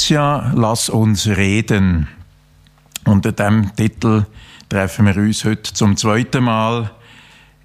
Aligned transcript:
Helvetia, 0.00 0.50
lass 0.54 0.88
uns 0.88 1.26
reden. 1.28 2.08
Unter 3.04 3.32
dem 3.32 3.76
Titel 3.76 4.24
treffen 4.70 5.04
wir 5.04 5.16
uns 5.18 5.44
heute 5.44 5.74
zum 5.74 5.94
zweiten 5.98 6.44
Mal 6.44 6.90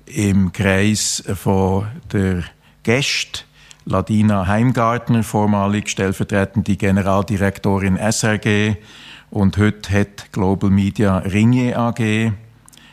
im 0.05 0.51
Kreis 0.51 1.23
von 1.33 1.87
der 2.11 2.43
Gäste. 2.83 3.43
Ladina 3.85 4.47
Heimgartner, 4.47 5.23
vormalig 5.23 5.87
stellvertretende 5.87 6.75
Generaldirektorin 6.75 7.95
SRG 7.95 8.75
und 9.31 9.55
heute 9.55 9.97
hat 9.97 10.33
Global 10.33 10.69
Media 10.69 11.19
Ringier 11.19 11.79
AG, 11.79 12.33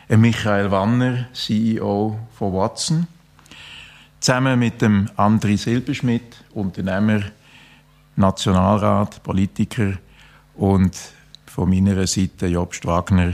Michael 0.07 0.71
Wanner, 0.71 1.27
CEO 1.33 2.17
von 2.31 2.53
Watson, 2.53 3.07
zusammen 4.21 4.57
mit 4.57 4.81
dem 4.81 5.09
Andri 5.17 5.57
Silberschmidt, 5.57 6.45
Unternehmer, 6.53 7.23
Nationalrat, 8.15 9.23
Politiker 9.23 9.93
und 10.55 10.95
von 11.45 11.69
meiner 11.69 12.05
Seite 12.07 12.47
Jobst 12.47 12.85
Wagner, 12.85 13.33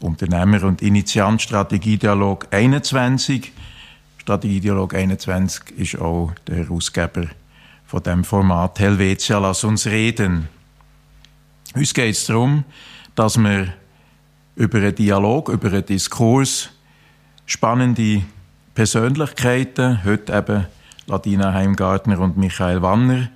Unternehmer 0.00 0.64
und 0.64 0.82
Initiant 0.82 1.42
Strategiedialog 1.42 2.48
21. 2.50 3.52
Strategiedialog 4.18 4.94
21 4.94 5.78
ist 5.78 6.00
auch 6.00 6.32
der 6.46 6.56
Herausgeber 6.56 7.26
von 7.86 8.02
dem 8.02 8.24
Format 8.24 8.78
Helvetia, 8.78 9.38
lass 9.38 9.64
uns 9.64 9.86
reden. 9.86 10.48
Uns 11.74 11.94
geht 11.94 12.14
es 12.14 12.26
darum, 12.26 12.64
dass 13.14 13.36
wir 13.38 13.72
über 14.54 14.78
einen 14.78 14.94
Dialog, 14.94 15.48
über 15.48 15.68
einen 15.68 15.86
Diskurs 15.86 16.70
spannende 17.46 18.22
Persönlichkeiten, 18.74 20.04
heute 20.04 20.32
eben 20.32 20.66
Ladina 21.06 21.52
Heimgartner 21.52 22.18
und 22.20 22.36
Michael 22.36 22.82
Wanner, 22.82 23.28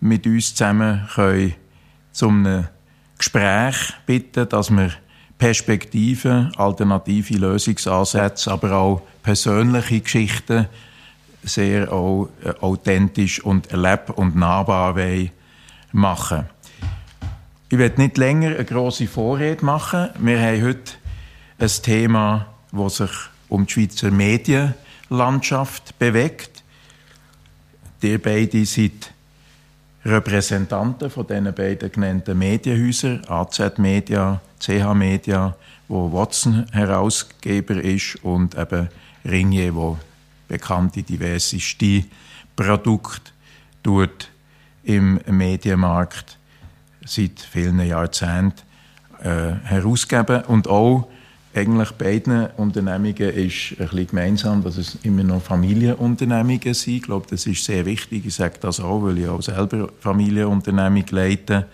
mit 0.00 0.26
uns 0.26 0.54
zusammen 0.54 1.08
können 1.14 1.54
zum 2.12 2.64
Gespräch 3.16 3.76
bitten, 4.06 4.48
dass 4.48 4.70
wir 4.70 4.90
Perspektiven, 5.38 6.52
alternative 6.56 7.38
Lösungsansätze, 7.38 8.50
aber 8.50 8.72
auch 8.72 9.02
persönliche 9.22 10.00
Geschichten 10.00 10.66
sehr 11.44 11.92
auch 11.92 12.28
äh, 12.44 12.50
authentisch 12.60 13.42
und 13.44 13.70
erleb- 13.70 14.10
und 14.10 14.34
nahbar 14.34 14.96
machen 15.92 16.46
Ich 17.68 17.78
werde 17.78 18.02
nicht 18.02 18.18
länger 18.18 18.56
eine 18.56 18.64
grosse 18.64 19.06
Vorrede 19.06 19.64
machen. 19.64 20.10
Wir 20.18 20.40
haben 20.40 20.62
heute 20.62 20.92
ein 21.58 21.70
Thema, 21.82 22.46
das 22.72 22.96
sich 22.96 23.10
um 23.48 23.66
die 23.66 23.72
Schweizer 23.72 24.10
Medienlandschaft 24.10 25.98
bewegt. 25.98 26.64
Ihr 28.02 28.20
beide 28.20 28.64
seid 28.64 29.12
Repräsentanten 30.08 31.10
von 31.10 31.26
diesen 31.26 31.54
beiden 31.54 31.92
genannten 31.92 32.38
Medienhäusern, 32.38 33.22
AZ 33.28 33.76
Media, 33.76 34.40
CH 34.58 34.94
Media, 34.94 35.54
wo 35.86 36.10
Watson 36.12 36.66
Herausgeber 36.72 37.76
ist 37.76 38.16
und 38.24 38.56
eben 38.56 38.88
Ringier, 39.24 39.74
wo 39.74 39.98
bekannte 40.48 41.02
diverseste 41.02 42.04
Produkte 42.56 43.32
tut 43.82 44.30
im 44.82 45.20
Medienmarkt 45.26 46.38
seit 47.04 47.40
vielen 47.40 47.80
Jahrzehnten 47.80 48.62
äh, 49.22 49.52
herausgeben. 49.64 50.42
Und 50.44 50.68
auch 50.68 51.08
eigentlich 51.58 51.90
beiden 51.92 52.46
Unternehmungen 52.56 53.16
ist 53.16 53.72
ein 53.72 53.76
bisschen 53.78 54.06
gemeinsam, 54.06 54.62
dass 54.62 54.76
es 54.76 54.98
immer 55.02 55.24
noch 55.24 55.42
Familienunternehmungen 55.42 56.74
sind. 56.74 56.94
Ich 56.94 57.02
glaube, 57.02 57.26
das 57.28 57.46
ist 57.46 57.64
sehr 57.64 57.84
wichtig. 57.84 58.24
Ich 58.26 58.34
sage 58.34 58.54
das 58.60 58.80
auch, 58.80 59.02
weil 59.02 59.18
ich 59.18 59.28
auch 59.28 59.42
selber 59.42 59.88
Familienunternehmung 60.00 61.04
leite. 61.10 61.66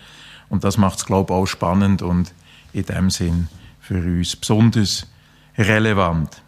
Und 0.49 0.65
das 0.65 0.79
macht 0.79 0.99
es, 0.99 1.07
glaube 1.07 1.33
ich, 1.33 1.39
auch 1.39 1.47
spannend 1.47 2.03
und 2.03 2.33
in 2.73 2.85
dem 2.85 3.11
Sinn 3.11 3.49
für 3.81 3.97
uns 3.99 4.35
besonders 4.37 5.07
relevant. 5.59 6.43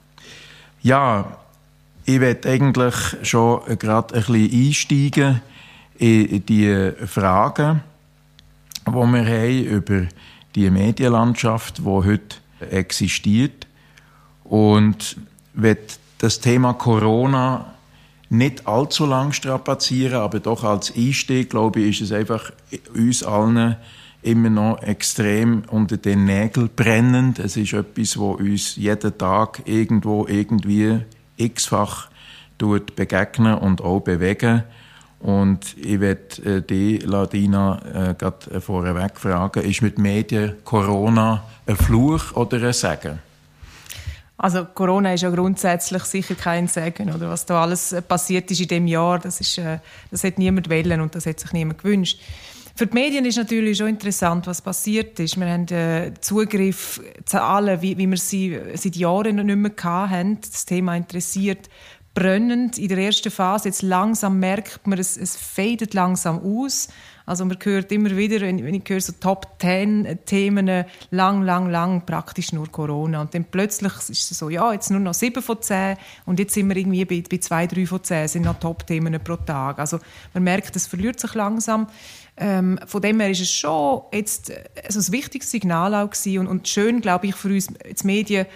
Ja, 0.82 1.38
ich 2.04 2.20
werde 2.20 2.48
eigentlich 2.48 2.94
schon 3.22 3.60
gerade 3.78 4.14
ein 4.14 4.24
bisschen 4.24 4.66
einsteigen 4.66 5.42
in 5.98 6.44
die 6.46 6.92
Fragen, 7.06 7.82
die 8.86 8.92
wir 8.92 9.26
haben 9.26 9.64
über 9.64 10.06
die 10.54 10.70
Medienlandschaft, 10.70 11.78
die 11.78 11.84
heute 11.84 12.36
existiert 12.60 13.66
und 14.44 15.16
wird 15.54 15.98
das 16.18 16.40
Thema 16.40 16.74
Corona 16.74 17.74
nicht 18.28 18.66
allzu 18.66 19.06
lang 19.06 19.32
strapazieren, 19.32 20.14
aber 20.20 20.40
doch 20.40 20.64
als 20.64 20.92
Einstieg, 20.96 21.50
glaube 21.50 21.80
ich, 21.80 22.00
ist 22.00 22.10
es 22.10 22.12
einfach 22.12 22.50
uns 22.94 23.22
allen 23.22 23.76
immer 24.22 24.50
noch 24.50 24.82
extrem 24.82 25.62
unter 25.70 25.96
den 25.96 26.24
Nägeln 26.24 26.70
brennend. 26.74 27.38
Es 27.38 27.56
ist 27.56 27.72
etwas, 27.72 28.18
wo 28.18 28.32
uns 28.32 28.74
jeden 28.76 29.16
Tag 29.16 29.62
irgendwo 29.66 30.26
irgendwie 30.26 31.00
x-fach 31.36 32.08
begegnen 32.58 33.54
und 33.58 33.82
auch 33.82 34.00
bewegen. 34.00 34.64
Und 35.20 35.76
ich 35.78 36.00
werde 36.00 36.56
äh, 36.58 36.62
die, 36.62 36.98
Ladina, 36.98 37.80
äh, 38.10 38.14
gerade 38.14 38.60
vorweg 38.60 39.18
fragen, 39.18 39.62
ist 39.62 39.82
mit 39.82 39.98
Medien 39.98 40.56
Corona 40.64 41.42
ein 41.66 41.76
Fluch 41.76 42.34
oder 42.34 42.62
ein 42.62 42.72
Segen? 42.72 43.18
Also 44.38 44.66
Corona 44.66 45.14
ist 45.14 45.22
ja 45.22 45.30
grundsätzlich 45.30 46.02
sicher 46.04 46.34
kein 46.34 46.68
Segen, 46.68 47.12
oder 47.12 47.30
was 47.30 47.46
da 47.46 47.62
alles 47.62 47.96
passiert 48.06 48.50
ist 48.50 48.60
in 48.60 48.68
dem 48.68 48.86
Jahr, 48.86 49.18
das 49.18 49.40
ist, 49.40 49.56
äh, 49.56 49.78
das 50.10 50.24
hat 50.24 50.38
niemand 50.38 50.68
wollen 50.68 51.00
und 51.00 51.14
das 51.14 51.24
hat 51.24 51.40
sich 51.40 51.52
niemand 51.52 51.82
gewünscht. 51.82 52.20
Für 52.78 52.86
die 52.86 52.92
Medien 52.92 53.24
ist 53.24 53.38
natürlich 53.38 53.78
schon 53.78 53.88
interessant, 53.88 54.46
was 54.46 54.60
passiert 54.60 55.18
ist. 55.18 55.40
Wir 55.40 55.46
haben 55.46 55.66
äh, 55.68 56.12
Zugriff 56.20 57.00
zu 57.24 57.42
allen, 57.42 57.80
wie, 57.80 57.96
wie 57.96 58.06
wir 58.06 58.18
sie 58.18 58.60
seit 58.74 58.96
Jahren 58.96 59.36
nicht 59.36 59.56
mehr 59.56 59.72
hatten. 59.82 60.38
Das 60.42 60.66
Thema 60.66 60.94
interessiert 60.94 61.70
brennend 62.16 62.78
in 62.78 62.88
der 62.88 62.98
ersten 62.98 63.30
Phase. 63.30 63.68
Jetzt 63.68 63.82
langsam 63.82 64.40
merkt 64.40 64.86
man, 64.86 64.98
es, 64.98 65.18
es 65.18 65.36
fadet 65.36 65.92
langsam 65.92 66.40
aus. 66.40 66.88
Also 67.26 67.44
man 67.44 67.58
hört 67.62 67.92
immer 67.92 68.16
wieder, 68.16 68.40
wenn, 68.40 68.64
wenn 68.64 68.74
ich 68.74 68.84
höre 68.88 69.00
so 69.00 69.12
Top 69.20 69.56
10 69.60 70.20
Themen, 70.24 70.84
lang, 71.10 71.42
lang, 71.42 71.68
lang 71.68 72.06
praktisch 72.06 72.52
nur 72.52 72.70
Corona. 72.72 73.20
Und 73.20 73.34
dann 73.34 73.44
plötzlich 73.44 73.92
ist 74.08 74.30
es 74.30 74.38
so, 74.38 74.48
ja, 74.48 74.72
jetzt 74.72 74.90
nur 74.90 75.00
noch 75.00 75.12
7 75.12 75.42
von 75.42 75.60
10 75.60 75.96
und 76.24 76.38
jetzt 76.38 76.54
sind 76.54 76.68
wir 76.68 76.76
irgendwie 76.76 77.04
bei, 77.04 77.22
bei 77.28 77.36
2, 77.36 77.66
3 77.66 77.86
von 77.86 78.02
10 78.02 78.28
sind 78.28 78.44
noch 78.44 78.58
Top-Themen 78.58 79.22
pro 79.22 79.36
Tag. 79.36 79.78
Also 79.78 79.98
man 80.32 80.44
merkt, 80.44 80.74
es 80.74 80.86
verliert 80.86 81.20
sich 81.20 81.34
langsam. 81.34 81.88
Ähm, 82.38 82.78
von 82.86 83.02
dem 83.02 83.20
her 83.20 83.30
ist 83.30 83.40
es 83.40 83.50
schon 83.50 84.02
jetzt 84.12 84.52
also 84.86 85.00
ein 85.00 85.12
wichtiges 85.12 85.50
Signal 85.50 85.94
auch 85.94 86.10
gewesen 86.10 86.38
und, 86.38 86.46
und 86.46 86.68
schön, 86.68 87.00
glaube 87.02 87.26
ich, 87.26 87.34
für 87.34 87.48
uns 87.48 87.68
als 87.84 88.04
Medien, 88.04 88.46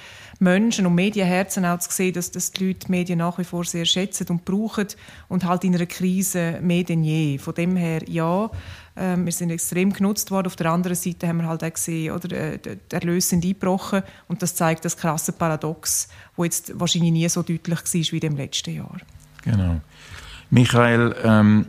Menschen 0.40 0.86
und 0.86 0.94
Medienherzen 0.94 1.66
auch 1.66 1.78
zu 1.78 1.90
sehen, 1.92 2.14
dass, 2.14 2.30
dass 2.30 2.50
die 2.50 2.68
Leute 2.68 2.86
die 2.86 2.90
Medien 2.90 3.18
nach 3.18 3.38
wie 3.38 3.44
vor 3.44 3.64
sehr 3.64 3.84
schätzen 3.84 4.26
und 4.30 4.46
brauchen 4.46 4.88
und 5.28 5.44
halt 5.44 5.64
in 5.64 5.74
einer 5.74 5.84
Krise 5.84 6.58
mehr 6.62 6.82
denn 6.82 7.04
je. 7.04 7.36
Von 7.36 7.54
dem 7.54 7.76
her, 7.76 8.00
ja, 8.08 8.46
äh, 8.94 9.16
wir 9.16 9.32
sind 9.32 9.50
extrem 9.50 9.92
genutzt 9.92 10.30
worden. 10.30 10.46
Auf 10.46 10.56
der 10.56 10.72
anderen 10.72 10.96
Seite 10.96 11.28
haben 11.28 11.42
wir 11.42 11.46
halt 11.46 11.62
auch 11.62 11.72
gesehen, 11.72 12.14
oder, 12.14 12.32
äh, 12.34 12.58
die 12.58 12.94
Erlöse 12.94 13.28
sind 13.28 13.44
eingebrochen 13.44 14.02
und 14.28 14.40
das 14.40 14.54
zeigt 14.54 14.86
das 14.86 14.96
krasse 14.96 15.32
Paradox, 15.32 16.08
wo 16.36 16.44
jetzt 16.44 16.72
wahrscheinlich 16.80 17.12
nie 17.12 17.28
so 17.28 17.42
deutlich 17.42 17.78
war 17.78 18.12
wie 18.12 18.26
im 18.26 18.36
letzten 18.36 18.76
Jahr. 18.76 18.96
Genau. 19.42 19.82
Michael, 20.48 21.14
ähm, 21.22 21.66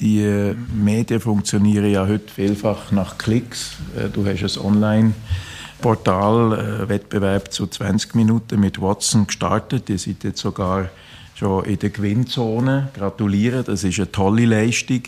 die 0.00 0.54
Medien 0.74 1.20
funktionieren 1.20 1.90
ja 1.90 2.06
heute 2.06 2.32
vielfach 2.32 2.90
nach 2.90 3.16
Klicks. 3.16 3.76
Äh, 3.96 4.08
du 4.08 4.26
hast 4.26 4.42
es 4.42 4.58
online 4.58 5.14
Portalwettbewerb 5.82 7.48
äh, 7.48 7.50
zu 7.50 7.66
20 7.66 8.14
Minuten 8.14 8.58
mit 8.58 8.80
Watson 8.80 9.26
gestartet. 9.26 9.90
Ihr 9.90 9.98
seid 9.98 10.24
jetzt 10.24 10.40
sogar 10.40 10.88
schon 11.34 11.64
in 11.64 11.78
der 11.78 11.90
Gewinnzone. 11.90 12.88
Gratuliere, 12.94 13.62
das 13.62 13.84
ist 13.84 13.98
eine 13.98 14.10
tolle 14.10 14.46
Leistung. 14.46 15.02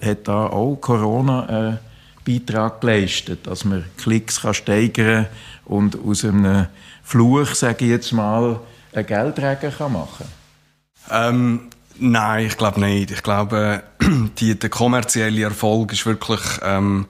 Hat 0.00 0.28
da 0.28 0.46
auch 0.46 0.76
Corona 0.76 1.46
einen 1.46 1.78
Beitrag 2.24 2.80
geleistet, 2.80 3.46
dass 3.46 3.64
man 3.64 3.84
Klicks 3.96 4.42
kann 4.42 4.54
steigern 4.54 5.26
und 5.64 5.98
aus 6.06 6.24
einem 6.24 6.66
Fluch, 7.02 7.54
sage 7.54 7.86
ich 7.86 7.90
jetzt 7.90 8.12
mal, 8.12 8.60
einen 8.92 9.06
Geldträger 9.06 9.70
kann 9.70 9.92
machen 9.92 10.26
ähm, 11.10 11.70
Nein, 12.02 12.46
ich 12.46 12.56
glaube 12.56 12.80
nicht. 12.80 13.10
Ich 13.10 13.22
glaube, 13.22 13.82
die, 14.38 14.58
der 14.58 14.70
kommerzielle 14.70 15.42
Erfolg 15.42 15.92
ist 15.92 16.06
wirklich 16.06 16.40
ähm, 16.62 17.06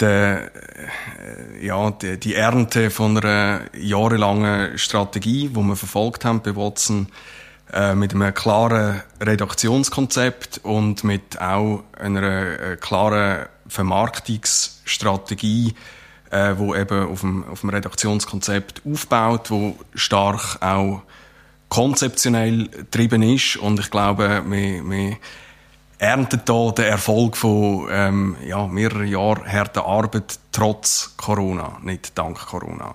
der, 0.00 0.50
äh, 0.54 1.66
ja, 1.66 1.90
die, 1.90 2.18
die 2.18 2.34
Ernte 2.34 2.90
von 2.90 3.16
einer 3.16 3.60
jahrelangen 3.76 4.78
Strategie, 4.78 5.48
die 5.48 5.60
wir 5.60 5.76
verfolgt 5.76 6.24
haben 6.24 6.42
bei 6.42 6.56
Watson, 6.56 7.08
äh, 7.72 7.94
mit 7.94 8.14
einem 8.14 8.34
klaren 8.34 9.00
Redaktionskonzept 9.20 10.58
und 10.64 11.04
mit 11.04 11.40
auch 11.40 11.84
einer 11.98 12.60
äh, 12.60 12.76
klaren 12.76 13.46
Vermarktungsstrategie, 13.68 15.74
äh, 16.30 16.54
wo 16.56 16.74
eben 16.74 17.06
auf 17.06 17.20
dem, 17.20 17.44
auf 17.44 17.60
dem 17.60 17.70
Redaktionskonzept 17.70 18.82
aufbaut, 18.84 19.52
wo 19.52 19.78
stark 19.94 20.60
auch 20.60 21.02
konzeptionell 21.68 22.66
getrieben 22.68 23.22
ist. 23.22 23.56
Und 23.56 23.78
ich 23.78 23.88
glaube, 23.90 24.42
wir, 24.46 24.82
wir 24.82 25.16
erntet 26.00 26.48
da 26.48 26.70
den 26.70 26.86
Erfolg 26.86 27.36
von 27.36 27.86
ähm, 27.90 28.36
ja, 28.46 28.66
mehreren 28.66 29.06
Jahren 29.06 29.46
harter 29.46 29.84
Arbeit 29.84 30.40
trotz 30.50 31.12
Corona, 31.18 31.78
nicht 31.82 32.16
dank 32.16 32.38
Corona. 32.38 32.94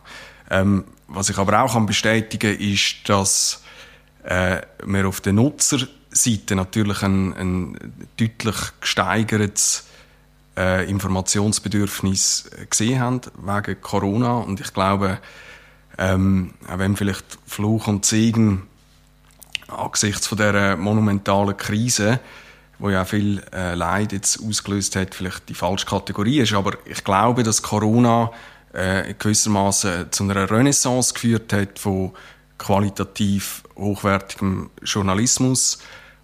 Ähm, 0.49 0.85
was 1.07 1.29
ich 1.29 1.37
aber 1.37 1.61
auch 1.61 1.73
kann 1.73 1.85
bestätigen 1.85 2.57
ist, 2.57 3.07
dass 3.07 3.63
äh, 4.23 4.61
wir 4.83 5.07
auf 5.07 5.21
der 5.21 5.33
Nutzerseite 5.33 6.55
natürlich 6.55 7.03
ein, 7.03 7.33
ein 7.35 7.93
deutlich 8.17 8.55
gesteigertes 8.81 9.85
äh, 10.57 10.89
Informationsbedürfnis 10.89 12.49
gesehen 12.71 12.99
haben 12.99 13.21
wegen 13.37 13.81
Corona 13.81 14.37
und 14.37 14.59
ich 14.59 14.73
glaube, 14.73 15.19
ähm, 15.99 16.55
auch 16.67 16.79
wenn 16.79 16.95
vielleicht 16.95 17.37
Fluch 17.45 17.85
und 17.85 18.03
Segen 18.03 18.63
angesichts 19.67 20.25
von 20.25 20.39
der 20.39 20.75
monumentalen 20.75 21.55
Krise, 21.55 22.19
wo 22.79 22.89
ja 22.89 23.05
viel 23.05 23.41
äh, 23.53 23.75
Leid 23.75 24.11
jetzt 24.11 24.39
ausgelöst 24.41 24.95
hat, 24.95 25.15
vielleicht 25.15 25.49
die 25.49 25.53
falsche 25.53 25.85
Kategorie 25.85 26.39
ist, 26.39 26.53
aber 26.53 26.77
ich 26.85 27.03
glaube, 27.03 27.43
dass 27.43 27.61
Corona 27.61 28.31
äh, 28.73 29.13
gewissermaßen 29.17 30.11
zu 30.11 30.23
einer 30.23 30.49
Renaissance 30.49 31.13
geführt 31.13 31.53
hat 31.53 31.79
von 31.79 32.11
qualitativ 32.57 33.63
hochwertigem 33.77 34.69
Journalismus 34.83 35.79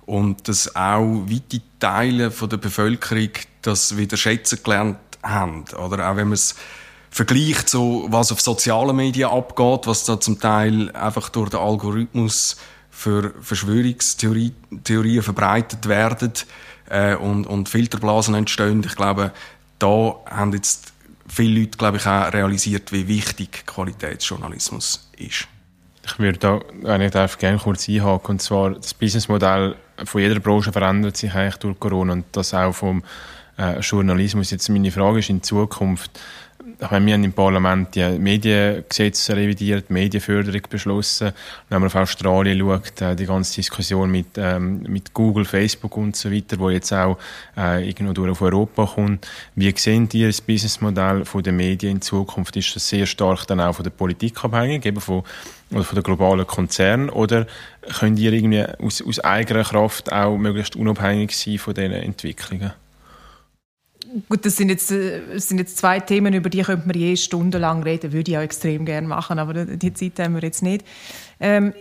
und 0.06 0.48
dass 0.48 0.75
auch 0.75 1.25
weite 1.27 1.62
Teile 1.80 2.31
von 2.31 2.50
der 2.50 2.57
Bevölkerung 2.57 3.30
das 3.62 3.98
wieder 3.98 4.18
schätzen 4.18 4.59
gelernt 4.63 4.98
haben, 5.24 5.65
oder? 5.77 6.09
Auch 6.09 6.15
wenn 6.15 6.27
man 6.27 6.33
es 6.33 6.56
vergleicht, 7.09 7.69
so 7.69 8.07
was 8.09 8.31
auf 8.31 8.42
sozialen 8.42 8.95
Medien 8.95 9.30
abgeht, 9.30 9.86
was 9.86 10.06
da 10.06 10.19
zum 10.19 10.39
Teil 10.39 10.92
einfach 10.92 11.30
durch 11.30 11.50
den 11.50 11.59
Algorithmus 11.59 12.57
für 13.01 13.33
Verschwörungstheorien 13.42 15.24
verbreitet 15.24 15.88
werden 15.88 16.33
äh, 16.88 17.15
und, 17.15 17.48
und 17.48 17.68
Filterblasen 17.68 18.36
entstehen. 18.36 18.83
Ich 18.86 18.95
glaube, 18.95 19.31
da 19.80 20.15
haben 20.30 20.53
jetzt 20.53 20.94
viele 21.27 21.62
Leute, 21.62 21.77
glaube 21.80 21.98
ich, 21.98 22.06
auch 22.06 22.31
realisiert, 22.31 22.92
wie 22.92 23.07
wichtig 23.07 23.65
Qualitätsjournalismus 23.65 25.09
ist. 25.18 25.48
Ich 26.03 26.19
würde 26.19 26.38
da 26.38 26.59
eigentlich 26.86 27.38
gerne 27.39 27.57
kurz 27.57 27.89
einhaken. 27.89 28.33
Und 28.33 28.42
zwar, 28.42 28.71
das 28.71 28.94
Businessmodell 28.94 29.75
von 30.03 30.21
jeder 30.21 30.39
Branche 30.39 30.71
verändert 30.71 31.18
sich 31.18 31.33
eigentlich 31.33 31.57
durch 31.57 31.80
Corona 31.80 32.13
und 32.13 32.25
das 32.33 32.53
auch 32.53 32.74
vom 32.74 33.03
äh, 33.57 33.80
Journalismus. 33.80 34.51
Jetzt 34.51 34.69
meine 34.69 34.92
Frage 34.92 35.19
ist 35.19 35.30
in 35.30 35.42
Zukunft, 35.42 36.19
wir 36.80 36.88
haben 36.90 37.08
im 37.08 37.34
Parlament 37.34 37.96
die 37.96 38.08
Mediengesetze 38.19 39.36
revidiert, 39.36 39.90
die 39.90 39.94
Medienförderung 39.94 40.62
beschlossen. 40.69 41.31
Wenn 41.69 41.80
man 41.80 41.88
auf 41.88 41.96
Australien 41.96 42.60
schaut, 42.60 43.02
äh, 43.02 43.16
die 43.16 43.25
ganze 43.25 43.56
Diskussion 43.56 44.12
mit, 44.12 44.38
ähm, 44.38 44.84
mit 44.84 45.13
Google, 45.13 45.46
Facebook 45.46 45.98
und 45.98 46.16
so 46.16 46.31
weiter, 46.31 46.60
wo 46.60 46.69
jetzt 46.69 46.92
auch 46.94 47.18
äh, 47.58 47.88
irgendwo 47.88 48.13
durch 48.13 48.31
auf 48.31 48.42
Europa 48.42 48.86
kommt. 48.86 49.28
Wie 49.56 49.74
sehen 49.78 50.10
die 50.10 50.25
das 50.25 50.42
Businessmodell 50.42 51.24
der 51.24 51.54
Medien 51.54 51.98
in 51.98 52.02
Zukunft? 52.02 52.56
Ist 52.56 52.75
das 52.75 52.88
sehr 52.88 53.06
stark 53.06 53.46
dann 53.48 53.60
auch 53.60 53.74
von 53.74 53.84
der 53.84 53.92
Politik 53.92 54.44
abhängig, 54.44 54.86
eben 54.86 55.02
von, 55.02 55.24
oder 55.72 55.84
von 55.84 55.96
den 55.96 56.04
globalen 56.04 56.48
Konzernen? 56.48 57.10
Oder 57.10 57.48
könnt 58.00 58.19
ihr 58.19 58.34
irgendwie 58.34 58.66
aus, 58.80 59.02
aus 59.02 59.19
eigener 59.19 59.63
Kraft 59.63 60.12
auch 60.12 60.38
möglichst 60.38 60.75
unabhängig 60.75 61.36
sein 61.38 61.58
von 61.58 61.74
diesen 61.74 61.94
Entwicklungen? 61.94 62.72
Gut, 64.28 64.46
das 64.46 64.58
sind, 64.58 64.69
jetzt, 64.69 64.92
äh, 64.92 65.22
das 65.34 65.48
sind 65.48 65.58
jetzt 65.58 65.78
zwei 65.78 66.00
Themen, 66.00 66.34
über 66.34 66.50
die 66.50 66.62
könnte 66.62 66.88
man 66.88 66.98
je 66.98 67.16
stundenlang 67.16 67.84
reden, 67.84 68.12
würde 68.12 68.31
ich 68.31 68.38
auch 68.38 68.42
extrem 68.42 68.86
gerne 68.86 69.08
machen, 69.08 69.40
aber 69.40 69.66
die 69.66 69.94
Zeit 69.94 70.19
haben 70.19 70.36
wir 70.36 70.42
jetzt 70.42 70.63
nicht. 70.63 70.86
Ähm, 71.40 71.74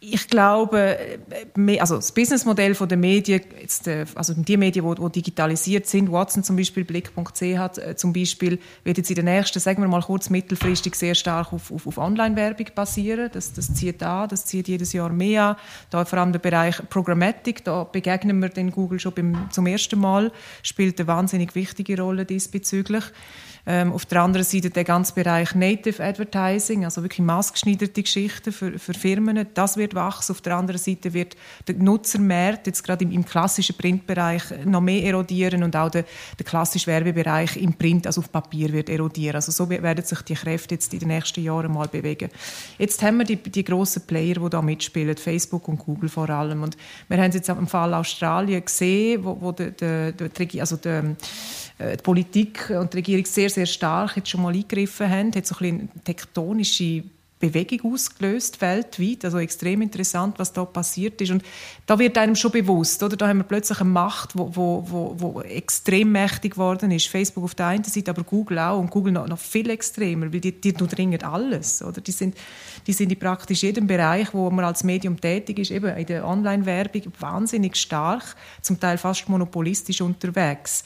ich 0.00 0.28
glaube, 0.28 0.96
also 1.80 1.96
das 1.96 2.12
Businessmodell 2.12 2.74
der 2.74 2.96
Medien, 2.96 3.42
jetzt, 3.60 3.88
äh, 3.88 4.06
also 4.14 4.32
die 4.32 4.56
Medien, 4.56 4.94
die, 4.94 5.12
digitalisiert 5.12 5.86
sind, 5.86 6.12
Watson 6.12 6.44
zum 6.44 6.54
Beispiel, 6.54 6.84
Blick.ch 6.84 7.42
äh, 7.42 7.96
zum 7.96 8.12
Beispiel, 8.12 8.60
wird 8.84 8.98
jetzt 8.98 9.10
in 9.10 9.16
den 9.16 9.24
nächsten, 9.24 9.58
sagen 9.58 9.82
wir 9.82 9.88
mal 9.88 10.02
kurz 10.02 10.30
mittelfristig, 10.30 10.94
sehr 10.94 11.16
stark 11.16 11.52
auf, 11.52 11.72
auf, 11.72 11.86
auf 11.86 11.98
Online-Werbung 11.98 12.66
basieren. 12.76 13.28
Das, 13.32 13.52
das 13.52 13.74
zieht 13.74 14.00
an, 14.04 14.28
das 14.28 14.44
zieht 14.44 14.68
jedes 14.68 14.92
Jahr 14.92 15.10
mehr 15.10 15.42
an. 15.42 15.56
Da 15.90 16.04
vor 16.04 16.20
allem 16.20 16.30
der 16.30 16.38
Bereich 16.38 16.76
Programmatic, 16.88 17.64
da 17.64 17.82
begegnen 17.82 18.40
wir 18.40 18.50
den 18.50 18.70
Google 18.70 19.00
schon 19.00 19.14
beim, 19.14 19.48
zum 19.50 19.66
ersten 19.66 19.98
Mal, 19.98 20.30
spielt 20.62 21.00
eine 21.00 21.08
wahnsinnig 21.08 21.56
wichtige 21.56 22.00
Rolle 22.00 22.24
diesbezüglich. 22.24 23.04
Ähm, 23.70 23.92
auf 23.92 24.06
der 24.06 24.22
anderen 24.22 24.46
Seite 24.46 24.70
der 24.70 24.82
ganze 24.84 25.12
Bereich 25.12 25.54
Native 25.54 26.02
Advertising, 26.02 26.86
also 26.86 27.02
wirklich 27.02 27.18
maßgeschneiderte 27.18 28.02
Geschichten 28.02 28.50
für, 28.50 28.78
für 28.78 28.94
Firmen, 28.94 29.46
das 29.52 29.76
wird 29.76 29.94
wachsen. 29.94 30.32
Auf 30.32 30.40
der 30.40 30.56
anderen 30.56 30.80
Seite 30.80 31.12
wird 31.12 31.36
der 31.66 31.74
Nutzermarkt 31.74 32.66
jetzt 32.66 32.82
gerade 32.82 33.04
im, 33.04 33.10
im 33.10 33.26
klassischen 33.26 33.76
Printbereich 33.76 34.64
noch 34.64 34.80
mehr 34.80 35.04
erodieren 35.04 35.62
und 35.62 35.76
auch 35.76 35.90
der, 35.90 36.06
der 36.38 36.46
klassische 36.46 36.86
Werbebereich 36.86 37.58
im 37.58 37.74
Print, 37.74 38.06
also 38.06 38.22
auf 38.22 38.32
Papier, 38.32 38.72
wird 38.72 38.88
erodieren. 38.88 39.34
Also 39.34 39.52
so 39.52 39.68
werden 39.68 40.02
sich 40.02 40.22
die 40.22 40.34
Kräfte 40.34 40.76
jetzt 40.76 40.94
in 40.94 41.00
den 41.00 41.08
nächsten 41.08 41.44
Jahren 41.44 41.70
mal 41.70 41.88
bewegen. 41.88 42.30
Jetzt 42.78 43.02
haben 43.02 43.18
wir 43.18 43.24
die, 43.24 43.36
die 43.36 43.64
grossen 43.64 44.06
Player, 44.06 44.36
die 44.36 44.48
da 44.48 44.62
mitspielen, 44.62 45.18
Facebook 45.18 45.68
und 45.68 45.76
Google 45.76 46.08
vor 46.08 46.30
allem. 46.30 46.62
Und 46.62 46.78
wir 47.08 47.18
haben 47.18 47.28
es 47.28 47.34
jetzt 47.34 47.50
im 47.50 47.66
Fall 47.66 47.92
Australien 47.92 48.64
gesehen, 48.64 49.22
wo, 49.22 49.36
wo 49.38 49.52
der, 49.52 49.72
der, 49.72 50.12
der, 50.12 50.60
also 50.62 50.76
der 50.76 51.00
äh, 51.00 51.14
die 51.78 52.02
Politik 52.02 52.70
und 52.70 52.92
die 52.92 52.98
Regierung 52.98 53.24
sehr, 53.24 53.50
sehr 53.50 53.66
stark 53.66 54.16
jetzt 54.16 54.28
schon 54.28 54.42
mal 54.42 54.52
eingegriffen 54.52 55.08
haben, 55.08 55.34
hat 55.34 55.46
so 55.46 55.56
ein 55.60 55.88
eine 55.94 56.04
tektonische 56.04 57.04
Bewegung 57.38 57.92
ausgelöst 57.92 58.60
weltweit, 58.60 59.24
also 59.24 59.38
extrem 59.38 59.82
interessant, 59.82 60.38
was 60.38 60.52
da 60.52 60.64
passiert 60.64 61.20
ist 61.20 61.30
und 61.30 61.44
da 61.86 61.98
wird 61.98 62.18
einem 62.18 62.34
schon 62.34 62.50
bewusst, 62.50 63.02
oder? 63.02 63.16
Da 63.16 63.28
haben 63.28 63.38
wir 63.38 63.44
plötzlich 63.44 63.80
eine 63.80 63.90
Macht, 63.90 64.36
wo, 64.36 64.50
wo, 64.54 64.84
wo, 64.88 65.14
wo 65.16 65.40
extrem 65.42 66.10
mächtig 66.10 66.54
geworden 66.54 66.90
ist. 66.90 67.06
Facebook 67.06 67.44
auf 67.44 67.54
der 67.54 67.66
einen 67.66 67.84
Seite, 67.84 68.10
aber 68.10 68.24
Google 68.24 68.58
auch 68.58 68.80
und 68.80 68.90
Google 68.90 69.12
noch, 69.12 69.28
noch 69.28 69.38
viel 69.38 69.70
extremer, 69.70 70.32
weil 70.32 70.40
die, 70.40 70.52
die 70.52 70.72
durchdringen 70.72 71.22
alles, 71.22 71.82
oder? 71.82 72.00
Die 72.00 72.10
sind, 72.10 72.36
die 72.86 72.92
sind 72.92 73.12
in 73.12 73.18
praktisch 73.18 73.62
jedem 73.62 73.86
Bereich, 73.86 74.34
wo 74.34 74.50
man 74.50 74.64
als 74.64 74.82
Medium 74.82 75.20
tätig 75.20 75.60
ist, 75.60 75.70
eben 75.70 75.96
in 75.96 76.06
der 76.06 76.26
Online-Werbung 76.26 77.02
wahnsinnig 77.20 77.76
stark, 77.76 78.34
zum 78.62 78.80
Teil 78.80 78.98
fast 78.98 79.28
monopolistisch 79.28 80.00
unterwegs. 80.00 80.82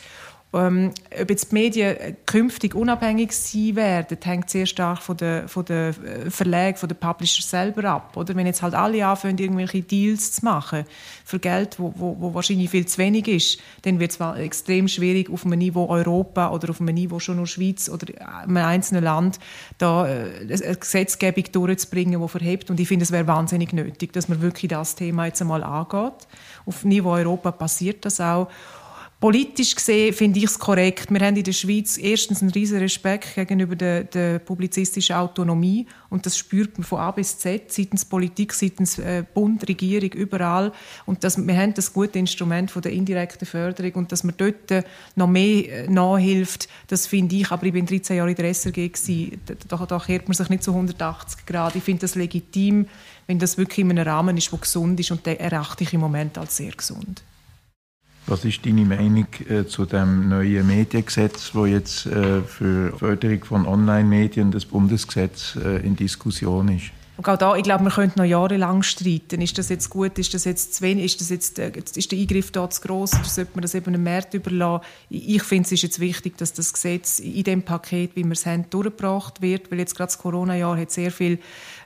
Ähm, 0.55 0.91
ob 1.19 1.31
jetzt 1.31 1.51
die 1.51 1.55
Medien 1.55 2.17
künftig 2.27 2.75
unabhängig 2.75 3.33
sein 3.33 3.75
werden, 3.75 4.19
hängt 4.23 4.51
sehr 4.51 4.67
stark 4.67 4.99
von 4.99 5.17
den 5.17 5.49
von 5.49 5.65
der 5.65 5.89
äh, 5.89 6.31
Verlagen, 6.31 6.77
von 6.77 6.91
den 6.91 6.99
Publishers 6.99 7.49
selber 7.49 7.85
ab. 7.85 8.17
Oder? 8.17 8.37
Wenn 8.37 8.47
jetzt 8.47 8.61
halt 8.61 8.75
alle 8.75 9.07
anfangen, 9.07 9.39
irgendwelche 9.39 9.81
Deals 9.81 10.33
zu 10.33 10.45
machen 10.45 10.85
für 11.25 11.39
Geld, 11.39 11.79
wo, 11.79 11.95
wo, 11.97 12.17
wo 12.21 12.35
wahrscheinlich 12.35 12.69
viel 12.69 12.85
zu 12.85 12.99
wenig 12.99 13.29
ist, 13.29 13.61
dann 13.83 13.99
wird 13.99 14.11
es 14.11 14.21
extrem 14.39 14.89
schwierig, 14.89 15.31
auf 15.31 15.47
einem 15.47 15.59
Niveau 15.59 15.87
Europa 15.89 16.51
oder 16.51 16.69
auf 16.69 16.83
einem 16.83 16.95
Niveau 16.95 17.19
schon 17.19 17.37
nur 17.37 17.47
Schweiz 17.47 17.89
oder 17.89 18.07
einem 18.43 18.57
einzelnen 18.59 19.05
Land 19.05 19.39
da 19.79 20.07
äh, 20.07 20.27
eine 20.43 20.77
Gesetzgebung 20.77 21.45
durchzubringen, 21.51 22.21
die 22.21 22.29
verhebt. 22.29 22.69
Und 22.71 22.79
ich 22.79 22.89
finde, 22.89 23.05
es 23.05 23.11
wäre 23.11 23.27
wahnsinnig 23.27 23.73
nötig, 23.73 24.13
dass 24.13 24.29
man 24.29 24.43
wirklich 24.43 24.69
das 24.69 24.97
Thema 24.97 25.25
jetzt 25.25 25.41
einmal 25.41 25.65
angeht. 25.65 26.27
Auf 26.67 26.85
Niveau 26.85 27.13
Europa 27.13 27.53
passiert 27.53 28.05
das 28.05 28.21
auch. 28.21 28.49
Politisch 29.23 29.77
gesehen 29.77 30.13
finde 30.13 30.41
ich 30.41 30.47
es 30.47 30.59
korrekt. 30.59 31.09
Wir 31.09 31.21
haben 31.21 31.37
in 31.37 31.45
der 31.45 31.53
Schweiz 31.53 31.97
erstens 31.97 32.43
einen 32.43 32.51
riesen 32.51 32.81
Respekt 32.81 33.37
gegenüber 33.37 33.77
der, 33.77 34.03
der, 34.03 34.41
publizistischen 34.41 35.15
Autonomie 35.15 35.87
und 36.11 36.27
das 36.27 36.37
spürt 36.37 36.77
man 36.77 36.85
von 36.85 36.99
A 36.99 37.13
bis 37.13 37.39
Z, 37.39 37.73
seitens 37.73 38.05
Politik, 38.05 38.53
seitens 38.53 38.99
äh, 38.99 39.23
Bund, 39.33 39.69
Regierung, 39.69 40.11
überall. 40.11 40.73
Und 41.07 41.23
dass, 41.23 41.39
wir 41.39 41.57
haben 41.57 41.73
das 41.73 41.93
gute 41.93 42.19
Instrument 42.19 42.73
von 42.73 42.83
der 42.83 42.91
indirekten 42.91 43.47
Förderung 43.47 43.93
und 43.93 44.11
dass 44.11 44.25
man 44.25 44.35
dort 44.37 44.73
äh, 44.73 44.83
noch 45.15 45.29
mehr 45.29 45.85
äh, 45.85 45.89
nachhilft, 45.89 46.69
das 46.89 47.07
finde 47.07 47.37
ich, 47.37 47.49
aber 47.53 47.67
ich 47.67 47.75
bin 47.75 47.87
13 47.87 48.17
Jahre 48.17 48.31
in 48.31 48.37
der 48.37 48.53
SRG 48.53 48.91
da, 49.69 49.87
da 49.87 49.99
kehrt 50.01 50.27
man 50.27 50.35
sich 50.35 50.49
nicht 50.49 50.65
zu 50.65 50.73
180 50.73 51.47
Grad. 51.47 51.77
Ich 51.77 51.85
finde 51.85 52.01
das 52.01 52.17
legitim, 52.17 52.89
wenn 53.29 53.39
das 53.39 53.57
wirklich 53.57 53.85
in 53.85 53.91
einem 53.93 54.05
Rahmen 54.05 54.37
ist, 54.37 54.51
der 54.51 54.59
gesund 54.59 54.99
ist 54.99 55.13
und 55.13 55.25
den 55.25 55.39
erachte 55.39 55.85
ich 55.85 55.93
im 55.93 56.01
Moment 56.01 56.37
als 56.39 56.57
sehr 56.57 56.73
gesund. 56.73 57.23
Was 58.27 58.45
ist 58.45 58.65
deine 58.65 58.85
Meinung 58.85 59.27
äh, 59.49 59.65
zu 59.67 59.85
dem 59.85 60.29
neuen 60.29 60.67
Mediengesetz, 60.67 61.51
wo 61.55 61.67
jetzt 61.67 62.07
äh, 62.07 62.41
für 62.43 62.97
Förderung 62.97 63.45
von 63.45 63.67
Online-Medien 63.67 64.53
das 64.53 64.65
Bundesgesetz 64.65 65.57
äh, 65.57 65.85
in 65.85 65.97
Diskussion 65.97 66.69
ist? 66.69 66.93
Und 67.17 67.29
auch 67.29 67.37
da, 67.37 67.57
ich 67.57 67.63
glaube, 67.63 67.85
wir 67.85 67.91
könnten 67.91 68.21
noch 68.21 68.27
jahrelang 68.27 68.83
streiten. 68.83 69.41
Ist 69.43 69.59
das 69.59 69.69
jetzt 69.69 69.91
gut? 69.91 70.19
Ist 70.19 70.33
das 70.35 70.45
jetzt 70.45 70.75
zu 70.75 70.83
wenig? 70.83 71.05
Ist, 71.05 71.21
das 71.21 71.29
jetzt, 71.29 71.59
äh, 71.59 71.73
ist 71.95 72.11
der 72.11 72.19
Eingriff 72.19 72.51
da 72.53 72.71
zu 72.71 72.81
gross? 72.81 73.13
Oder 73.13 73.25
sollte 73.25 73.51
man 73.55 73.63
das 73.63 73.75
eben 73.75 73.89
einem 73.89 74.05
Markt 74.05 74.35
überlassen? 74.35 74.85
Ich 75.11 75.43
finde, 75.43 75.67
es 75.67 75.73
ist 75.73 75.83
jetzt 75.83 76.01
wichtig, 76.01 76.39
dass 76.39 76.53
das 76.53 76.73
Gesetz 76.73 77.19
in 77.19 77.45
dem 77.45 77.63
Paket, 77.63 78.17
wie 78.17 78.25
wir 78.25 78.33
es 78.33 78.47
haben, 78.47 78.65
durchgebracht 78.71 79.43
wird, 79.43 79.71
weil 79.71 79.81
jetzt 79.81 79.97
gerade 79.97 80.09
das 80.09 80.19
Corona-Jahr 80.19 80.79
hat 80.79 80.91
sehr 80.91 81.11
viel 81.11 81.39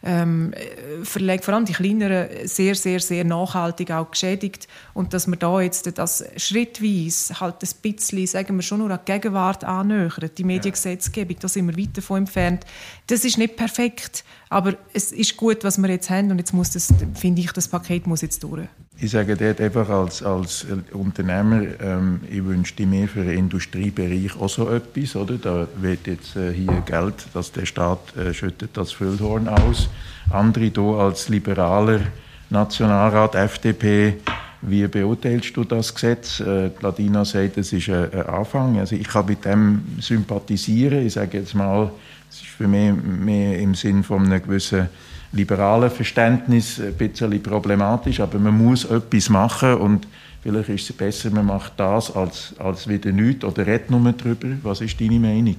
ähm, 0.06 0.54
Verlage, 1.02 1.42
vor 1.42 1.54
allem 1.54 1.64
die 1.64 1.72
kleineren, 1.72 2.28
sehr, 2.44 2.74
sehr, 2.76 3.00
sehr 3.00 3.24
nachhaltig 3.24 3.90
auch 3.90 4.10
geschädigt. 4.10 4.68
Und 4.94 5.12
dass 5.12 5.26
wir 5.26 5.36
da 5.36 5.60
jetzt 5.60 5.98
das 5.98 6.24
schrittweise 6.36 7.40
halt 7.40 7.56
ein 7.62 7.68
bisschen, 7.82 8.26
sagen 8.26 8.56
wir 8.56 8.62
schon 8.62 8.78
nur 8.78 8.90
an 8.90 9.00
die 9.06 9.12
Gegenwart 9.12 9.64
annähern, 9.64 10.30
die 10.38 10.44
Mediengesetzgebung, 10.44 11.36
da 11.40 11.48
sind 11.48 11.66
wir 11.66 11.76
weit 11.76 11.96
davon 11.96 12.18
entfernt. 12.18 12.64
Das 13.08 13.24
ist 13.24 13.36
nicht 13.36 13.56
perfekt, 13.56 14.24
aber 14.48 14.74
es, 14.92 15.12
ist 15.12 15.36
gut, 15.36 15.64
was 15.64 15.78
wir 15.78 15.88
jetzt 15.88 16.08
haben 16.08 16.30
und 16.30 16.38
jetzt 16.38 16.52
muss 16.52 16.70
das, 16.70 16.92
finde 17.14 17.40
ich, 17.40 17.52
das 17.52 17.68
Paket 17.68 18.06
muss 18.06 18.22
jetzt 18.22 18.42
durch. 18.42 18.68
Ich 18.98 19.10
sage 19.10 19.36
dort 19.36 19.60
einfach 19.60 19.88
als, 19.88 20.22
als 20.22 20.66
Unternehmer, 20.92 21.62
ähm, 21.80 22.20
ich 22.30 22.44
wünschte 22.44 22.86
mir 22.86 23.08
für 23.08 23.24
den 23.24 23.38
Industriebereich 23.38 24.38
auch 24.40 24.48
so 24.48 24.70
etwas, 24.70 25.16
oder? 25.16 25.36
Da 25.36 25.68
wird 25.76 26.06
jetzt 26.06 26.36
äh, 26.36 26.52
hier 26.52 26.82
Geld, 26.86 27.26
dass 27.34 27.52
der 27.52 27.66
Staat 27.66 28.16
äh, 28.16 28.32
schüttet 28.32 28.70
das 28.74 28.92
Füllhorn 28.92 29.48
aus. 29.48 29.88
Andere 30.30 30.70
hier 30.74 30.98
als 30.98 31.28
liberaler 31.28 32.00
Nationalrat 32.48 33.34
FDP, 33.34 34.14
wie 34.62 34.86
beurteilst 34.86 35.56
du 35.56 35.64
das 35.64 35.94
Gesetz? 35.94 36.40
Äh, 36.40 36.70
Ladina 36.80 37.24
sagt, 37.24 37.58
es 37.58 37.72
ist 37.72 37.88
ein, 37.88 38.12
ein 38.12 38.26
Anfang. 38.26 38.78
Also 38.78 38.96
ich 38.96 39.06
kann 39.06 39.26
mit 39.26 39.44
dem 39.44 39.82
sympathisieren. 40.00 41.06
Ich 41.06 41.12
sage 41.14 41.38
jetzt 41.38 41.54
mal, 41.54 41.90
es 42.36 42.42
ist 42.42 42.50
für 42.50 42.68
mich 42.68 42.92
mehr 43.02 43.58
im 43.58 43.74
Sinn 43.74 44.04
von 44.04 44.26
einem 44.26 44.42
gewissen 44.42 44.88
liberalen 45.32 45.90
Verständnis 45.90 46.78
ein 46.78 46.94
bisschen 46.94 47.42
problematisch, 47.42 48.20
aber 48.20 48.38
man 48.38 48.56
muss 48.56 48.84
etwas 48.84 49.30
machen 49.30 49.74
und 49.74 50.06
vielleicht 50.42 50.68
ist 50.68 50.90
es 50.90 50.96
besser, 50.96 51.30
man 51.30 51.46
macht 51.46 51.72
das 51.78 52.14
als, 52.14 52.54
als 52.58 52.88
wieder 52.88 53.10
nichts 53.10 53.44
oder 53.44 53.66
redet 53.66 53.90
nur 53.90 54.12
darüber. 54.12 54.48
Was 54.62 54.82
ist 54.82 55.00
deine 55.00 55.18
Meinung? 55.18 55.56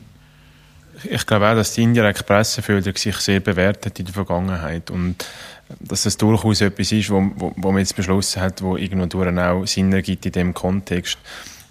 Ich 1.04 1.26
glaube 1.26 1.50
auch, 1.50 1.56
dass 1.56 1.74
die 1.74 1.84
indirekte 1.84 2.24
Presseförderung 2.24 2.98
sich 2.98 3.16
sehr 3.18 3.40
bewährt 3.40 3.86
hat 3.86 4.00
in 4.00 4.06
der 4.06 4.14
Vergangenheit 4.14 4.90
und 4.92 5.26
dass 5.80 6.04
das 6.04 6.16
durchaus 6.16 6.62
etwas 6.62 6.92
ist, 6.92 7.10
wo, 7.10 7.32
wo, 7.36 7.54
wo 7.56 7.72
man 7.72 7.80
jetzt 7.80 7.96
beschlossen 7.96 8.42
hat, 8.42 8.62
wo 8.62 8.78
irgendwo 8.78 9.24
auch 9.24 9.66
Sinn 9.66 9.92
ergibt 9.94 10.26
in 10.28 10.32
dem 10.32 10.54
Kontext. 10.54 11.18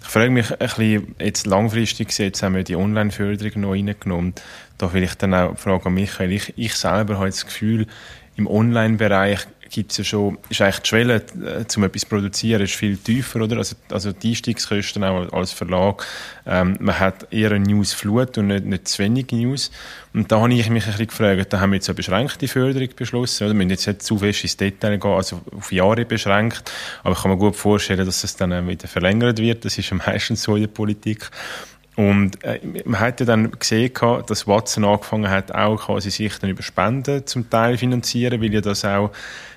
Ich 0.07 0.13
frage 0.13 0.29
mich 0.29 0.51
ein 0.51 0.57
bisschen, 0.57 1.15
jetzt 1.19 1.45
langfristig 1.45 2.07
gesehen, 2.07 2.27
jetzt 2.27 2.41
haben 2.41 2.55
wir 2.55 2.63
die 2.63 2.77
Online-Förderung 2.77 3.61
noch 3.61 3.71
reingenommen. 3.71 4.33
Da 4.77 4.87
vielleicht 4.87 5.21
dann 5.21 5.33
auch 5.33 5.55
die 5.55 5.61
Frage 5.61 5.87
an 5.87 5.95
Michael. 5.95 6.31
Ich, 6.31 6.53
ich 6.55 6.75
selber 6.75 7.17
habe 7.17 7.25
das 7.25 7.45
Gefühl, 7.45 7.87
im 8.37 8.47
Online-Bereich 8.47 9.41
gibt 9.69 9.91
es 9.91 9.97
ja 9.97 10.03
schon, 10.03 10.37
ist 10.49 10.61
eigentlich 10.61 10.79
die 10.79 10.87
Schwelle, 10.87 11.15
äh, 11.15 11.65
um 11.75 11.83
etwas 11.83 12.01
zu 12.01 12.07
produzieren, 12.07 12.61
ist 12.61 12.75
viel 12.75 12.97
tiefer, 12.97 13.41
oder? 13.41 13.57
Also, 13.57 13.75
also 13.91 14.11
die 14.11 14.29
Einstiegskosten 14.29 15.03
auch 15.03 15.31
als 15.33 15.51
Verlag. 15.51 16.05
Ähm, 16.45 16.77
man 16.79 16.99
hat 16.99 17.31
eher 17.31 17.51
eine 17.51 17.65
Newsflut 17.65 18.37
und 18.37 18.47
nicht, 18.47 18.65
nicht 18.65 18.87
zu 18.87 19.03
wenig 19.03 19.31
News. 19.31 19.71
Und 20.13 20.31
da 20.31 20.39
habe 20.39 20.53
ich 20.53 20.69
mich 20.69 20.85
ein 20.85 20.91
bisschen 20.91 21.07
gefragt, 21.07 21.53
da 21.53 21.59
haben 21.59 21.71
wir 21.71 21.75
jetzt 21.75 21.89
eine 21.89 21.95
beschränkte 21.95 22.47
Förderung 22.47 22.89
beschlossen, 22.95 23.45
oder? 23.45 23.53
Wir 23.53 23.57
müssen 23.57 23.69
jetzt 23.69 23.87
nicht 23.87 24.01
zu 24.01 24.17
fest 24.17 24.43
ins 24.43 24.57
Detail 24.57 24.97
gehen, 24.97 25.11
also 25.11 25.41
auf 25.55 25.71
Jahre 25.71 26.05
beschränkt. 26.05 26.71
Aber 27.03 27.13
ich 27.13 27.21
kann 27.21 27.31
mir 27.31 27.37
gut 27.37 27.55
vorstellen, 27.55 28.05
dass 28.05 28.23
es 28.23 28.35
dann 28.35 28.67
wieder 28.67 28.87
verlängert 28.87 29.39
wird. 29.39 29.65
Das 29.65 29.77
ist 29.77 29.89
ja 29.89 29.97
meistens 29.97 30.43
so 30.43 30.55
in 30.55 30.63
der 30.63 30.69
Politik. 30.69 31.29
Und 31.97 32.43
äh, 32.43 32.59
man 32.85 32.99
hat 32.99 33.19
ja 33.21 33.25
dann 33.25 33.49
gesehen, 33.49 33.91
dass 34.27 34.45
Watson 34.45 34.85
angefangen 34.85 35.31
hat, 35.31 35.51
auch 35.51 35.77
quasi 35.77 36.11
sich 36.11 36.37
dann 36.37 36.51
über 36.51 36.61
Spenden 36.61 37.25
zum 37.25 37.49
Teil 37.49 37.75
finanzieren, 37.75 38.39
weil 38.39 38.53
ja 38.53 38.61
das 38.61 38.85
auch 38.85 39.11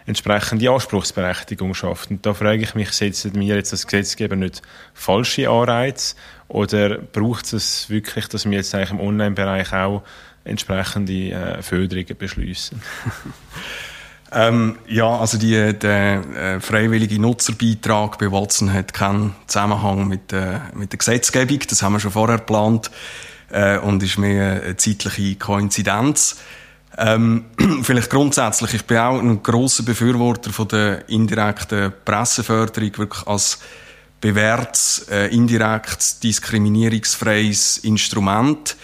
entsprechende 0.07 0.71
Anspruchsberechtigung 0.71 1.75
schafft. 1.75 2.11
Und 2.11 2.25
da 2.25 2.33
frage 2.33 2.63
ich 2.63 2.75
mich, 2.75 2.93
setzen 2.93 3.39
wir 3.39 3.57
jetzt 3.57 3.75
als 3.75 3.87
Gesetzgeber 3.87 4.37
nicht 4.37 4.63
falsche 4.95 5.51
Anreize 5.51 6.15
oder 6.49 6.97
braucht 6.97 7.53
es 7.53 7.91
wirklich, 7.91 8.27
dass 8.29 8.47
wir 8.47 8.57
jetzt 8.57 8.75
eigentlich 8.75 8.93
im 8.93 9.01
Online-Bereich 9.01 9.75
auch 9.75 10.03
entsprechende 10.45 11.33
äh, 11.33 11.63
Förderungen 11.63 12.17
beschließen? 12.17 12.81
Ähm, 14.33 14.79
ja, 14.87 15.09
also 15.19 15.39
die, 15.39 15.77
der 15.77 16.23
äh, 16.37 16.61
freiwillige 16.61 17.21
Nutzerbeitrag 17.21 18.19
bei 18.19 18.31
Watson 18.31 18.73
hat 18.73 18.93
keinen 18.93 19.35
Zusammenhang 19.49 20.07
mit, 20.07 20.33
äh, 20.33 20.61
mit 20.75 20.93
der 20.93 20.99
Gesetzgebung. 20.99 21.59
Das 21.69 21.83
haben 21.83 21.95
wir 21.95 22.01
schon 22.01 22.13
vorher 22.13 22.39
geplant 22.39 22.91
äh, 23.51 23.79
und 23.79 24.03
ist 24.03 24.19
mehr 24.19 24.63
eine 24.63 24.77
zeitliche 24.77 25.35
Koinzidenz. 25.35 26.37
Ähm, 26.97 27.47
vielleicht 27.83 28.11
grundsätzlich, 28.11 28.75
ich 28.75 28.85
bin 28.85 28.99
auch 28.99 29.19
ein 29.19 29.43
großer 29.43 29.83
Befürworter 29.83 30.53
von 30.53 30.69
der 30.69 31.09
indirekten 31.09 31.93
Presseförderung, 32.05 32.99
wirklich 32.99 33.27
als 33.27 33.59
bewährtes, 34.21 35.07
äh, 35.11 35.27
indirekt 35.35 36.23
diskriminierungsfreies 36.23 37.79
Instrument. 37.79 38.77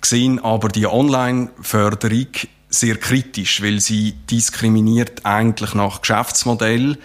Gesehen 0.00 0.38
aber 0.44 0.68
die 0.68 0.86
Online-Förderung 0.86 2.26
sehr 2.74 2.96
kritisch, 2.96 3.62
weil 3.62 3.80
sie 3.80 4.12
diskriminiert 4.30 5.24
eigentlich 5.24 5.74
nach 5.74 6.00
Geschäftsmodell 6.00 6.98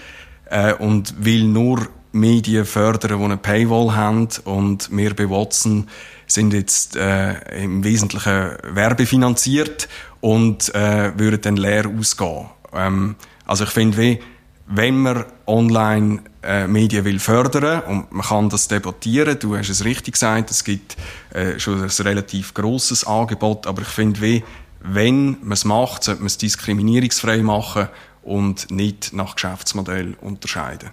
äh, 0.50 0.74
und 0.74 1.14
will 1.24 1.44
nur 1.44 1.88
Medien 2.12 2.66
fördern, 2.66 3.20
die 3.20 3.26
eine 3.26 3.38
Paywall 3.38 3.96
haben 3.96 4.28
und 4.46 4.90
wir 4.92 5.16
bei 5.16 5.30
Watson 5.30 5.88
sind 6.26 6.54
jetzt 6.54 6.96
äh, 6.96 7.64
im 7.64 7.84
Wesentlichen 7.84 8.52
werbefinanziert 8.64 9.88
und 10.22 10.74
äh, 10.74 11.18
würden 11.18 11.42
dann 11.42 11.58
leer 11.58 11.88
ausgehen. 11.88 12.48
Ähm, 12.74 13.16
also 13.46 13.64
ich 13.64 13.70
finde, 13.72 14.20
wenn 14.68 15.00
man 15.00 15.26
online 15.48 16.22
äh, 16.44 16.68
Medien 16.68 17.06
will 17.06 17.20
fördern 17.20 17.82
und 17.82 18.12
man 18.12 18.26
kann 18.26 18.50
das 18.50 18.68
debattieren, 18.68 19.38
du 19.40 19.58
hast 19.58 19.70
es 19.70 19.84
richtig 19.84 20.14
gesagt, 20.14 20.52
es 20.52 20.64
gibt 20.64 20.96
äh, 21.34 21.60
schon 21.60 21.82
ein 21.82 21.90
relativ 21.90 22.54
großes 22.54 23.06
Angebot, 23.06 23.66
aber 23.66 23.82
ich 23.82 23.88
finde, 23.88 24.44
wenn 24.82 25.38
man 25.42 25.54
es 25.54 25.66
macht, 25.66 26.04
sollte 26.04 26.22
man 26.22 26.28
es 26.28 26.38
diskriminierungsfrei 26.38 27.40
machen 27.40 27.88
und 28.24 28.72
nicht 28.72 29.14
nach 29.14 29.36
Geschäftsmodell 29.36 30.16
unterscheiden. 30.22 30.90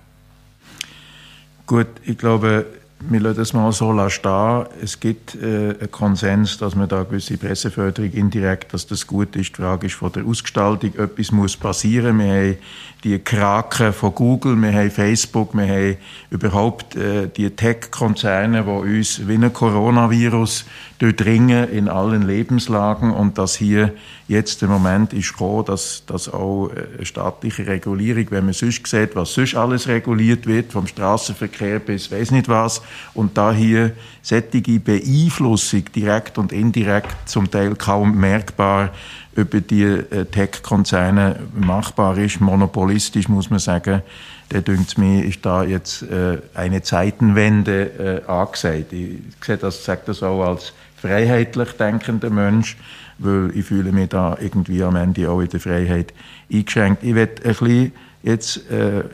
Gut, 1.67 1.89
ich 2.05 2.17
glaube, 2.17 2.67
wir 3.01 3.21
lassen 3.21 3.37
das 3.37 3.53
mal 3.53 3.71
so 3.73 4.09
stehen. 4.09 4.65
Es 4.83 4.99
gibt 4.99 5.35
äh, 5.35 5.75
einen 5.79 5.91
Konsens, 5.91 6.57
dass 6.59 6.75
man 6.75 6.89
da 6.89 7.03
gewisse 7.03 7.37
Presseförderung 7.37 8.11
indirekt, 8.13 8.73
dass 8.73 8.87
das 8.87 9.07
gut 9.07 9.37
ist. 9.37 9.51
Die 9.51 9.63
Frage 9.63 9.87
ist 9.87 9.97
von 9.97 10.13
der 10.13 10.25
Ausgestaltung. 10.25 10.95
Etwas 10.97 11.31
muss 11.31 11.57
passieren. 11.57 12.19
Wir 12.19 12.27
haben 12.27 12.57
die 13.05 13.19
Kraken 13.19 13.93
von 13.93 14.15
Google, 14.15 14.57
wir 14.57 14.73
haben 14.73 14.91
Facebook, 14.91 15.55
wir 15.55 15.69
haben 15.69 15.97
überhaupt 16.31 16.97
äh, 16.97 17.29
die 17.29 17.51
Tech-Konzerne, 17.51 18.63
die 18.63 18.71
uns 18.71 19.27
wie 19.29 19.35
ein 19.35 19.53
Coronavirus 19.53 20.65
durchdringen 20.99 21.69
in 21.71 21.89
allen 21.89 22.23
Lebenslagen 22.23 23.13
und 23.13 23.37
dass 23.37 23.57
hier 23.57 23.93
jetzt 24.29 24.63
der 24.63 24.69
Moment 24.69 25.13
ist 25.13 25.33
gekommen, 25.33 25.65
dass, 25.67 26.05
dass 26.07 26.33
auch 26.33 26.71
eine 26.71 27.05
staatliche 27.05 27.67
Regulierung, 27.67 28.27
wenn 28.31 28.47
man 28.47 28.55
sonst 28.55 28.87
sieht, 28.87 29.15
was 29.15 29.35
sonst 29.35 29.55
alles 29.55 29.89
reguliert 29.89 30.47
wird, 30.47 30.73
vom 30.73 30.87
Straßenverkehr 30.87 31.81
bis 31.81 32.11
weiß 32.11 32.31
nicht 32.31 32.49
was, 32.49 32.81
und 33.15 33.37
da 33.37 33.53
hier 33.53 33.93
sättige 34.23 34.81
Beeinflussung 34.81 35.85
direkt 35.95 36.39
und 36.39 36.53
indirekt 36.53 37.29
zum 37.29 37.51
Teil 37.51 37.75
kaum 37.75 38.19
merkbar 38.19 38.91
über 39.37 39.61
die 39.61 39.85
äh, 39.85 40.25
Tech-Konzerne 40.25 41.41
machbar 41.55 42.17
ist, 42.17 42.41
monopolistisch 42.41 43.29
muss 43.29 43.51
man 43.51 43.59
sagen, 43.59 44.03
der 44.51 44.63
dünkt 44.63 44.97
mir, 44.97 45.25
ist 45.25 45.45
da 45.45 45.63
jetzt 45.63 46.03
äh, 46.03 46.39
eine 46.55 46.83
Zeitenwende 46.83 48.23
äh, 48.27 48.31
angesagt. 48.31 48.93
Ich 48.93 49.19
sehe 49.45 49.59
das, 49.59 49.85
sage 49.85 50.03
das 50.07 50.23
auch 50.23 50.43
als 50.43 50.73
freiheitlich 50.97 51.73
denkender 51.73 52.31
Mensch, 52.31 52.77
weil 53.19 53.51
ich 53.55 53.67
fühle 53.67 53.93
mich 53.93 54.09
da 54.11 54.37
irgendwie 54.41 54.83
am 54.83 54.97
Ende 54.97 55.31
auch 55.31 55.41
in 55.41 55.49
der 55.49 55.61
Freiheit 55.61 56.13
eingeschränkt. 56.53 57.03
Ich 57.03 57.15
werde 57.15 57.43
ein 57.45 57.55
bisschen 57.55 57.93
jetzt 58.23 58.71
äh, 58.71 59.01
äh, 59.01 59.05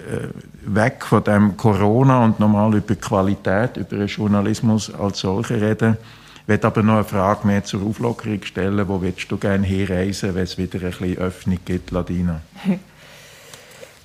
weg 0.65 1.05
von 1.05 1.23
dem 1.23 1.57
Corona 1.57 2.25
und 2.25 2.41
nochmal 2.41 2.75
über 2.75 2.95
Qualität, 2.95 3.77
über 3.77 3.97
den 3.97 4.07
Journalismus 4.07 4.93
als 4.95 5.21
solche 5.21 5.61
reden. 5.61 5.97
Ich 6.43 6.49
werde 6.49 6.67
aber 6.67 6.83
noch 6.83 6.95
eine 6.95 7.05
Frage 7.05 7.47
mehr 7.47 7.63
zur 7.63 7.83
Auflockerung 7.83 8.43
stellen. 8.43 8.89
Wo 8.89 9.01
willst 9.01 9.31
du 9.31 9.37
gerne 9.37 9.67
hinreisen, 9.67 10.35
wenn 10.35 10.43
es 10.43 10.59
wieder 10.59 10.81
ein 10.81 10.91
bisschen 10.91 11.19
Öffnung 11.19 11.59
gibt, 11.65 11.91
Ladina? 11.91 12.41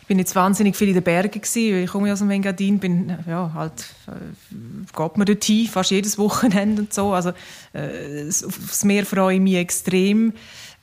Bin 0.08 0.20
jetzt 0.20 0.36
wahnsinnig 0.36 0.76
viel 0.76 0.88
in 0.88 0.94
den 0.94 1.04
Bergen 1.04 1.42
gewesen, 1.42 1.84
ich 1.84 1.90
komme 1.90 2.12
aus 2.14 2.20
dem 2.20 2.30
Engadin, 2.30 2.80
bin, 2.80 3.18
ja, 3.28 3.52
halt, 3.54 3.94
äh, 4.08 4.56
geht 4.96 5.18
man 5.18 5.26
dort 5.26 5.44
hin, 5.44 5.68
fast 5.68 5.92
jedes 5.92 6.18
Wochenende 6.18 6.84
und 6.84 6.94
so, 6.94 7.12
also, 7.14 7.32
äh, 7.74 8.28
aufs 8.28 8.86
Meer 8.86 9.06
freue 9.06 9.36
ich 9.36 9.42
mich 9.42 9.56
extrem, 9.56 10.34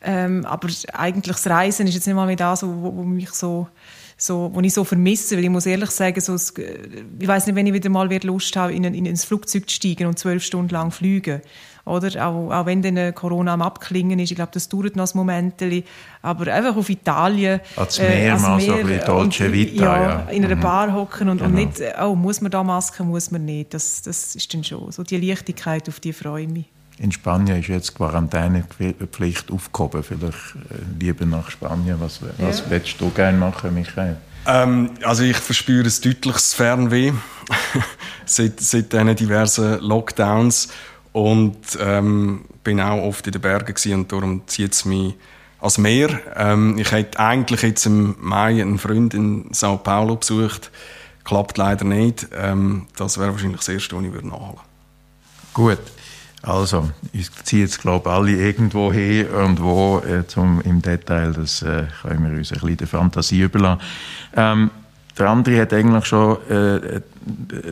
ähm, 0.03 0.45
aber 0.45 0.69
eigentlich 0.93 1.37
das 1.37 1.47
Reisen 1.47 1.87
ist 1.87 1.95
jetzt 1.95 2.07
nicht 2.07 2.17
mal 2.17 2.27
mehr 2.27 2.37
das, 2.37 2.63
wo, 2.63 2.69
wo 2.69 3.03
mich 3.03 3.31
so, 3.31 3.67
so, 4.17 4.51
wo 4.53 4.61
ich 4.61 4.75
so 4.75 4.85
vermisse, 4.85 5.37
weil 5.37 5.45
ich 5.45 5.51
muss 5.51 5.67
ehrlich 5.67 5.91
sagen, 5.91 6.21
so, 6.21 6.35
ich 6.35 7.27
weiß 7.27 7.47
nicht, 7.47 7.57
wenn 7.57 7.67
ich 7.67 7.73
wieder 7.73 7.89
mal 7.89 8.13
Lust 8.23 8.55
habe, 8.57 8.75
in 8.75 8.85
ein, 8.85 8.95
in 8.95 9.07
ein 9.07 9.17
Flugzeug 9.17 9.69
zu 9.69 9.75
steigen 9.75 10.07
und 10.07 10.19
zwölf 10.19 10.45
Stunden 10.45 10.71
lang 10.71 10.91
fliegen 10.91 11.41
oder? 11.85 12.27
Auch, 12.27 12.51
auch 12.51 12.67
wenn 12.67 12.83
dann 12.83 13.15
Corona 13.15 13.55
am 13.55 13.63
Abklingen 13.63 14.19
ist, 14.19 14.31
ich 14.31 14.37
glaube, 14.37 14.53
das 14.53 14.69
dauert 14.69 14.97
noch 14.97 15.07
ein 15.07 15.17
Moment, 15.17 15.55
aber 16.23 16.53
einfach 16.53 16.77
auf 16.77 16.89
Italien. 16.89 17.61
Als 17.77 17.99
Meer, 17.99 18.11
äh, 18.11 18.31
als 18.31 18.43
Meer, 18.43 18.61
so 18.61 18.73
ein 18.75 18.87
bisschen 18.87 19.07
Dolce 19.07 19.53
Vita, 19.53 19.85
ja, 19.85 20.03
ja. 20.03 20.21
in 20.31 20.45
einer 20.45 20.57
mhm. 20.57 20.61
Bar 20.61 20.93
hocken 20.95 21.29
und, 21.29 21.39
genau. 21.39 21.49
und 21.49 21.55
nicht, 21.55 21.83
oh, 22.03 22.15
muss 22.15 22.41
man 22.41 22.51
da 22.51 22.63
Maske, 22.63 23.05
muss 23.05 23.31
man 23.31 23.45
nicht. 23.45 23.75
Das, 23.75 24.03
das 24.03 24.35
ist 24.35 24.53
dann 24.55 24.65
schon 24.65 24.91
so. 24.93 25.03
Die 25.03 25.17
Leichtigkeit, 25.17 25.89
auf 25.89 26.01
die 26.01 26.13
freue 26.13 26.45
ich 26.45 26.49
mich. 26.49 26.65
In 26.99 27.11
Spanien 27.11 27.59
ist 27.59 27.69
jetzt 27.69 27.95
Quarantänepflicht 27.97 29.51
aufgehoben. 29.51 30.03
Vielleicht 30.05 30.55
äh, 30.71 31.01
lieber 31.01 31.27
nach 31.27 31.51
Spanien. 31.51 31.97
Was, 31.99 32.21
was 32.39 32.61
ja. 32.61 32.65
willst 32.69 33.01
du 33.01 33.11
gerne 33.11 33.37
machen, 33.37 33.75
Michael? 33.75 34.17
Ähm, 34.47 34.91
also 35.03 35.25
ich 35.25 35.37
verspüre 35.37 35.87
ein 35.87 35.93
deutliches 36.03 36.55
Fernweh 36.55 37.13
seit, 38.27 38.61
seit 38.61 38.93
diesen 38.93 39.17
diversen 39.17 39.81
Lockdowns 39.81 40.69
und 41.15 41.57
ähm, 41.81 42.45
bin 42.65 42.81
auch 42.81 43.01
oft 43.01 43.25
in 43.27 43.33
den 43.33 43.41
Bergen 43.41 43.73
gewesen 43.73 44.01
und 44.01 44.13
darum 44.13 44.43
zieht 44.49 44.73
es 44.73 44.85
mich 44.85 45.15
als 45.61 45.79
mehr. 45.79 46.11
Ähm, 46.35 46.77
ich 46.77 46.91
hätte 46.91 47.21
eigentlich 47.21 47.63
jetzt 47.63 47.87
im 47.87 48.17
Mai 48.21 48.61
einen 48.61 48.79
Freund 48.79 49.15
in 49.15 49.47
Sao 49.53 49.79
Paulo 49.79 50.17
besucht. 50.17 50.73
Klappt 51.23 51.57
leider 51.57 51.85
nicht. 51.85 52.27
Ähm, 52.35 52.87
das 52.97 53.17
wäre 53.17 53.31
wahrscheinlich 53.31 53.61
das 53.61 53.69
Erste, 53.69 53.97
was 53.97 54.05
ich 54.05 54.13
würde 54.13 54.27
nachholen 54.27 54.59
Gut. 55.55 55.79
Also, 56.43 56.91
ich 57.13 57.31
ziehe 57.45 57.63
jetzt, 57.63 57.81
glaube 57.81 58.11
ich, 58.11 58.15
alle 58.15 58.33
irgendwo 58.33 58.93
hin 58.93 59.29
und 59.29 59.63
wo 59.63 60.01
äh, 60.01 60.27
zum, 60.27 60.61
im 60.63 60.83
Detail, 60.83 61.33
das 61.33 61.63
äh, 61.63 61.87
können 62.03 62.29
wir 62.29 62.37
uns 62.37 62.53
ein 62.53 62.59
bisschen 62.59 62.77
der 62.77 62.87
Fantasie 62.89 63.43
überlassen. 63.43 63.81
Ähm, 64.35 64.71
der 65.19 65.29
andere 65.29 65.61
hat 65.61 65.73
eigentlich 65.73 66.07
schon 66.07 66.39
äh, 66.49 67.01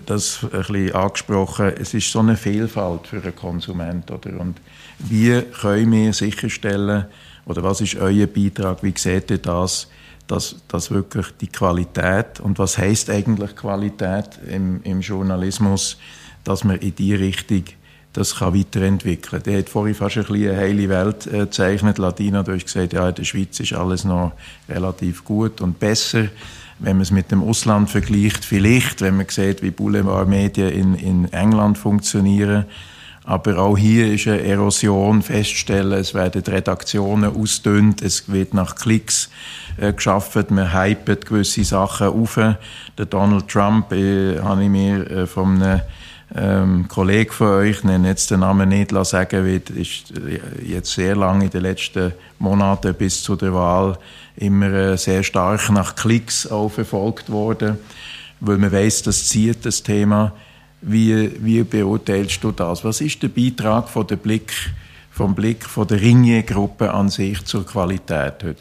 das 0.07 0.41
ein 0.45 0.51
bisschen 0.51 0.95
angesprochen. 0.95 1.73
Es 1.79 1.93
ist 1.93 2.11
so 2.11 2.21
eine 2.21 2.37
Vielfalt 2.37 3.07
für 3.07 3.21
einen 3.21 3.35
Konsument, 3.35 4.11
oder? 4.11 4.39
Und 4.39 4.61
wie 4.99 5.43
können 5.61 5.91
wir 5.93 6.13
sicherstellen, 6.13 7.07
oder 7.45 7.63
was 7.63 7.81
ist 7.81 7.97
euer 7.97 8.27
Beitrag? 8.27 8.83
Wie 8.83 8.95
seht 8.97 9.31
ihr 9.31 9.39
das? 9.39 9.89
Dass, 10.29 10.57
dass 10.69 10.91
wirklich 10.91 11.27
die 11.41 11.49
Qualität 11.49 12.39
und 12.41 12.59
was 12.59 12.79
heißt 12.79 13.11
eigentlich 13.11 13.57
Qualität 13.57 14.39
im, 14.49 14.81
im 14.85 15.01
Journalismus, 15.01 15.99
dass 16.45 16.63
man 16.63 16.79
in 16.79 16.95
die 16.95 17.15
Richtung 17.15 17.65
das 18.13 18.37
kann 18.37 18.57
weiterentwickeln. 18.57 19.43
Der 19.43 19.59
hat 19.59 19.69
vorhin 19.69 19.95
fast 19.95 20.19
ein 20.19 20.25
bisschen 20.25 20.51
eine 20.51 20.59
heile 20.59 20.89
Welt 20.89 21.27
äh, 21.27 21.39
gezeichnet. 21.39 21.99
Latina, 21.99 22.43
du 22.43 22.53
hast 22.53 22.67
gesagt, 22.67 22.93
ja, 22.93 23.09
in 23.09 23.15
der 23.15 23.25
Schweiz 23.25 23.59
ist 23.59 23.73
alles 23.73 24.05
noch 24.05 24.33
relativ 24.69 25.25
gut 25.25 25.61
und 25.61 25.79
besser. 25.81 26.29
Wenn 26.83 26.97
man 26.97 27.03
es 27.03 27.13
mit 27.13 27.31
dem 27.31 27.45
Ausland 27.45 27.91
vergleicht, 27.91 28.45
vielleicht, 28.45 29.03
wenn 29.03 29.17
man 29.17 29.29
sieht, 29.29 29.63
wie 29.63 29.71
Boulevardmedien 29.71 30.69
in, 30.69 30.95
in 30.97 31.33
England 31.33 31.79
funktionieren. 31.79 32.65
Aber 33.25 33.59
auch 33.59 33.79
hier 33.79 34.13
ist 34.13 34.27
eine 34.27 34.43
Erosion 34.43 35.23
feststellen. 35.23 35.93
Es 35.93 36.13
werden 36.13 36.43
Redaktionen 36.43 37.37
ausdünnt, 37.37 38.03
es 38.03 38.33
wird 38.33 38.53
nach 38.53 38.75
Klicks 38.75 39.31
äh, 39.77 39.93
geschafft, 39.93 40.51
man 40.51 40.73
hypet 40.73 41.27
gewisse 41.27 41.63
Sachen 41.63 42.09
auf. 42.09 42.35
Der 42.35 43.07
Donald 43.07 43.47
Trump, 43.47 43.93
äh, 43.93 44.41
habe 44.41 44.65
ich 44.65 44.69
mir 44.69 45.09
äh, 45.09 45.27
von 45.29 45.63
einem 45.63 45.83
ähm, 46.35 46.89
Kollege 46.89 47.33
von 47.33 47.47
euch, 47.47 47.85
nenne 47.85 48.09
jetzt 48.09 48.33
den 48.33 48.41
Namen 48.41 48.71
nicht, 48.71 48.91
sagen 49.05 49.45
wird, 49.45 49.71
ist 49.71 50.13
jetzt 50.65 50.93
sehr 50.93 51.15
lange 51.15 51.45
in 51.45 51.51
den 51.51 51.63
letzten 51.63 52.13
Monaten 52.41 52.93
bis 52.95 53.23
zu 53.23 53.37
der 53.37 53.55
Wahl 53.55 53.97
immer 54.37 54.73
äh, 54.73 54.99
sehr 54.99 55.23
stark 55.23 55.71
nach 55.71 55.95
Klicks 55.95 56.47
auch 56.47 56.71
verfolgt 56.71 57.31
worden, 57.31 57.79
weil 58.41 58.59
man 58.59 58.73
weiß, 58.73 59.03
das 59.03 59.29
zieht 59.29 59.65
das 59.65 59.83
Thema. 59.83 60.33
Wie, 60.81 61.31
wie 61.45 61.63
beurteilst 61.63 62.43
du 62.43 62.51
das? 62.51 62.85
Was 62.85 63.01
ist 63.01 63.23
der 63.23 63.29
Beitrag 63.29 63.89
von 63.89 64.07
der 64.07 64.17
Blick, 64.17 64.53
vom 65.11 65.35
Blick 65.35 65.65
von 65.65 65.87
der 65.87 66.01
Ringier-Gruppe 66.01 66.93
an 66.93 67.09
sich 67.09 67.45
zur 67.45 67.65
Qualität 67.65 68.43
heute? 68.43 68.57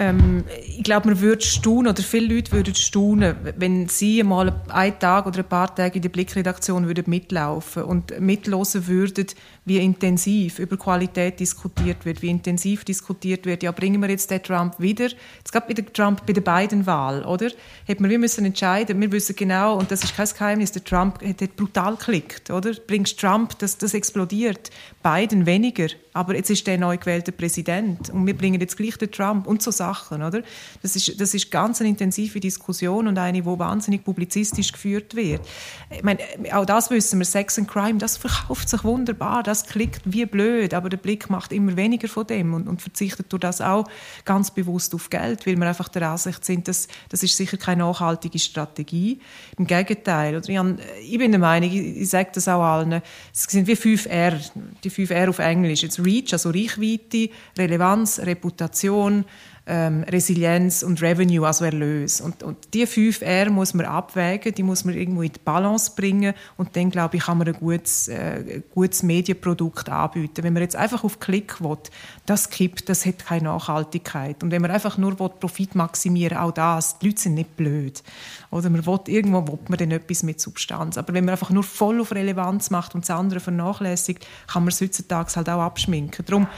Ähm, 0.00 0.44
ich 0.66 0.82
glaube, 0.82 1.08
man 1.08 1.20
würde 1.20 1.42
staunen, 1.42 1.88
oder 1.92 2.02
viele 2.02 2.34
Leute 2.34 2.52
würden 2.52 2.74
staunen, 2.74 3.36
wenn 3.56 3.86
sie 3.86 4.22
mal 4.22 4.62
einen 4.68 4.98
Tag 4.98 5.26
oder 5.26 5.40
ein 5.40 5.48
paar 5.48 5.74
Tage 5.74 5.96
in 5.96 6.02
der 6.02 6.08
Blickredaktion 6.08 6.86
würden 6.86 7.04
mitlaufen 7.06 7.82
und 7.82 8.18
mitlosen 8.18 8.86
würden, 8.86 9.26
wie 9.66 9.76
intensiv 9.76 10.58
über 10.58 10.78
Qualität 10.78 11.38
diskutiert 11.38 12.06
wird, 12.06 12.22
wie 12.22 12.30
intensiv 12.30 12.82
diskutiert 12.82 13.44
wird. 13.44 13.62
Ja, 13.62 13.72
bringen 13.72 14.00
wir 14.00 14.08
jetzt 14.08 14.30
den 14.30 14.42
Trump 14.42 14.76
wieder? 14.78 15.08
Es 15.44 15.52
gab 15.52 15.68
bei 15.68 15.74
der 15.74 15.84
Trump 15.92 16.24
bei 16.24 16.32
der 16.32 16.40
beiden 16.40 16.86
Wahl, 16.86 17.22
oder? 17.26 17.50
Hätten 17.84 18.02
wir, 18.02 18.08
wir 18.08 18.18
müssen 18.18 18.46
entscheiden. 18.46 18.98
Wir 19.02 19.12
wissen 19.12 19.36
genau, 19.36 19.78
und 19.78 19.90
das 19.90 20.02
ist 20.02 20.16
kein 20.16 20.28
Geheimnis, 20.28 20.72
der 20.72 20.82
Trump 20.82 21.22
hat, 21.22 21.42
hat 21.42 21.56
brutal 21.56 21.96
geklickt, 21.96 22.48
oder? 22.48 22.72
Bringst 22.86 23.20
Trump, 23.20 23.58
das, 23.58 23.76
das 23.76 23.92
explodiert. 23.92 24.70
Biden 25.02 25.44
weniger. 25.44 25.88
Aber 26.12 26.34
jetzt 26.34 26.50
ist 26.50 26.66
der 26.66 26.76
neu 26.76 26.96
gewählte 26.96 27.30
Präsident 27.30 28.10
und 28.10 28.26
wir 28.26 28.36
bringen 28.36 28.60
jetzt 28.60 28.76
gleich 28.76 28.96
den 28.96 29.12
Trump 29.12 29.46
und 29.46 29.62
so 29.62 29.70
Sachen, 29.70 30.22
oder? 30.22 30.42
Das 30.82 30.96
ist, 30.96 31.20
das 31.20 31.34
ist 31.34 31.52
ganz 31.52 31.80
eine 31.80 31.90
intensive 31.90 32.40
Diskussion 32.40 33.06
und 33.06 33.16
eine, 33.16 33.42
die 33.42 33.46
wahnsinnig 33.46 34.02
publizistisch 34.02 34.72
geführt 34.72 35.14
wird. 35.14 35.40
Ich 35.88 36.02
meine, 36.02 36.18
auch 36.52 36.66
das 36.66 36.90
wissen 36.90 37.20
wir, 37.20 37.26
Sex 37.26 37.58
and 37.58 37.68
Crime, 37.68 37.98
das 37.98 38.16
verkauft 38.16 38.68
sich 38.68 38.82
wunderbar, 38.82 39.44
das 39.44 39.66
klickt 39.66 40.02
wie 40.04 40.26
blöd, 40.26 40.74
aber 40.74 40.88
der 40.88 40.96
Blick 40.96 41.30
macht 41.30 41.52
immer 41.52 41.76
weniger 41.76 42.08
von 42.08 42.26
dem 42.26 42.54
und, 42.54 42.66
und 42.66 42.82
verzichtet 42.82 43.32
durch 43.32 43.40
das 43.40 43.60
auch 43.60 43.84
ganz 44.24 44.50
bewusst 44.50 44.94
auf 44.96 45.10
Geld, 45.10 45.46
weil 45.46 45.56
wir 45.56 45.68
einfach 45.68 45.88
der 45.88 46.10
Ansicht 46.10 46.44
sind, 46.44 46.66
dass, 46.66 46.88
das 47.08 47.22
ist 47.22 47.36
sicher 47.36 47.56
keine 47.56 47.84
nachhaltige 47.84 48.40
Strategie. 48.40 49.20
Im 49.56 49.66
Gegenteil, 49.66 50.36
oder? 50.36 50.48
Ich, 50.48 51.12
ich 51.12 51.18
bin 51.18 51.30
der 51.30 51.40
Meinung, 51.40 51.70
ich, 51.70 51.98
ich 51.98 52.08
sage 52.08 52.30
das 52.34 52.48
auch 52.48 52.62
allen, 52.62 53.00
es 53.32 53.44
sind 53.44 53.68
wie 53.68 53.74
5R, 53.74 54.40
die 54.82 54.90
5R 54.90 55.28
auf 55.28 55.38
Englisch. 55.38 55.82
Jetzt 55.82 55.99
Reach, 56.04 56.32
also 56.32 56.50
Reichweite, 56.50 57.30
Relevanz, 57.56 58.20
Reputation, 58.20 59.24
ähm, 59.66 60.04
Resilienz 60.04 60.82
und 60.82 61.00
Revenue, 61.02 61.46
also 61.46 61.64
Erlös. 61.64 62.20
Und, 62.20 62.42
und 62.42 62.56
die 62.74 62.86
fünf 62.86 63.22
R 63.22 63.50
muss 63.50 63.74
man 63.74 63.86
abwägen, 63.86 64.54
die 64.54 64.62
muss 64.62 64.84
man 64.84 64.94
irgendwo 64.94 65.22
in 65.22 65.32
die 65.32 65.40
Balance 65.44 65.92
bringen 65.94 66.34
und 66.56 66.74
dann, 66.76 66.90
glaube 66.90 67.16
ich, 67.16 67.24
kann 67.24 67.38
man 67.38 67.48
ein 67.48 67.54
gutes, 67.54 68.08
äh, 68.08 68.62
gutes 68.74 69.02
Medienprodukt 69.02 69.88
anbieten. 69.88 70.42
Wenn 70.42 70.52
man 70.52 70.62
jetzt 70.62 70.76
einfach 70.76 71.04
auf 71.04 71.20
Klick 71.20 71.60
will, 71.60 71.78
das 72.26 72.50
kippt, 72.50 72.88
das 72.88 73.06
hat 73.06 73.24
keine 73.24 73.44
Nachhaltigkeit. 73.44 74.42
Und 74.42 74.50
wenn 74.50 74.62
man 74.62 74.70
einfach 74.70 74.98
nur 74.98 75.18
will, 75.18 75.28
Profit 75.28 75.74
maximieren 75.74 76.38
auch 76.38 76.52
das, 76.52 76.98
die 76.98 77.06
Leute 77.06 77.20
sind 77.20 77.34
nicht 77.34 77.56
blöd. 77.56 78.02
Oder 78.50 78.70
man 78.70 78.84
will, 78.84 79.00
irgendwo 79.06 79.46
will 79.46 79.58
man 79.68 79.78
dann 79.78 79.90
etwas 79.92 80.22
mit 80.22 80.40
Substanz. 80.40 80.98
Aber 80.98 81.14
wenn 81.14 81.24
man 81.24 81.32
einfach 81.32 81.50
nur 81.50 81.62
voll 81.62 82.00
auf 82.00 82.12
Relevanz 82.12 82.70
macht 82.70 82.94
und 82.94 83.02
das 83.02 83.10
andere 83.16 83.40
vernachlässigt, 83.40 84.26
kann 84.46 84.64
man 84.64 84.68
es 84.68 84.80
heutzutage 84.80 85.34
halt 85.36 85.48
auch 85.48 85.60
abschminken. 85.60 86.24
Darum, 86.26 86.48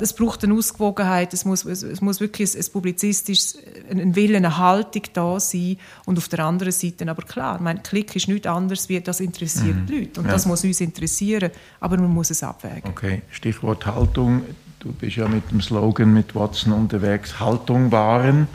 es 0.00 0.12
braucht 0.12 0.44
eine 0.44 0.54
Ausgewogenheit, 0.54 1.32
es 1.32 1.44
muss, 1.44 1.64
es 1.64 2.00
muss 2.00 2.20
wirklich 2.20 2.54
ein, 2.54 2.60
ein 2.60 2.72
publizistisches, 2.72 3.58
ein 3.90 4.14
Willen, 4.14 4.36
eine 4.36 4.58
Haltung 4.58 5.02
da 5.12 5.40
sein 5.40 5.78
und 6.04 6.18
auf 6.18 6.28
der 6.28 6.44
anderen 6.44 6.72
Seite, 6.72 7.08
aber 7.08 7.22
klar, 7.22 7.60
mein 7.62 7.82
Klick 7.82 8.14
ist 8.14 8.28
nichts 8.28 8.46
anderes, 8.46 8.88
wie 8.88 9.00
das 9.00 9.20
interessiert 9.20 9.76
mhm. 9.76 9.86
die 9.86 9.98
Leute 10.00 10.20
und 10.20 10.26
ja. 10.26 10.32
das 10.32 10.46
muss 10.46 10.64
uns 10.64 10.80
interessieren, 10.80 11.50
aber 11.80 11.96
man 11.96 12.10
muss 12.10 12.30
es 12.30 12.42
abwägen. 12.42 12.90
Okay, 12.90 13.22
Stichwort 13.30 13.86
Haltung, 13.86 14.42
du 14.80 14.92
bist 14.92 15.16
ja 15.16 15.28
mit 15.28 15.50
dem 15.50 15.62
Slogan 15.62 16.12
mit 16.12 16.34
Watson 16.34 16.74
unterwegs, 16.74 17.40
Haltung 17.40 17.90
wahren, 17.90 18.48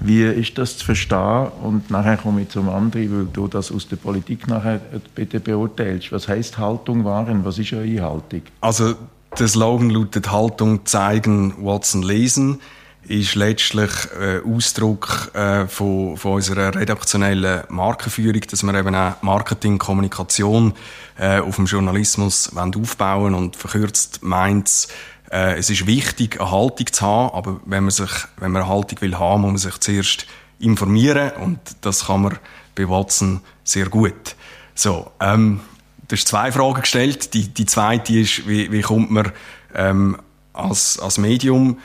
wie 0.00 0.24
ist 0.24 0.58
das 0.58 0.78
zu 0.78 0.86
verstehen 0.86 1.52
und 1.62 1.88
nachher 1.90 2.16
komme 2.16 2.42
ich 2.42 2.48
zum 2.48 2.68
anderen, 2.68 3.16
weil 3.16 3.26
du 3.32 3.46
das 3.46 3.70
aus 3.70 3.86
der 3.86 3.96
Politik 3.96 4.48
nachher 4.48 4.80
bitte 5.14 5.38
beurteilst, 5.38 6.10
was 6.10 6.26
heißt 6.26 6.58
Haltung 6.58 7.04
wahren, 7.04 7.44
was 7.44 7.60
ist 7.60 7.72
eure 7.72 8.02
Haltung? 8.02 8.42
Also 8.60 8.96
der 9.38 9.48
Slogan 9.48 9.90
lautet 9.90 10.30
Haltung 10.30 10.86
zeigen, 10.86 11.54
Watson 11.64 12.02
lesen 12.02 12.60
ist 13.06 13.34
letztlich 13.34 13.90
äh, 14.18 14.40
Ausdruck 14.40 15.30
äh, 15.34 15.66
von, 15.66 16.16
von 16.16 16.34
unserer 16.34 16.74
redaktionellen 16.74 17.64
Markenführung, 17.68 18.40
dass 18.50 18.62
wir 18.62 18.74
eben 18.74 18.94
auch 18.94 19.20
Marketing, 19.20 19.76
Kommunikation 19.76 20.72
äh, 21.18 21.40
auf 21.40 21.56
dem 21.56 21.66
Journalismus 21.66 22.50
aufbauen 22.56 23.34
und 23.34 23.56
verkürzt 23.56 24.22
meint 24.22 24.88
äh, 25.30 25.58
es 25.58 25.68
ist 25.68 25.86
wichtig, 25.86 26.40
eine 26.40 26.50
Haltung 26.50 26.86
zu 26.92 27.04
haben, 27.04 27.34
aber 27.34 27.60
wenn 27.66 27.84
man, 27.84 27.90
sich, 27.90 28.10
wenn 28.38 28.52
man 28.52 28.62
eine 28.62 28.70
Haltung 28.70 29.00
will 29.00 29.18
haben, 29.18 29.42
muss 29.42 29.50
man 29.50 29.58
sich 29.58 29.78
zuerst 29.80 30.26
informieren 30.58 31.32
und 31.42 31.58
das 31.82 32.06
kann 32.06 32.22
man 32.22 32.38
bei 32.74 32.88
Watson 32.88 33.40
sehr 33.64 33.88
gut. 33.88 34.36
So, 34.74 35.10
ähm, 35.20 35.60
Du 36.06 36.16
hast 36.16 36.28
zwei 36.28 36.52
Fragen 36.52 36.82
gestellt. 36.82 37.32
Die, 37.32 37.48
die 37.48 37.66
zweite 37.66 38.18
ist, 38.18 38.46
wie, 38.46 38.70
wie 38.70 38.82
kommt 38.82 39.10
man 39.10 39.32
ähm, 39.74 40.18
als, 40.52 40.98
als 40.98 41.16
Medium 41.16 41.78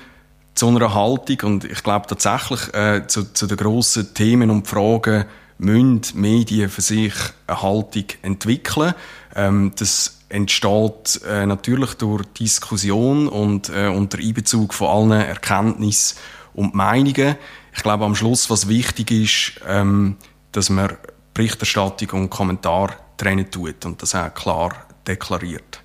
zu 0.55 0.67
einer 0.67 0.93
Haltung? 0.93 1.37
Und 1.43 1.63
ich 1.63 1.83
glaube 1.83 2.07
tatsächlich, 2.07 2.73
äh, 2.73 3.07
zu, 3.07 3.33
zu 3.33 3.47
den 3.47 3.57
grossen 3.57 4.13
Themen 4.13 4.49
und 4.49 4.67
Fragen 4.67 5.25
müssen 5.57 6.01
Medien 6.15 6.69
für 6.69 6.81
sich 6.81 7.13
eine 7.47 7.61
Haltung 7.61 8.05
entwickeln. 8.21 8.93
Ähm, 9.35 9.71
das 9.77 10.19
entsteht 10.27 11.21
äh, 11.27 11.45
natürlich 11.45 11.93
durch 11.93 12.25
Diskussion 12.37 13.29
und 13.29 13.69
äh, 13.69 13.87
unter 13.87 14.17
Einbezug 14.17 14.73
von 14.73 15.11
allen 15.11 15.21
Erkenntnissen 15.21 16.17
und 16.53 16.75
Meinungen. 16.75 17.35
Ich 17.73 17.83
glaube 17.83 18.03
am 18.03 18.15
Schluss, 18.15 18.49
was 18.49 18.67
wichtig 18.67 19.11
ist, 19.11 19.61
ähm, 19.65 20.17
dass 20.51 20.69
man 20.69 20.97
Berichterstattung 21.33 22.09
und 22.23 22.29
Kommentar 22.29 22.95
trennen 23.19 23.51
tut 23.51 23.85
und 23.85 24.01
das 24.01 24.15
auch 24.15 24.33
klar 24.33 24.71
deklariert. 25.05 25.81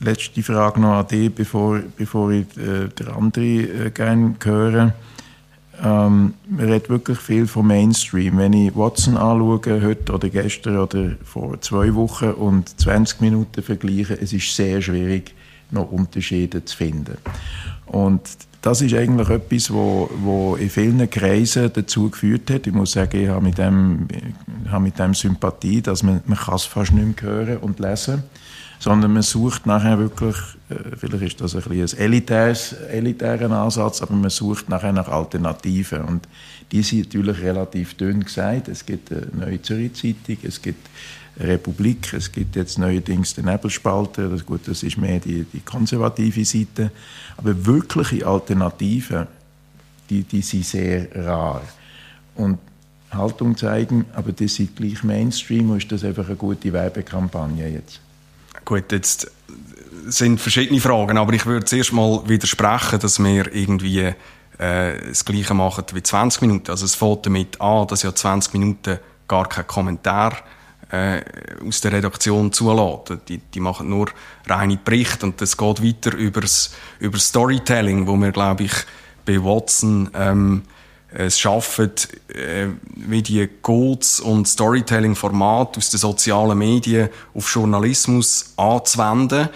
Letzte 0.00 0.42
Frage 0.42 0.80
noch 0.80 0.98
an 0.98 1.06
dich, 1.06 1.32
bevor, 1.32 1.80
bevor 1.96 2.32
ich 2.32 2.46
äh, 2.56 2.88
der 2.88 3.16
andere 3.16 3.44
äh, 3.44 3.90
gerne 3.90 4.34
höre. 4.42 4.92
Ähm, 5.82 6.34
man 6.48 6.66
redet 6.66 6.88
wirklich 6.88 7.18
viel 7.18 7.46
vom 7.46 7.68
Mainstream. 7.68 8.38
Wenn 8.38 8.52
ich 8.52 8.74
Watson 8.74 9.16
anschaue, 9.16 9.82
heute 9.82 10.12
oder 10.12 10.28
gestern 10.28 10.78
oder 10.78 11.12
vor 11.24 11.60
zwei 11.60 11.94
Wochen 11.94 12.30
und 12.32 12.80
20 12.80 13.20
Minuten 13.20 13.62
vergleiche, 13.62 14.14
es 14.20 14.32
ist 14.32 14.54
sehr 14.54 14.82
schwierig, 14.82 15.34
noch 15.70 15.90
Unterschiede 15.90 16.64
zu 16.64 16.76
finden. 16.76 17.18
Und 17.86 18.22
das 18.64 18.80
ist 18.80 18.94
eigentlich 18.94 19.28
etwas, 19.28 19.70
wo, 19.70 20.08
wo 20.22 20.56
in 20.56 20.70
vielen 20.70 21.10
Kreisen 21.10 21.70
dazu 21.70 22.08
geführt 22.08 22.50
hat. 22.50 22.66
Ich 22.66 22.72
muss 22.72 22.92
sagen, 22.92 23.20
ich 23.20 23.28
habe 23.28 23.44
mit 23.44 23.58
dem, 23.58 24.08
habe 24.70 24.84
mit 24.84 24.98
dem 24.98 25.12
Sympathie, 25.12 25.82
dass 25.82 26.02
man, 26.02 26.22
man 26.24 26.38
kann 26.38 26.54
es 26.54 26.64
fast 26.64 26.92
nicht 26.92 27.22
mehr 27.22 27.30
hören 27.30 27.58
und 27.58 27.78
lesen. 27.78 28.22
Sondern 28.84 29.14
man 29.14 29.22
sucht 29.22 29.64
nachher 29.64 29.98
wirklich, 29.98 30.36
äh, 30.68 30.94
vielleicht 30.98 31.24
ist 31.24 31.40
das 31.40 31.56
ein 31.56 31.62
ein 31.72 31.88
elitäres, 31.96 32.74
elitären 32.74 33.50
Ansatz, 33.50 34.02
aber 34.02 34.12
man 34.12 34.28
sucht 34.28 34.68
nachher 34.68 34.92
nach 34.92 35.08
Alternativen 35.08 36.02
und 36.02 36.28
die 36.70 36.82
sind 36.82 37.06
natürlich 37.06 37.40
relativ 37.40 37.94
dünn 37.94 38.22
gesagt. 38.22 38.68
Es 38.68 38.84
gibt 38.84 39.10
eine 39.10 39.26
neue 39.32 39.62
Zürich 39.62 39.94
Zeitung, 39.94 40.36
es 40.42 40.60
gibt 40.60 40.86
eine 41.38 41.48
Republik, 41.54 42.12
es 42.12 42.30
gibt 42.30 42.56
jetzt 42.56 42.78
neuerdings 42.78 43.32
den 43.32 43.46
Nebelspalter, 43.46 44.28
das, 44.28 44.44
gut, 44.44 44.68
das 44.68 44.82
ist 44.82 44.98
mehr 44.98 45.18
die, 45.18 45.44
die 45.44 45.60
konservative 45.60 46.44
Seite, 46.44 46.90
aber 47.38 47.64
wirkliche 47.64 48.26
Alternativen, 48.26 49.26
die, 50.10 50.24
die 50.24 50.42
sind 50.42 50.66
sehr 50.66 51.08
rar. 51.24 51.62
Und 52.34 52.58
Haltung 53.10 53.56
zeigen, 53.56 54.04
aber 54.12 54.32
das 54.32 54.58
ist 54.58 54.76
gleich 54.76 55.02
Mainstream 55.02 55.70
und 55.70 55.78
ist 55.78 55.90
das 55.90 56.04
einfach 56.04 56.26
eine 56.26 56.36
gute 56.36 56.70
Werbekampagne 56.70 57.66
jetzt? 57.66 58.03
Gut, 58.64 58.92
jetzt 58.92 59.30
sind 60.06 60.40
verschiedene 60.40 60.80
Fragen, 60.80 61.18
aber 61.18 61.32
ich 61.32 61.46
würde 61.46 61.66
zuerst 61.66 61.92
mal 61.92 62.22
widersprechen, 62.26 62.98
dass 62.98 63.22
wir 63.22 63.54
irgendwie 63.54 64.14
äh, 64.58 65.08
das 65.08 65.24
Gleiche 65.24 65.54
machen 65.54 65.84
wie 65.92 66.02
20 66.02 66.42
Minuten. 66.42 66.70
Also 66.70 66.84
es 66.84 66.94
fängt 66.94 67.26
damit 67.26 67.60
an, 67.60 67.86
dass 67.86 68.02
ja 68.02 68.14
20 68.14 68.52
Minuten 68.54 68.98
gar 69.28 69.48
kein 69.48 69.66
Kommentar 69.66 70.36
äh, 70.90 71.22
aus 71.66 71.80
der 71.80 71.92
Redaktion 71.92 72.52
zulassen. 72.52 73.20
Die, 73.28 73.38
die 73.38 73.60
machen 73.60 73.88
nur 73.88 74.10
reine 74.46 74.78
Berichte 74.82 75.26
und 75.26 75.40
das 75.40 75.56
geht 75.56 75.82
weiter 75.82 76.16
übers, 76.16 76.74
über 77.00 77.18
Storytelling, 77.18 78.06
wo 78.06 78.16
wir, 78.16 78.32
glaube 78.32 78.64
ich, 78.64 78.74
bei 79.26 79.42
Watson 79.42 80.10
ähm, 80.14 80.62
es 81.16 81.38
schaffen, 81.38 81.92
äh, 82.28 82.66
wie 82.94 83.22
die 83.22 83.48
Codes 83.62 84.20
und 84.20 84.48
Storytelling-Formate 84.48 85.78
aus 85.78 85.90
den 85.90 86.00
sozialen 86.00 86.58
Medien 86.58 87.08
auf 87.34 87.52
Journalismus 87.54 88.52
anzuwenden. 88.56 89.48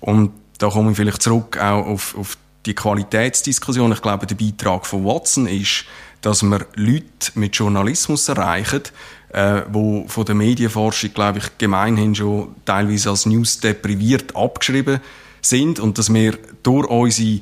Und 0.00 0.32
da 0.58 0.68
komme 0.68 0.90
ich 0.90 0.96
vielleicht 0.96 1.22
zurück 1.22 1.58
auch 1.58 1.86
auf, 1.86 2.16
auf 2.16 2.36
die 2.66 2.74
Qualitätsdiskussion. 2.74 3.92
Ich 3.92 4.02
glaube, 4.02 4.26
der 4.26 4.34
Beitrag 4.34 4.86
von 4.86 5.04
Watson 5.04 5.46
ist, 5.46 5.84
dass 6.20 6.42
wir 6.42 6.66
Leute 6.74 7.32
mit 7.34 7.56
Journalismus 7.56 8.28
erreichen, 8.28 8.82
äh, 9.32 9.62
wo 9.70 10.06
von 10.08 10.24
der 10.24 10.34
Medienforschung, 10.34 11.14
glaube 11.14 11.38
ich, 11.38 11.58
gemeinhin 11.58 12.14
schon 12.14 12.54
teilweise 12.64 13.10
als 13.10 13.26
News 13.26 13.60
depriviert 13.60 14.34
abgeschrieben 14.36 15.00
sind 15.40 15.78
und 15.78 15.98
dass 15.98 16.12
wir 16.12 16.36
durch 16.62 16.88
unsere 16.88 17.40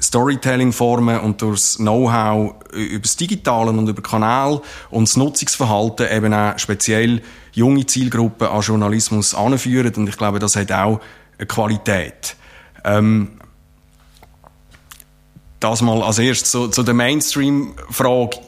Storytelling-Formen 0.00 1.20
und 1.20 1.42
durch 1.42 1.60
das 1.60 1.76
Know-how 1.76 2.54
über 2.72 3.02
das 3.02 3.16
Digitale 3.16 3.70
und 3.70 3.88
über 3.88 4.02
Kanal 4.02 4.60
und 4.90 5.08
das 5.08 5.16
Nutzungsverhalten 5.16 6.08
eben 6.10 6.32
auch 6.32 6.58
speziell 6.58 7.20
junge 7.52 7.84
Zielgruppen 7.86 8.48
an 8.48 8.60
Journalismus 8.60 9.34
anführen. 9.34 9.92
Und 9.94 10.08
ich 10.08 10.16
glaube, 10.16 10.38
das 10.38 10.56
hat 10.56 10.70
auch 10.70 11.00
eine 11.36 11.46
Qualität. 11.46 12.36
Ähm, 12.84 13.32
das 15.60 15.82
mal 15.82 16.02
als 16.02 16.18
erstes 16.18 16.52
zu, 16.52 16.68
zu 16.68 16.82
der 16.82 16.94
Mainstream-Frage. 16.94 18.38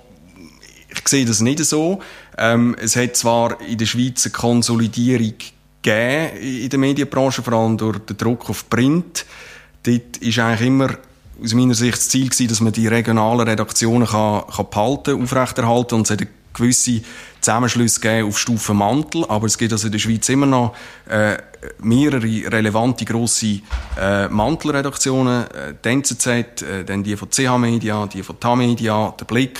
Ich 0.93 1.09
sehe 1.09 1.25
das 1.25 1.41
nicht 1.41 1.65
so. 1.65 2.01
Ähm, 2.39 2.77
es 2.81 2.97
hat 2.97 3.17
zwar 3.17 3.61
in 3.61 3.79
der 3.79 3.87
Schweiz 3.87 4.25
eine 4.25 4.33
Konsolidierung 4.33 5.35
gegeben 5.83 6.37
in 6.37 6.69
der 6.69 6.79
Medienbranche, 6.79 7.43
vor 7.43 7.55
allem 7.55 7.77
durch 7.77 7.99
den 7.99 8.17
Druck 8.17 8.49
auf 8.49 8.69
Print. 8.71 9.27
Dort 9.83 10.19
ist 10.19 10.39
eigentlich 10.39 10.67
immer 10.69 10.91
aus 11.43 11.55
meiner 11.55 11.75
Sicht 11.75 11.97
das 11.97 12.09
Ziel 12.09 12.29
gewesen, 12.29 12.49
dass 12.49 12.61
man 12.61 12.73
die 12.73 12.87
regionalen 12.87 13.49
Redaktionen 13.49 14.07
kann, 14.07 14.45
kann 14.47 14.67
behalten, 14.71 15.23
aufrechterhalten 15.23 15.95
und 15.97 16.11
es 16.11 16.11
hat 16.11 16.27
gewisse 16.53 17.03
Zusammenschlüsse 17.41 18.01
gegeben 18.01 18.29
auf 18.29 18.39
Stufe 18.39 18.75
Mantel, 18.75 19.25
aber 19.29 19.47
es 19.47 19.57
gibt 19.57 19.73
also 19.73 19.87
in 19.87 19.93
der 19.93 19.99
Schweiz 19.99 20.29
immer 20.29 20.47
noch 20.47 20.75
äh, 21.09 21.39
mehrere 21.79 22.53
relevante 22.53 23.05
grosse 23.05 23.61
äh, 23.99 24.29
Mantelredaktionen, 24.29 25.45
äh, 25.45 25.75
die 25.83 25.89
NZZ, 25.89 26.27
äh, 26.27 26.85
dann 26.85 27.03
die 27.03 27.17
von 27.17 27.31
CH 27.31 27.57
Media, 27.59 28.07
die 28.07 28.23
von 28.23 28.39
TA 28.39 28.57
Media, 28.57 29.15
der 29.19 29.25
Blick, 29.25 29.59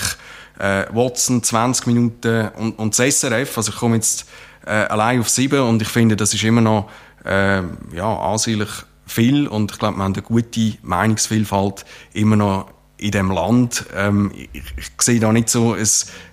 äh, 0.59 0.85
Watson, 0.91 1.41
20 1.41 1.87
Minuten 1.87 2.49
und, 2.57 2.77
und 2.77 2.97
das 2.97 3.19
SRF, 3.19 3.57
also 3.57 3.71
ich 3.71 3.77
komme 3.77 3.95
jetzt 3.95 4.25
äh, 4.65 4.71
allein 4.71 5.19
auf 5.19 5.29
sieben 5.29 5.61
und 5.61 5.81
ich 5.81 5.87
finde, 5.87 6.15
das 6.15 6.33
ist 6.33 6.43
immer 6.43 6.61
noch 6.61 6.89
äh, 7.25 7.61
ja, 7.93 8.15
ansehnlich 8.19 8.69
viel 9.11 9.47
und 9.47 9.71
ich 9.71 9.79
glaube, 9.79 9.97
wir 9.97 10.03
haben 10.03 10.13
eine 10.13 10.21
gute 10.23 10.73
Meinungsvielfalt 10.81 11.85
immer 12.13 12.35
noch 12.35 12.71
in 12.97 13.11
dem 13.11 13.31
Land. 13.31 13.85
Ähm, 13.95 14.31
ich, 14.53 14.63
ich, 14.77 14.91
sehe 14.99 15.19
da 15.19 15.33
nicht 15.33 15.49
so 15.49 15.73
ein, 15.73 15.79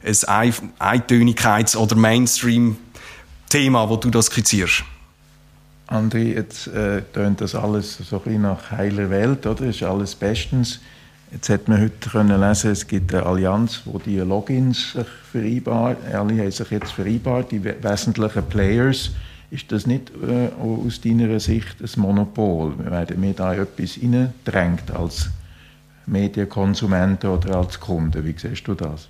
ein 0.05 0.53
Eintönigkeits- 0.79 1.77
oder 1.77 1.97
Mainstream-Thema, 1.97 3.89
wo 3.89 3.97
du 3.97 4.11
das 4.11 4.27
skizzierst. 4.27 4.85
André, 5.89 6.35
jetzt 6.35 6.67
äh, 6.67 7.03
tönt 7.15 7.41
das 7.41 7.55
alles 7.55 7.97
so 7.97 8.17
ein 8.19 8.23
bisschen 8.23 8.43
nach 8.43 8.71
heiler 8.71 9.09
Welt, 9.09 9.47
oder? 9.47 9.65
Ist 9.65 9.83
alles 9.83 10.15
bestens. 10.15 10.81
Jetzt 11.33 11.49
hat 11.49 11.69
man 11.69 11.81
heute 11.81 12.11
können 12.11 12.41
lesen, 12.41 12.71
es 12.71 12.87
gibt 12.87 13.15
eine 13.15 13.25
Allianz, 13.25 13.83
wo 13.85 13.99
die 13.99 14.19
Logins 14.19 14.93
sich 14.93 15.07
vereinbaren. 15.31 15.97
Alle 16.13 16.39
haben 16.39 16.51
sich 16.51 16.71
jetzt 16.71 16.93
vereinbart, 16.93 17.51
die 17.53 17.65
wesentlichen 17.65 18.43
Players 18.47 19.11
ist 19.51 19.73
das 19.73 19.87
nicht 19.87 20.11
äh, 20.11 20.51
aus 20.61 21.01
deiner 21.01 21.41
Sicht 21.41 21.77
ein 21.81 22.01
Monopol? 22.01 22.79
Werden 22.79 23.23
wir 23.23 23.33
da 23.33 23.55
etwas 23.55 23.99
reindrängt 24.03 24.91
als 24.91 25.31
Medienkonsumenten 26.07 27.31
oder 27.31 27.57
als 27.57 27.81
Kunden? 27.81 28.25
Wie 28.25 28.35
siehst 28.37 28.67
du 28.69 28.75
das? 28.75 29.09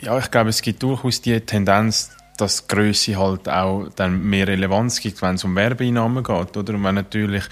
Ja, 0.00 0.18
ich 0.18 0.30
glaube, 0.30 0.50
es 0.50 0.62
gibt 0.62 0.82
durchaus 0.82 1.20
die 1.20 1.40
Tendenz, 1.40 2.10
dass 2.36 2.66
die 2.66 2.74
Grösse 2.74 3.18
halt 3.18 3.48
auch 3.48 3.88
dann 3.96 4.22
mehr 4.22 4.48
Relevanz 4.48 5.00
gibt, 5.00 5.20
wenn 5.20 5.34
es 5.34 5.44
um 5.44 5.54
Werbeeinnahmen 5.54 6.24
geht. 6.24 6.56
Oder? 6.56 6.74
Und 6.74 6.84
wenn 6.84 6.94
natürlich 6.94 7.44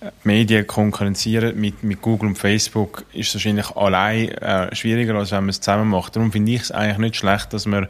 äh, 0.00 0.10
Medien 0.24 0.66
konkurrenzieren 0.66 1.60
mit, 1.60 1.82
mit 1.82 2.00
Google 2.00 2.30
und 2.30 2.38
Facebook, 2.38 3.04
ist 3.12 3.28
es 3.28 3.34
wahrscheinlich 3.34 3.76
allein 3.76 4.28
äh, 4.28 4.74
schwieriger, 4.74 5.14
als 5.14 5.32
wenn 5.32 5.44
man 5.44 5.48
es 5.48 5.60
zusammen 5.60 5.88
macht. 5.88 6.14
Darum 6.16 6.32
finde 6.32 6.52
ich 6.52 6.62
es 6.62 6.70
eigentlich 6.72 6.98
nicht 6.98 7.16
schlecht, 7.16 7.52
dass 7.52 7.66
man 7.66 7.88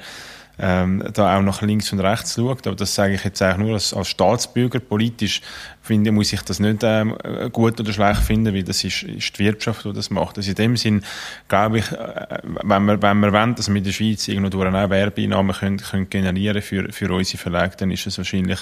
ähm, 0.59 1.05
da 1.13 1.37
auch 1.37 1.43
nach 1.43 1.63
links 1.63 1.93
und 1.93 2.01
rechts 2.01 2.35
schaut. 2.35 2.67
Aber 2.67 2.77
das 2.77 2.95
sage 2.95 3.15
ich 3.15 3.25
jetzt 3.25 3.43
eigentlich 3.43 3.59
nur 3.59 3.75
als, 3.75 3.93
als 3.93 4.09
Staatsbürger. 4.09 4.81
Politisch 4.81 5.43
finde, 5.83 6.13
muss 6.13 6.33
ich 6.33 6.41
das 6.43 6.61
nicht 6.61 6.81
ähm, 6.83 7.17
gut 7.53 7.79
oder 7.79 7.93
schlecht 7.93 8.23
finden, 8.23 8.55
weil 8.55 8.63
das 8.63 8.83
ist, 8.83 9.03
ist 9.03 9.39
die 9.39 9.45
Wirtschaft, 9.45 9.85
die 9.85 9.93
das 9.93 10.11
macht. 10.11 10.39
Also 10.39 10.51
in 10.51 10.57
dem 10.57 10.77
Sinn 10.77 11.03
glaube 11.49 11.79
ich, 11.79 11.93
äh, 11.93 12.39
wenn 12.43 12.85
wir, 12.85 13.01
wenn 13.03 13.21
wir 13.21 13.33
wollen, 13.33 13.55
dass 13.55 13.69
wir 13.69 13.77
in 13.77 13.85
der 13.85 13.93
Schweiz 13.93 14.27
irgendwo 14.29 14.51
durch 14.51 14.75
auch 14.75 14.91
Werbeeinnahmen 14.91 15.55
können, 15.55 15.79
können 15.79 16.09
generieren 16.09 16.63
für, 16.63 16.91
für 16.93 17.13
unsere 17.13 17.39
Verlage, 17.39 17.77
dann 17.77 17.91
ist 17.91 18.07
das 18.07 18.19
wahrscheinlich 18.19 18.61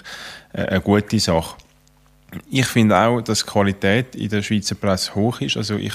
äh, 0.52 0.62
eine 0.62 0.80
gute 0.80 1.18
Sache. 1.20 1.56
Ich 2.50 2.66
finde 2.66 2.98
auch, 2.98 3.20
dass 3.20 3.44
die 3.44 3.50
Qualität 3.50 4.16
in 4.16 4.28
der 4.28 4.42
Schweizer 4.42 4.74
Presse 4.74 5.14
hoch 5.14 5.40
ist. 5.40 5.56
Also 5.56 5.76
ich 5.76 5.94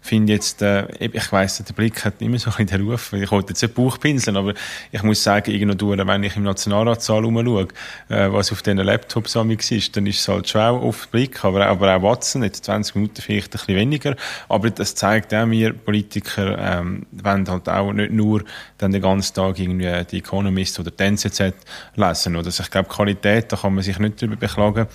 finde 0.00 0.32
jetzt, 0.32 0.62
äh, 0.62 0.86
ich 0.98 1.32
weiss, 1.32 1.62
der 1.62 1.74
Blick 1.74 2.04
hat 2.04 2.20
immer 2.20 2.38
so 2.38 2.50
ein 2.56 2.66
den 2.66 2.88
Ruf, 2.88 3.12
ich 3.12 3.30
wollte 3.30 3.50
jetzt 3.50 3.62
nicht 3.62 3.74
Bauchpinseln, 3.74 4.36
aber 4.36 4.54
ich 4.92 5.02
muss 5.02 5.22
sagen, 5.22 5.50
irgendwo 5.50 5.96
wenn 5.96 6.22
ich 6.22 6.36
im 6.36 6.44
Nationalratssaal 6.44 7.24
rumschaue, 7.24 7.68
äh, 8.08 8.32
was 8.32 8.52
auf 8.52 8.62
diesen 8.62 8.78
Laptops 8.78 9.36
ist, 9.70 9.96
dann 9.96 10.06
ist 10.06 10.20
es 10.20 10.28
halt 10.28 10.48
schwer 10.48 10.70
auf 10.70 11.06
den 11.06 11.10
Blick, 11.10 11.44
aber, 11.44 11.66
aber 11.66 11.96
auch 11.96 12.02
Watson, 12.02 12.42
jetzt 12.42 12.64
20 12.64 12.94
Minuten 12.94 13.22
vielleicht 13.22 13.48
ein 13.48 13.50
bisschen 13.58 13.76
weniger, 13.76 14.16
aber 14.48 14.70
das 14.70 14.94
zeigt 14.94 15.34
auch 15.34 15.46
mir, 15.46 15.72
Politiker 15.72 16.58
ähm, 16.58 17.06
wollen 17.12 17.48
halt 17.48 17.68
auch 17.68 17.92
nicht 17.92 18.12
nur 18.12 18.44
dann 18.78 18.92
den 18.92 19.02
ganzen 19.02 19.34
Tag 19.34 19.58
irgendwie 19.58 20.04
die 20.10 20.18
Economist 20.18 20.78
oder 20.78 20.90
die 20.90 21.02
NZZ 21.02 21.54
lesen, 21.96 22.36
oder 22.36 22.46
also 22.46 22.62
ich 22.62 22.70
glaube, 22.70 22.88
Qualität, 22.88 23.52
da 23.52 23.56
kann 23.56 23.74
man 23.74 23.84
sich 23.84 23.98
nicht 23.98 24.20
drüber 24.20 24.36
beklagen. 24.36 24.86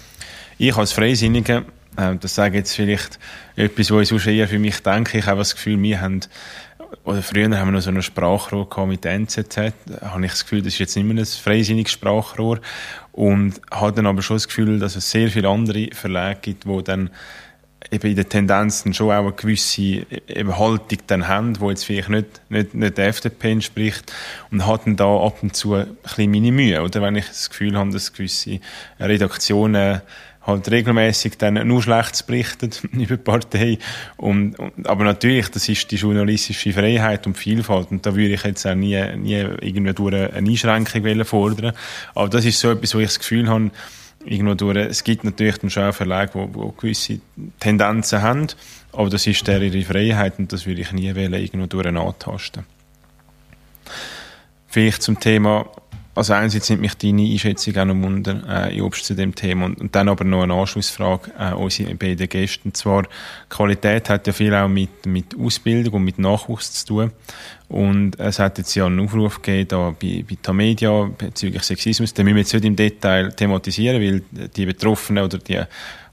Ich 0.58 0.76
als 0.76 0.92
Freisinniger 0.92 1.64
das 1.96 2.36
sage 2.36 2.58
jetzt 2.58 2.76
vielleicht 2.76 3.20
etwas, 3.56 3.92
was 3.92 4.02
ich 4.02 4.10
sonst 4.10 4.28
eher 4.28 4.48
für 4.48 4.60
mich 4.60 4.82
denke. 4.82 5.18
Ich 5.18 5.26
habe 5.26 5.40
das 5.40 5.56
Gefühl, 5.56 5.82
wir 5.82 6.02
haben, 6.02 6.22
oder 7.04 7.22
früher 7.22 7.58
haben 7.58 7.68
wir 7.68 7.72
noch 7.74 7.82
so 7.82 7.90
ein 7.90 8.02
Sprachrohr 8.02 8.70
gehabt 8.70 8.88
mit 8.88 9.06
NZZ. 9.06 9.56
Da 9.86 10.12
habe 10.12 10.26
ich 10.26 10.32
das 10.32 10.44
Gefühl, 10.44 10.62
das 10.62 10.74
ist 10.74 10.80
jetzt 10.80 10.96
nicht 10.96 11.06
mehr 11.06 11.18
ein 11.18 11.26
freisinniges 11.26 11.92
Sprachrohr. 11.92 12.60
Und 13.12 13.62
habe 13.72 13.94
dann 13.94 14.08
aber 14.08 14.22
schon 14.22 14.38
das 14.38 14.48
Gefühl, 14.48 14.80
dass 14.80 14.96
es 14.96 15.12
sehr 15.12 15.30
viele 15.30 15.50
andere 15.50 15.90
Verlage 15.94 16.40
gibt, 16.42 16.66
die 16.66 16.84
dann 16.84 17.10
eben 17.92 18.10
in 18.10 18.16
den 18.16 18.30
Tendenzen 18.30 18.94
schon 18.94 19.12
auch 19.12 19.20
eine 19.20 19.34
gewisse 19.34 19.82
eben 19.82 20.58
Haltung 20.58 21.00
dann 21.08 21.28
haben, 21.28 21.54
die 21.54 21.66
jetzt 21.66 21.86
vielleicht 21.86 22.10
nicht, 22.10 22.42
nicht, 22.50 22.74
nicht 22.74 22.98
der 22.98 23.08
FDP 23.08 23.52
entspricht 23.52 24.12
und 24.52 24.66
hatten 24.66 24.96
da 24.96 25.06
ab 25.06 25.38
und 25.42 25.56
zu 25.56 25.76
ein 25.76 25.96
bisschen 26.02 26.32
meine 26.32 26.52
Mühe, 26.52 26.82
oder 26.82 27.02
wenn 27.02 27.16
ich 27.16 27.28
das 27.28 27.50
Gefühl 27.50 27.78
habe, 27.78 27.92
dass 27.92 28.14
gewisse 28.14 28.60
Redaktionen 29.00 30.02
halt 30.46 30.70
regelmäßig 30.70 31.38
dann 31.38 31.66
nur 31.68 31.82
Schlechtes 31.82 32.24
berichtet 32.24 32.84
über 32.92 33.18
die 33.18 33.18
Partei. 33.18 33.78
Und, 34.18 34.60
und, 34.60 34.88
aber 34.88 35.04
natürlich, 35.04 35.50
das 35.50 35.70
ist 35.70 35.90
die 35.92 35.96
journalistische 35.96 36.74
Freiheit 36.74 37.26
und 37.28 37.38
Vielfalt. 37.38 37.92
Und 37.92 38.06
da 38.06 38.16
würde 38.16 38.34
ich 38.34 38.44
jetzt 38.44 38.66
auch 38.66 38.76
nie, 38.76 39.02
nie 39.18 39.46
irgendwie 39.62 39.94
durch 39.94 40.14
eine 40.14 40.50
Einschränkung 40.50 41.26
fordern. 41.26 41.74
Aber 42.14 42.30
das 42.30 42.46
ist 42.46 42.60
so 42.60 42.72
etwas, 42.72 42.94
wo 42.94 43.00
ich 43.00 43.08
das 43.08 43.20
Gefühl 43.20 43.48
habe, 43.48 43.72
irgendwo 44.26 44.54
durch, 44.54 44.78
es 44.78 45.04
gibt 45.04 45.24
natürlich 45.24 45.58
dann 45.58 45.70
schon 45.70 45.94
Verlage, 45.94 46.48
die, 46.48 46.72
gewisse 46.78 47.20
Tendenzen 47.60 48.22
haben, 48.22 48.48
aber 48.92 49.10
das 49.10 49.28
ist 49.28 49.46
der 49.48 49.62
ihre 49.62 49.84
Freiheit 49.84 50.40
und 50.40 50.52
das 50.54 50.66
würde 50.66 50.82
ich 50.82 50.92
nie 50.92 51.14
wählen, 51.16 51.34
irgendwo 51.34 51.68
durch 51.68 51.88
antasten. 51.88 52.66
Vielleicht 54.68 55.04
zum 55.04 55.20
Thema 55.20 55.70
also 56.16 56.34
einerseits 56.34 56.70
nimmt 56.70 56.82
mich 56.82 56.96
deine 56.96 57.24
Einschätzung 57.24 57.76
auch 57.78 57.86
noch 57.86 57.96
wunder, 57.96 58.44
äh, 58.48 58.78
Jobst, 58.78 59.06
zu 59.06 59.16
dem 59.16 59.34
Thema. 59.34 59.66
Und, 59.66 59.82
und 59.82 59.96
dann 59.96 60.10
aber 60.10 60.24
noch 60.24 60.44
eine 60.44 60.54
Anschlussfrage 60.54 61.32
äh, 61.40 61.54
unsere 61.54 61.96
beiden 61.96 62.30
Gäste. 62.30 62.62
Und 62.66 62.78
zwar, 62.78 63.04
Qualität 63.50 64.10
hat 64.10 64.28
ja 64.28 64.34
viel 64.34 64.54
auch 64.54 64.68
mit, 64.68 65.06
mit 65.06 65.36
Ausbildung 65.38 65.96
und 65.96 66.04
mit 66.04 66.20
Nachwuchs 66.20 66.72
zu 66.72 66.86
tun. 66.88 67.12
Und 67.70 68.20
es 68.20 68.38
hat 68.38 68.60
jetzt 68.60 68.76
ja 68.76 68.86
einen 68.86 69.00
Aufruf 69.00 69.42
gegeben 69.42 69.68
da 69.70 69.96
bei, 70.00 70.24
bei 70.30 70.38
Tamedia 70.42 71.10
bezüglich 71.18 71.64
Sexismus. 71.64 72.14
Den 72.14 72.26
müssen 72.26 72.36
wir 72.36 72.42
jetzt 72.42 72.54
nicht 72.54 72.66
im 72.66 72.76
Detail 72.76 73.32
thematisieren, 73.32 74.00
weil 74.00 74.50
die 74.50 74.66
Betroffenen 74.68 75.24
oder 75.24 75.40
die 75.40 75.62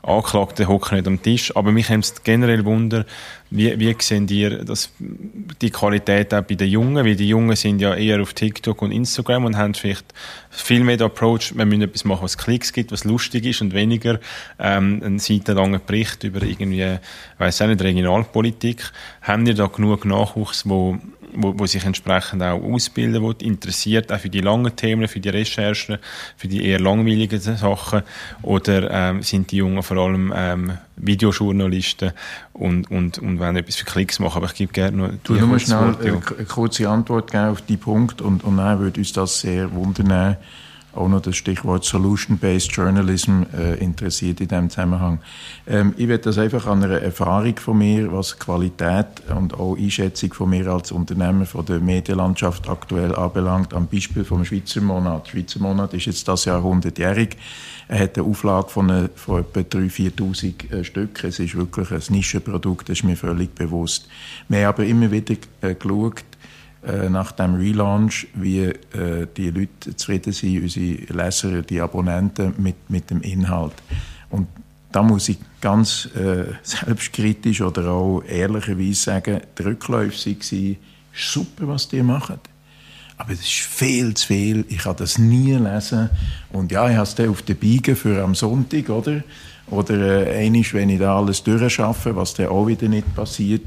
Anklagten 0.03 0.69
hocken 0.69 0.97
nicht 0.97 1.07
am 1.07 1.23
Tisch. 1.23 1.55
Aber 1.57 1.73
mich 1.73 1.89
nimmt 1.89 2.25
generell 2.25 2.65
Wunder, 2.65 3.05
wie, 3.51 3.79
wie 3.79 3.95
sehen 3.99 4.29
ihr 4.29 4.65
das, 4.65 4.91
die 4.99 5.71
Qualität 5.71 6.33
auch 6.33 6.43
bei 6.43 6.55
den 6.55 6.69
Jungen? 6.69 7.05
Weil 7.05 7.17
die 7.17 7.29
Jungen 7.29 7.57
sind 7.57 7.81
ja 7.81 7.95
eher 7.95 8.23
auf 8.23 8.33
TikTok 8.33 8.81
und 8.83 8.93
Instagram 8.93 9.45
und 9.45 9.57
haben 9.57 9.75
vielleicht 9.75 10.07
viel 10.51 10.85
mehr 10.85 10.97
den 10.97 11.07
Approach, 11.07 11.53
wir 11.55 11.67
müssen 11.67 11.83
etwas 11.83 12.05
machen, 12.05 12.23
was 12.23 12.39
Klicks 12.39 12.73
gibt, 12.73 12.93
was 12.93 13.05
lustig 13.05 13.45
ist 13.47 13.61
und 13.61 13.75
weniger 13.75 14.21
ähm, 14.59 15.03
einen 15.05 15.19
seitenlangen 15.19 15.81
Bericht 15.85 16.25
über 16.25 16.43
irgendwie, 16.43 16.99
weiß 17.39 17.63
auch 17.63 17.67
nicht, 17.67 17.83
Regionalpolitik. 17.83 18.93
Haben 19.23 19.47
ihr 19.47 19.55
da 19.55 19.67
genug 19.67 20.05
Nachwuchs, 20.05 20.69
wo 20.69 20.99
wo, 21.35 21.59
wo 21.59 21.67
sich 21.67 21.85
entsprechend 21.85 22.43
auch 22.43 22.63
ausbilden 22.63 23.23
will, 23.23 23.35
interessiert, 23.41 24.13
auch 24.13 24.19
für 24.19 24.31
die 24.31 24.41
langen 24.41 24.75
Themen, 24.77 25.09
für 25.09 25.21
die 25.21 25.29
Recherchen, 25.29 25.99
für 26.37 26.49
die 26.49 26.65
eher 26.65 26.81
langweiligen 26.81 27.41
Sachen? 27.41 28.03
Oder 28.43 28.91
ähm, 28.91 29.23
sind 29.23 29.51
die 29.51 29.57
Jungen 29.57 29.83
vor 29.83 29.97
allem 29.97 30.33
ähm, 30.35 30.73
Videojournalisten 30.97 32.13
und, 32.53 32.91
und, 32.91 33.19
und 33.19 33.39
wollen 33.39 33.57
etwas 33.57 33.77
für 33.77 33.85
Klicks 33.85 34.19
machen? 34.19 34.39
Aber 34.39 34.47
ich 34.47 34.55
gebe 34.55 34.73
gerne 34.73 34.97
noch 34.97 35.11
du 35.25 35.35
nur 35.35 35.59
schnell 35.59 35.79
eine, 35.79 35.97
eine 36.03 36.45
kurze 36.47 36.89
Antwort 36.89 37.31
geben 37.31 37.49
auf 37.49 37.63
die 37.63 37.77
Punkt 37.77 38.21
und, 38.21 38.45
und 38.45 38.57
dann 38.57 38.79
würde 38.79 39.01
uns 39.01 39.13
das 39.13 39.41
sehr 39.41 39.73
wundern 39.73 40.37
auch 40.95 41.09
noch 41.09 41.23
das 41.23 41.37
Stichwort 41.37 41.85
Solution-Based 41.85 42.73
Journalism 42.73 43.43
äh, 43.57 43.75
interessiert 43.77 44.41
in 44.41 44.49
diesem 44.49 44.71
Zusammenhang. 44.71 45.21
Ähm, 45.67 45.95
ich 45.97 46.09
werde 46.09 46.25
das 46.25 46.39
einfach 46.39 46.67
an 46.67 46.83
einer 46.83 47.01
Erfahrung 47.01 47.57
von 47.57 47.79
mir, 47.79 48.13
was 48.13 48.39
Qualität 48.39 49.07
und 49.35 49.55
auch 49.55 49.77
Einschätzung 49.77 50.33
von 50.33 50.51
mir 50.51 50.67
als 50.69 50.93
Unternehmer 50.93 51.47
von 51.47 51.65
der 51.65 51.81
Medienlandschaft 51.81 52.69
aktuell 52.69 53.15
anbelangt, 53.15 53.75
am 53.75 53.87
Beispiel 53.87 54.25
vom 54.25 54.45
Schweizer 54.45 54.81
Monat. 54.81 55.27
Der 55.27 55.31
Schweizer 55.31 55.61
Monat 55.61 55.95
ist 55.95 56.07
jetzt 56.07 56.27
das 56.27 56.45
Jahr 56.45 56.63
100-jährig. 56.63 57.37
Er 57.89 57.99
hat 57.99 58.17
eine 58.17 58.27
Auflage 58.27 58.69
von, 58.69 58.89
eine, 58.89 59.11
von 59.17 59.41
etwa 59.41 59.61
3'000, 59.61 60.15
4'000 60.17 60.73
äh, 60.73 60.85
Stück. 60.85 61.25
Es 61.25 61.41
ist 61.41 61.57
wirklich 61.57 61.91
ein 61.91 62.03
Nischenprodukt, 62.15 62.89
das 62.89 62.99
ist 62.99 63.05
mir 63.05 63.17
völlig 63.17 63.55
bewusst. 63.55 64.09
Wir 64.49 64.61
haben 64.61 64.67
aber 64.67 64.85
immer 64.85 65.11
wieder 65.11 65.35
äh, 65.61 65.75
geschaut, 65.75 66.21
äh, 66.21 66.30
nach 66.83 67.33
dem 67.33 67.57
Relaunch, 67.57 68.27
wie 68.35 68.61
äh, 68.61 69.27
die 69.37 69.51
Leute 69.51 69.95
zufrieden 69.97 70.33
sind, 70.33 70.63
unsere 70.63 71.13
Leser, 71.13 71.63
die 71.63 71.81
Abonnenten 71.81 72.55
mit, 72.59 72.89
mit 72.89 73.11
dem 73.11 73.21
Inhalt. 73.21 73.75
Und 74.31 74.49
da 74.93 75.03
muss 75.03 75.29
ich 75.29 75.39
ganz 75.61 76.09
äh, 76.17 76.45
selbstkritisch 76.63 77.61
oder 77.61 77.91
auch 77.91 78.23
ehrlicherweise 78.23 78.95
sagen, 78.95 79.41
die 79.59 79.63
Rückläufe 79.63 80.31
waren 80.31 80.77
super, 81.13 81.69
was 81.69 81.89
die 81.89 82.03
machen. 82.03 82.39
Aber 83.17 83.33
es 83.33 83.41
ist 83.41 83.51
viel 83.51 84.15
zu 84.15 84.29
viel. 84.29 84.65
Ich 84.69 84.79
kann 84.79 84.97
das 84.97 85.19
nie 85.19 85.53
lesen. 85.53 86.09
Und 86.53 86.73
ja, 86.73 86.89
ich 86.89 86.97
habe 86.97 87.03
es 87.03 87.29
auf 87.29 87.43
der 87.43 87.55
Biege 87.55 87.95
für 87.95 88.23
am 88.25 88.35
Sonntag, 88.35 88.89
oder? 88.89 89.23
Oder 89.67 90.27
äh, 90.27 90.47
einmal, 90.47 90.65
wenn 90.73 90.89
ich 90.89 90.99
da 90.99 91.19
alles 91.19 91.43
durchschaffe, 91.43 92.17
was 92.17 92.33
dann 92.33 92.47
auch 92.47 92.67
wieder 92.67 92.89
nicht 92.89 93.15
passiert. 93.15 93.63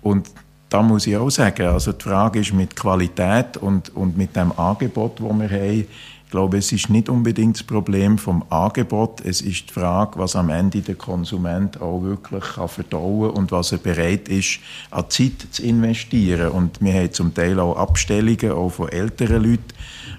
Und 0.00 0.30
da 0.68 0.82
muss 0.82 1.06
ich 1.06 1.16
auch 1.16 1.30
sagen, 1.30 1.66
also 1.66 1.92
die 1.92 2.02
Frage 2.02 2.40
ist 2.40 2.52
mit 2.52 2.74
Qualität 2.74 3.56
und, 3.56 3.94
und 3.94 4.16
mit 4.16 4.34
dem 4.34 4.52
Angebot, 4.58 5.20
das 5.20 5.26
wir 5.26 5.50
haben, 5.50 5.86
ich 6.26 6.30
glaube, 6.30 6.58
es 6.58 6.72
ist 6.72 6.90
nicht 6.90 7.08
unbedingt 7.08 7.54
das 7.54 7.62
Problem 7.62 8.18
vom 8.18 8.44
Angebot, 8.50 9.20
es 9.20 9.40
ist 9.40 9.68
die 9.68 9.72
Frage, 9.72 10.18
was 10.18 10.34
am 10.34 10.48
Ende 10.50 10.80
der 10.80 10.96
Konsument 10.96 11.80
auch 11.80 12.02
wirklich 12.02 12.42
kann 12.42 12.66
verdauen 12.66 13.30
und 13.30 13.52
was 13.52 13.70
er 13.70 13.78
bereit 13.78 14.28
ist, 14.28 14.58
an 14.90 15.08
Zeit 15.10 15.46
zu 15.52 15.62
investieren. 15.62 16.50
Und 16.50 16.80
wir 16.80 16.92
haben 16.92 17.12
zum 17.12 17.32
Teil 17.32 17.60
auch 17.60 17.76
Abstellungen, 17.76 18.50
auch 18.50 18.70
von 18.70 18.88
älteren 18.88 19.44
Leuten, 19.44 19.62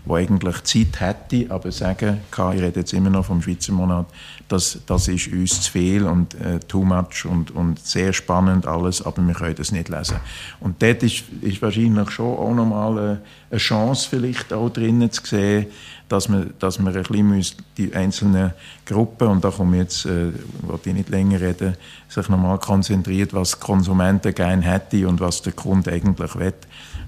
die 0.05 0.11
eigentlich 0.11 0.63
Zeit 0.63 0.99
hätten, 0.99 1.51
aber 1.51 1.71
sagen, 1.71 2.19
ich 2.31 2.37
rede 2.37 2.79
jetzt 2.79 2.93
immer 2.93 3.09
noch 3.09 3.25
vom 3.25 3.41
Schweizer 3.41 3.73
Monat, 3.73 4.05
das, 4.47 4.79
das 4.85 5.07
ist 5.07 5.27
uns 5.27 5.61
zu 5.61 5.71
viel 5.71 6.05
und 6.05 6.35
äh, 6.35 6.59
too 6.59 6.83
much 6.83 7.25
und, 7.25 7.51
und 7.51 7.79
sehr 7.79 8.13
spannend 8.13 8.67
alles, 8.67 9.03
aber 9.03 9.25
wir 9.25 9.33
können 9.33 9.55
das 9.55 9.71
nicht 9.71 9.89
lesen. 9.89 10.17
Und 10.59 10.81
dort 10.81 11.01
ist, 11.03 11.23
ist 11.41 11.61
wahrscheinlich 11.61 12.11
schon 12.11 12.37
auch 12.37 12.53
nochmal 12.53 12.91
eine, 12.91 13.21
eine 13.49 13.59
Chance 13.59 14.07
vielleicht 14.09 14.53
auch 14.53 14.69
drinnen 14.69 15.11
zu 15.11 15.25
sehen, 15.25 15.67
dass 16.07 16.29
man, 16.29 16.53
dass 16.59 16.79
man 16.79 16.95
ein 16.95 17.03
bisschen 17.03 17.63
die 17.77 17.93
einzelnen 17.93 18.53
Gruppen, 18.85 19.27
und 19.27 19.43
da 19.43 19.49
komme 19.49 19.77
ich 19.77 19.83
jetzt, 19.83 20.05
äh, 20.05 20.29
ich 20.29 20.93
nicht 20.93 21.09
länger 21.09 21.41
reden, 21.41 21.75
sich 22.07 22.29
nochmal 22.29 22.59
konzentriert, 22.59 23.33
was 23.33 23.59
Konsumenten 23.59 24.33
gerne 24.35 24.61
hätten 24.61 25.05
und 25.07 25.19
was 25.19 25.41
der 25.41 25.53
Kunde 25.53 25.91
eigentlich 25.91 26.35
will. 26.35 26.53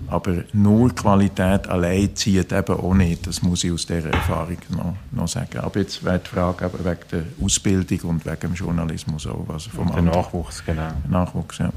Aber 0.07 0.43
nur 0.53 0.93
Qualität 0.93 1.67
allein 1.67 2.15
zieht 2.15 2.51
eben 2.51 2.75
auch 2.75 2.93
nicht. 2.93 3.27
Das 3.27 3.41
muss 3.41 3.63
ich 3.63 3.71
aus 3.71 3.85
dieser 3.85 4.09
Erfahrung 4.09 4.57
noch, 4.69 4.93
noch 5.11 5.27
sagen. 5.27 5.59
Aber 5.59 5.79
jetzt 5.79 6.03
wäre 6.03 6.19
die 6.19 6.29
Frage 6.29 6.65
aber 6.65 6.79
wegen 6.79 7.01
der 7.11 7.23
Ausbildung 7.43 7.99
und 8.09 8.25
wegen 8.25 8.39
dem 8.39 8.53
Journalismus 8.53 9.27
auch. 9.27 9.45
Also 9.49 9.69
vom 9.69 9.91
der 9.91 10.01
Nachwuchs, 10.03 10.63
genau. 10.65 10.91
Nachwuchs, 11.09 11.57
ja. 11.57 11.71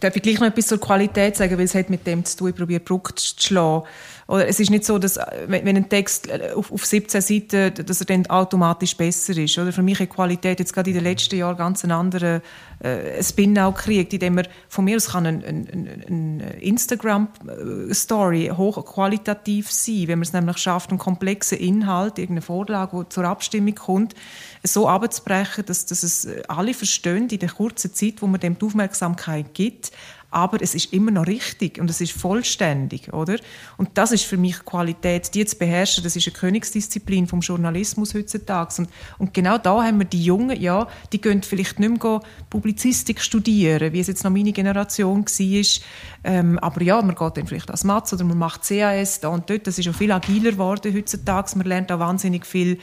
Darf 0.00 0.14
ich 0.14 0.22
gleich 0.22 0.38
noch 0.38 0.48
etwas 0.48 0.66
zur 0.66 0.78
Qualität 0.78 1.36
sagen, 1.36 1.56
weil 1.56 1.64
es 1.64 1.74
hat 1.74 1.88
mit 1.88 2.06
dem 2.06 2.22
zu 2.24 2.36
tun, 2.36 2.48
ich 2.50 2.56
probiere 2.56 2.80
Brücke 2.80 3.14
zu 3.14 3.34
schlagen. 3.38 3.86
Oder 4.30 4.46
es 4.46 4.60
ist 4.60 4.70
nicht 4.70 4.84
so, 4.84 4.96
dass 5.00 5.18
wenn 5.48 5.76
ein 5.76 5.88
Text 5.88 6.28
äh, 6.28 6.52
auf, 6.54 6.70
auf 6.70 6.86
17 6.86 7.20
Seiten, 7.20 7.84
dass 7.84 8.00
er 8.00 8.06
dann 8.06 8.26
automatisch 8.26 8.96
besser 8.96 9.36
ist. 9.36 9.58
Oder 9.58 9.72
für 9.72 9.82
mich 9.82 9.98
hat 9.98 10.10
Qualität 10.10 10.60
jetzt 10.60 10.72
gerade 10.72 10.90
in 10.90 10.94
den 10.94 11.02
letzten 11.02 11.36
Jahren 11.36 11.56
ganz 11.56 11.82
einen 11.82 11.90
anderen 11.90 12.40
äh, 12.78 13.20
Spin 13.24 13.58
auch 13.58 13.74
gekriegt, 13.74 14.12
indem 14.12 14.36
man 14.36 14.46
von 14.68 14.84
mir 14.84 14.94
aus 14.94 15.08
kann 15.08 15.26
eine 15.26 15.44
ein, 15.44 15.88
ein 16.08 16.40
Instagram-Story 16.60 18.52
hochqualitativ 18.56 19.68
sein, 19.68 20.06
wenn 20.06 20.20
man 20.20 20.26
es 20.26 20.32
nämlich 20.32 20.58
schafft, 20.58 20.90
einen 20.90 21.00
komplexen 21.00 21.58
Inhalt, 21.58 22.18
irgendeine 22.18 22.42
Vorlage, 22.42 23.02
die 23.02 23.08
zur 23.08 23.24
Abstimmung 23.24 23.74
kommt, 23.74 24.14
so 24.62 24.88
abzubrechen, 24.88 25.66
dass, 25.66 25.86
dass 25.86 26.04
es 26.04 26.28
alle 26.46 26.72
verstehen 26.72 27.28
in 27.30 27.38
der 27.40 27.48
kurzen 27.48 27.92
Zeit, 27.92 28.22
wo 28.22 28.28
man 28.28 28.38
dem 28.38 28.56
die 28.56 28.64
Aufmerksamkeit 28.64 29.54
gibt, 29.54 29.90
aber 30.30 30.62
es 30.62 30.74
ist 30.74 30.92
immer 30.92 31.10
noch 31.10 31.26
richtig 31.26 31.78
und 31.80 31.90
es 31.90 32.00
ist 32.00 32.12
vollständig, 32.12 33.12
oder? 33.12 33.36
Und 33.76 33.90
das 33.94 34.12
ist 34.12 34.24
für 34.24 34.36
mich 34.36 34.64
Qualität, 34.64 35.34
die 35.34 35.44
zu 35.44 35.56
beherrschen, 35.56 36.04
das 36.04 36.16
ist 36.16 36.26
eine 36.28 36.36
Königsdisziplin 36.36 37.26
vom 37.26 37.40
Journalismus 37.40 38.14
heutzutage. 38.14 38.74
Und, 38.78 38.88
und 39.18 39.34
genau 39.34 39.58
da 39.58 39.82
haben 39.82 39.98
wir 39.98 40.04
die 40.04 40.22
Jungen, 40.22 40.60
ja, 40.60 40.86
die 41.12 41.20
gehen 41.20 41.42
vielleicht 41.42 41.80
nicht 41.80 42.02
mehr 42.02 42.20
Publizistik 42.48 43.20
studieren, 43.20 43.92
wie 43.92 44.00
es 44.00 44.06
jetzt 44.06 44.24
noch 44.24 44.30
meine 44.30 44.52
Generation 44.52 45.24
war, 45.24 45.82
ähm, 46.22 46.58
aber 46.58 46.82
ja, 46.82 47.00
man 47.02 47.14
geht 47.14 47.36
dann 47.36 47.46
vielleicht 47.46 47.70
als 47.70 47.84
Matz 47.84 48.12
oder 48.12 48.24
man 48.24 48.38
macht 48.38 48.66
CAS 48.66 49.20
da 49.20 49.28
und 49.28 49.48
dort, 49.48 49.66
das 49.66 49.78
ist 49.78 49.88
auch 49.88 49.94
viel 49.94 50.12
agiler 50.12 50.52
geworden 50.52 50.94
heutzutage, 50.94 51.56
man 51.56 51.66
lernt 51.66 51.90
auch 51.90 51.98
wahnsinnig 51.98 52.46
viel 52.46 52.78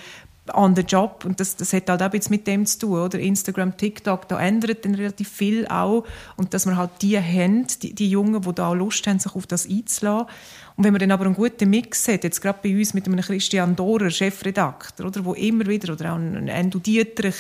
on 0.54 0.76
the 0.76 0.82
job 0.82 1.24
und 1.26 1.40
das, 1.40 1.56
das 1.56 1.74
hat 1.74 1.90
halt 1.90 2.02
auch 2.02 2.14
jetzt 2.14 2.30
mit 2.30 2.48
dem 2.48 2.66
zu 2.66 2.80
tun, 2.80 3.00
oder? 3.00 3.20
Instagram, 3.20 3.78
TikTok, 3.78 4.28
da 4.28 4.40
ändert 4.40 4.86
dann 4.86 4.96
relativ 4.96 5.30
viel 5.30 5.68
auch 5.68 6.06
und 6.36 6.54
dass 6.54 6.66
man 6.66 6.78
halt 6.78 6.92
die 7.02 7.18
haben, 7.20 7.68
die, 7.82 7.94
die 7.94 8.10
Jungen, 8.10 8.42
die 8.42 8.54
da 8.54 8.70
auch 8.70 8.76
Lust 8.76 9.06
haben, 9.08 9.20
sich 9.20 9.36
auf 9.36 9.48
das 9.48 9.68
einzulassen 9.68 10.28
und 10.78 10.84
wenn 10.84 10.94
man 10.94 11.00
dann 11.00 11.10
aber 11.10 11.26
einen 11.26 11.34
guten 11.34 11.72
Mix 11.72 12.08
hat, 12.08 12.24
jetzt 12.24 12.40
gerade 12.40 12.60
bei 12.62 12.78
uns 12.78 12.94
mit 12.94 13.08
einem 13.08 13.20
Christian 13.20 13.76
Dorer, 13.76 14.12
Chefredakteur, 14.12 15.08
oder, 15.08 15.26
wo 15.26 15.34
immer 15.34 15.66
wieder, 15.66 15.92
oder 15.92 16.14
auch 16.14 16.18
ein 16.18 16.48
Endo 16.48 16.78
Dietrich, 16.78 17.34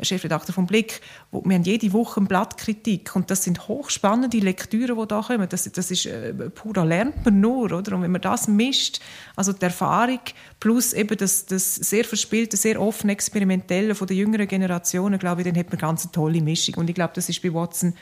Chefredakteur 0.00 0.54
vom 0.54 0.66
Blick, 0.66 1.02
wo, 1.30 1.44
wir 1.44 1.56
haben 1.56 1.64
jede 1.64 1.92
Woche 1.92 2.20
eine 2.20 2.28
Blattkritik 2.28 3.14
und 3.14 3.30
das 3.30 3.44
sind 3.44 3.68
hochspannende 3.68 4.38
Lektüren, 4.38 4.98
die 4.98 5.06
da 5.06 5.20
kommen. 5.20 5.46
Das, 5.50 5.70
das 5.70 5.90
ist 5.90 6.06
äh, 6.06 6.32
pur, 6.32 6.82
lernt 6.82 7.26
man 7.26 7.38
nur, 7.42 7.72
oder? 7.72 7.94
Und 7.94 8.00
wenn 8.00 8.10
man 8.10 8.22
das 8.22 8.48
mischt, 8.48 9.00
also 9.36 9.52
die 9.52 9.64
Erfahrung 9.64 10.20
plus 10.58 10.94
eben 10.94 11.18
das, 11.18 11.44
das 11.44 11.74
sehr 11.74 12.04
verspielte, 12.04 12.56
sehr 12.56 12.80
offen 12.80 13.10
experimentelle 13.10 13.94
von 13.94 14.06
der 14.06 14.16
jüngeren 14.16 14.48
Generationen, 14.48 15.18
glaube 15.18 15.42
ich, 15.42 15.46
dann 15.46 15.58
hat 15.58 15.68
man 15.68 15.78
ganz 15.78 16.04
eine 16.04 16.12
tolle 16.12 16.40
Mischung. 16.40 16.76
Und 16.76 16.88
ich 16.88 16.94
glaube, 16.94 17.12
das 17.14 17.28
ist 17.28 17.42
bei 17.42 17.52
Watson 17.52 17.92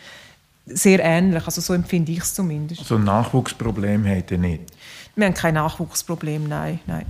sehr 0.66 1.01
ähnlich. 1.03 1.44
Also 1.44 1.61
so 1.61 1.72
empfinde 1.72 2.12
ich 2.12 2.18
es 2.18 2.35
zumindest. 2.35 2.81
Also 2.81 2.96
ein 2.96 3.05
Nachwuchsproblem 3.05 4.07
hat 4.07 4.31
er 4.31 4.38
nicht? 4.38 4.75
Wir 5.16 5.26
haben 5.26 5.35
kein 5.35 5.55
Nachwuchsproblem, 5.55 6.46
nein. 6.46 6.81
nein. 6.87 7.07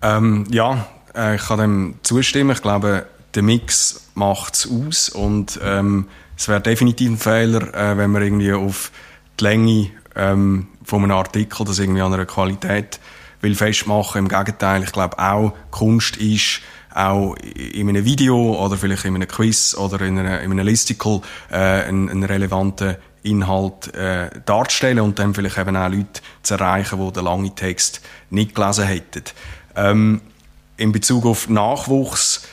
Ähm, 0.00 0.46
ja, 0.48 0.86
äh, 1.14 1.34
ich 1.34 1.44
kann 1.44 1.58
dem 1.58 1.94
zustimmen. 2.04 2.52
Ich 2.52 2.62
glaube, 2.62 3.06
der 3.34 3.42
Mix 3.42 4.08
macht 4.14 4.54
es 4.54 4.70
aus 4.70 5.08
und 5.08 5.58
ähm, 5.62 6.06
es 6.36 6.46
wäre 6.46 6.60
definitiv 6.60 7.10
ein 7.10 7.18
Fehler, 7.18 7.74
äh, 7.74 7.98
wenn 7.98 8.12
man 8.12 8.22
irgendwie 8.22 8.52
auf 8.52 8.92
die 9.40 9.44
Länge 9.44 9.90
ähm, 10.14 10.68
von 10.84 11.02
einem 11.02 11.16
Artikel 11.16 11.66
das 11.66 11.80
irgendwie 11.80 12.00
an 12.00 12.14
einer 12.14 12.26
Qualität 12.26 13.00
will 13.40 13.56
festmachen. 13.56 14.20
Im 14.20 14.28
Gegenteil, 14.28 14.84
ich 14.84 14.92
glaube 14.92 15.18
auch, 15.18 15.52
Kunst 15.72 16.16
ist 16.16 16.60
auch 16.94 17.34
in 17.34 17.88
einem 17.88 18.04
Video 18.04 18.64
oder 18.64 18.76
vielleicht 18.76 19.04
in 19.04 19.16
einem 19.16 19.28
Quiz 19.28 19.74
oder 19.76 20.00
in, 20.02 20.16
einer, 20.16 20.40
in 20.42 20.52
einem 20.52 20.64
Listicle 20.64 21.22
äh, 21.50 21.56
einen, 21.56 22.08
einen 22.08 22.22
relevanten 22.22 22.96
Inhalt 23.22 23.94
äh, 23.94 24.30
darzustellen 24.44 25.00
und 25.00 25.18
dann 25.18 25.34
vielleicht 25.34 25.58
eben 25.58 25.76
auch 25.76 25.88
Leute 25.88 26.20
zu 26.42 26.54
erreichen, 26.54 26.98
die 26.98 27.12
den 27.12 27.24
langen 27.24 27.54
Text 27.54 28.00
nicht 28.30 28.54
gelesen 28.54 28.86
hätten. 28.86 29.24
Ähm, 29.76 30.20
in 30.76 30.92
Bezug 30.92 31.26
auf 31.26 31.48
Nachwuchs 31.48 32.46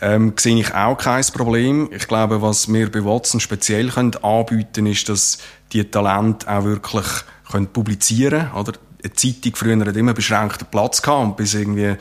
ähm, 0.00 0.34
sehe 0.38 0.58
ich 0.58 0.74
auch 0.74 0.96
kein 0.96 1.24
Problem. 1.26 1.88
Ich 1.92 2.08
glaube, 2.08 2.42
was 2.42 2.72
wir 2.72 2.90
bei 2.90 3.04
Watson 3.04 3.40
speziell 3.40 3.88
können 3.88 4.16
anbieten 4.22 4.86
ist, 4.86 5.08
dass 5.08 5.38
die 5.72 5.84
Talente 5.84 6.48
auch 6.48 6.64
wirklich 6.64 7.06
können 7.50 7.66
publizieren 7.68 8.50
können. 8.52 8.78
Eine 9.02 9.12
Zeitung 9.14 9.54
früher 9.54 9.78
hat 9.80 9.96
immer 9.96 10.14
beschränkten 10.14 10.66
Platz 10.70 11.02
gehabt 11.02 11.24
und 11.24 11.36
bis 11.36 11.54
irgendwie 11.54 11.96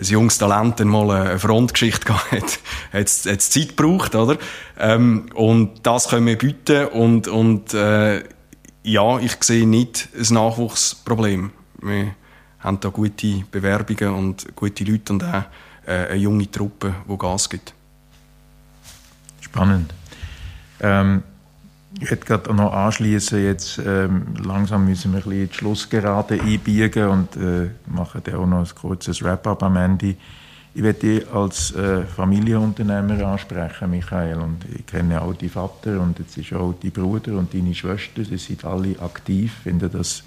ein 0.00 0.06
junges 0.06 0.38
Talent 0.38 0.80
dann 0.80 0.88
mal 0.88 1.10
eine 1.10 1.38
Frontgeschichte 1.38 2.06
gehabt 2.06 2.32
hat, 2.32 2.58
hat 2.92 3.06
es 3.06 3.50
Zeit 3.50 3.76
gebraucht, 3.76 4.14
oder? 4.14 4.38
Ähm, 4.78 5.26
und 5.34 5.86
das 5.86 6.08
können 6.08 6.26
wir 6.26 6.38
bieten 6.38 6.86
und, 6.86 7.28
und 7.28 7.74
äh, 7.74 8.24
ja, 8.82 9.18
ich 9.18 9.42
sehe 9.42 9.66
nicht 9.66 10.08
ein 10.18 10.34
Nachwuchsproblem. 10.34 11.52
Wir 11.82 12.14
haben 12.60 12.80
da 12.80 12.88
gute 12.88 13.44
Bewerbungen 13.50 14.14
und 14.14 14.56
gute 14.56 14.84
Leute 14.84 15.12
und 15.12 15.24
auch 15.24 15.44
äh, 15.86 16.08
eine 16.08 16.16
junge 16.16 16.50
Truppe, 16.50 16.94
die 17.08 17.18
Gas 17.18 17.50
gibt. 17.50 17.74
Spannend. 19.40 19.92
Ähm, 20.80 21.22
ich 21.98 22.10
hätte 22.10 22.24
gerade 22.24 22.54
noch 22.54 22.72
anschließen, 22.72 23.42
jetzt 23.42 23.80
ähm, 23.84 24.26
langsam 24.44 24.86
müssen 24.86 25.12
wir 25.12 25.18
ein 25.18 25.24
bisschen 25.24 25.48
die 25.48 25.54
Schlussgerade 25.54 26.40
einbiegen 26.40 27.08
und 27.08 27.36
äh, 27.36 27.70
machen 27.86 28.20
dann 28.24 28.34
auch 28.36 28.46
noch 28.46 28.60
ein 28.60 28.74
kurzes 28.74 29.22
Wrap-up 29.22 29.62
am 29.62 29.76
Ende. 29.76 30.14
Ich 30.72 30.82
werde 30.84 31.00
dich 31.00 31.32
als 31.32 31.74
äh, 31.74 32.02
Familienunternehmer 32.04 33.26
ansprechen, 33.26 33.90
Michael, 33.90 34.38
und 34.38 34.64
ich 34.72 34.86
kenne 34.86 35.20
auch 35.20 35.34
die 35.34 35.48
Vater 35.48 36.00
und 36.00 36.20
jetzt 36.20 36.38
ist 36.38 36.52
auch 36.52 36.74
die 36.80 36.90
Bruder 36.90 37.32
und 37.32 37.52
deine 37.52 37.74
Schwester, 37.74 38.24
sie 38.24 38.36
sind 38.36 38.64
alle 38.64 38.96
aktiv, 39.00 39.52
finde 39.64 39.88
das 39.88 40.22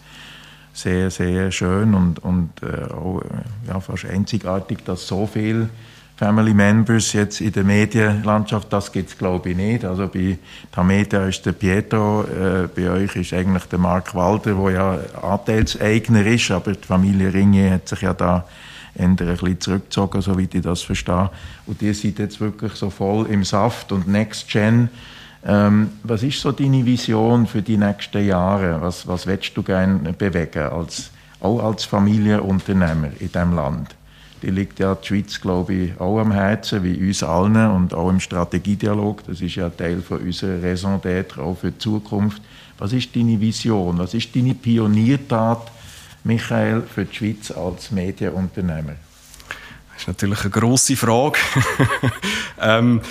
sehr, 0.74 1.10
sehr 1.12 1.50
schön 1.52 1.94
und, 1.94 2.20
und 2.20 2.50
äh, 2.62 2.92
auch 2.92 3.22
ja, 3.68 3.80
fast 3.80 4.06
einzigartig, 4.06 4.80
dass 4.84 5.08
so 5.08 5.28
viel 5.28 5.70
Family 6.16 6.54
Members 6.54 7.14
jetzt 7.14 7.42
in 7.42 7.52
der 7.52 7.64
Medienlandschaft, 7.64 8.72
das 8.72 8.92
gibt 8.92 9.10
es 9.10 9.18
glaube 9.18 9.50
ich 9.50 9.58
nicht. 9.58 9.84
Also 9.84 10.08
bei 10.08 10.38
Tamedia 10.72 11.26
ist 11.26 11.46
der 11.46 11.54
Pietro, 11.54 12.24
äh, 12.24 12.68
bei 12.68 12.90
euch 12.90 13.16
ist 13.16 13.34
eigentlich 13.34 13.66
der 13.66 13.80
Mark 13.80 14.14
Walder, 14.14 14.54
der 14.54 14.72
ja 14.72 15.00
Anteilseigner 15.22 16.26
ist, 16.26 16.52
aber 16.52 16.74
die 16.74 16.88
Familie 16.88 17.34
Ringe 17.34 17.72
hat 17.72 17.88
sich 17.88 18.02
ja 18.02 18.14
da 18.14 18.46
eher 18.96 19.06
ein 19.06 19.16
bisschen 19.16 19.60
zurückgezogen, 19.60 20.22
soweit 20.22 20.54
ich 20.54 20.62
das 20.62 20.84
verstehe. 20.84 21.30
Und 21.66 21.82
ihr 21.82 21.94
seid 21.94 22.20
jetzt 22.20 22.40
wirklich 22.40 22.74
so 22.74 22.90
voll 22.90 23.26
im 23.28 23.44
Saft 23.44 23.92
und 23.92 24.08
Next 24.08 24.50
Gen. 24.50 24.90
Ähm, 25.46 25.92
was 26.04 26.24
ist 26.24 26.40
so 26.40 26.52
deine 26.52 26.86
Vision 26.86 27.48
für 27.48 27.62
die 27.62 27.78
nächsten 27.78 28.26
Jahre? 28.26 28.82
Was, 28.82 29.08
was 29.08 29.28
willst 29.28 29.58
du 29.58 29.64
gerne 29.64 30.14
bewegen, 30.14 30.70
als, 30.70 31.10
auch 31.42 31.60
als 31.60 31.86
Familienunternehmer 31.86 33.10
in 33.20 33.32
diesem 33.32 33.56
Land? 33.56 33.96
Die 34.44 34.52
liegt 34.52 34.80
ja 34.80 34.94
die 34.94 35.08
Schweiz, 35.08 35.40
glaube 35.40 35.74
ich, 35.74 36.00
auch 36.00 36.20
am 36.20 36.34
Herzen, 36.34 36.84
wie 36.84 37.08
uns 37.08 37.24
allen 37.24 37.56
und 37.72 37.94
auch 37.94 38.10
im 38.10 38.20
Strategiedialog. 38.20 39.26
Das 39.26 39.40
ist 39.42 39.56
ja 39.56 39.70
Teil 39.70 40.02
von 40.02 40.20
unserer 40.20 40.62
Raison 40.62 41.00
d'être, 41.00 41.40
auch 41.40 41.58
für 41.58 41.72
die 41.72 41.78
Zukunft. 41.78 42.42
Was 42.78 42.92
ist 42.92 43.16
deine 43.16 43.40
Vision? 43.40 43.98
Was 43.98 44.14
ist 44.14 44.36
deine 44.36 44.54
Pioniertat, 44.54 45.72
Michael, 46.26 46.84
für 46.84 47.06
die 47.06 47.16
Schweiz 47.16 47.52
als 47.52 47.92
Medienunternehmer? 47.92 48.96
Das 49.94 50.02
ist 50.02 50.08
natürlich 50.08 50.42
eine 50.42 50.50
grosse 50.50 50.98
Frage. 50.98 51.40
ähm, 52.62 53.02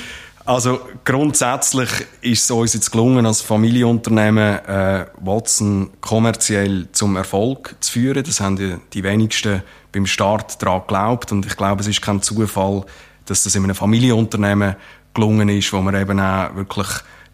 also 0.45 0.81
grundsätzlich 1.05 1.89
ist 2.21 2.45
es 2.45 2.51
uns 2.51 2.75
jetzt 2.75 2.91
gelungen, 2.91 3.25
als 3.25 3.41
Familienunternehmen 3.41 4.59
äh, 4.67 5.07
Watson 5.21 5.91
kommerziell 6.01 6.89
zum 6.93 7.17
Erfolg 7.17 7.77
zu 7.81 7.93
führen. 7.93 8.25
Das 8.25 8.41
haben 8.41 8.57
die, 8.57 8.77
die 8.93 9.05
wenigsten 9.05 9.63
beim 9.93 10.07
Start 10.07 10.61
daran 10.63 10.81
geglaubt. 10.81 11.33
Und 11.33 11.47
ich 11.47 11.57
glaube, 11.57 11.83
es 11.83 11.87
ist 11.87 12.03
kein 12.03 12.23
Zufall, 12.23 12.85
dass 13.27 13.45
das 13.45 13.55
in 13.55 13.65
einem 13.65 13.75
Familienunternehmen 13.75 14.77
gelungen 15.15 15.49
ist, 15.49 15.73
wo 15.73 15.81
man 15.81 15.95
eben 15.95 16.19
auch 16.19 16.55
wirklich 16.55 16.89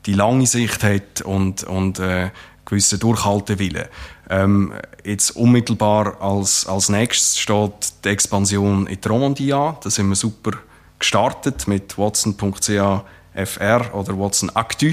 die 0.06 0.14
lange 0.14 0.46
Sicht 0.46 0.82
hat 0.82 1.22
und, 1.22 1.64
und 1.64 1.98
äh, 1.98 2.30
gewissen 2.64 2.98
Durchhaltewillen. 2.98 3.86
Ähm, 4.30 4.72
jetzt 5.04 5.30
unmittelbar 5.36 6.20
als, 6.20 6.66
als 6.66 6.88
nächstes 6.88 7.38
steht 7.38 8.04
die 8.04 8.08
Expansion 8.08 8.86
in 8.86 9.00
die 9.00 9.08
Romandie 9.08 9.52
an. 9.52 9.76
Da 9.82 9.90
sind 9.90 10.08
wir 10.08 10.16
super 10.16 10.52
gestartet 10.98 11.66
mit 11.66 11.96
watson.ch 11.96 13.04
FR 13.34 13.94
oder 13.94 14.18
Watson 14.18 14.50
Actu 14.54 14.92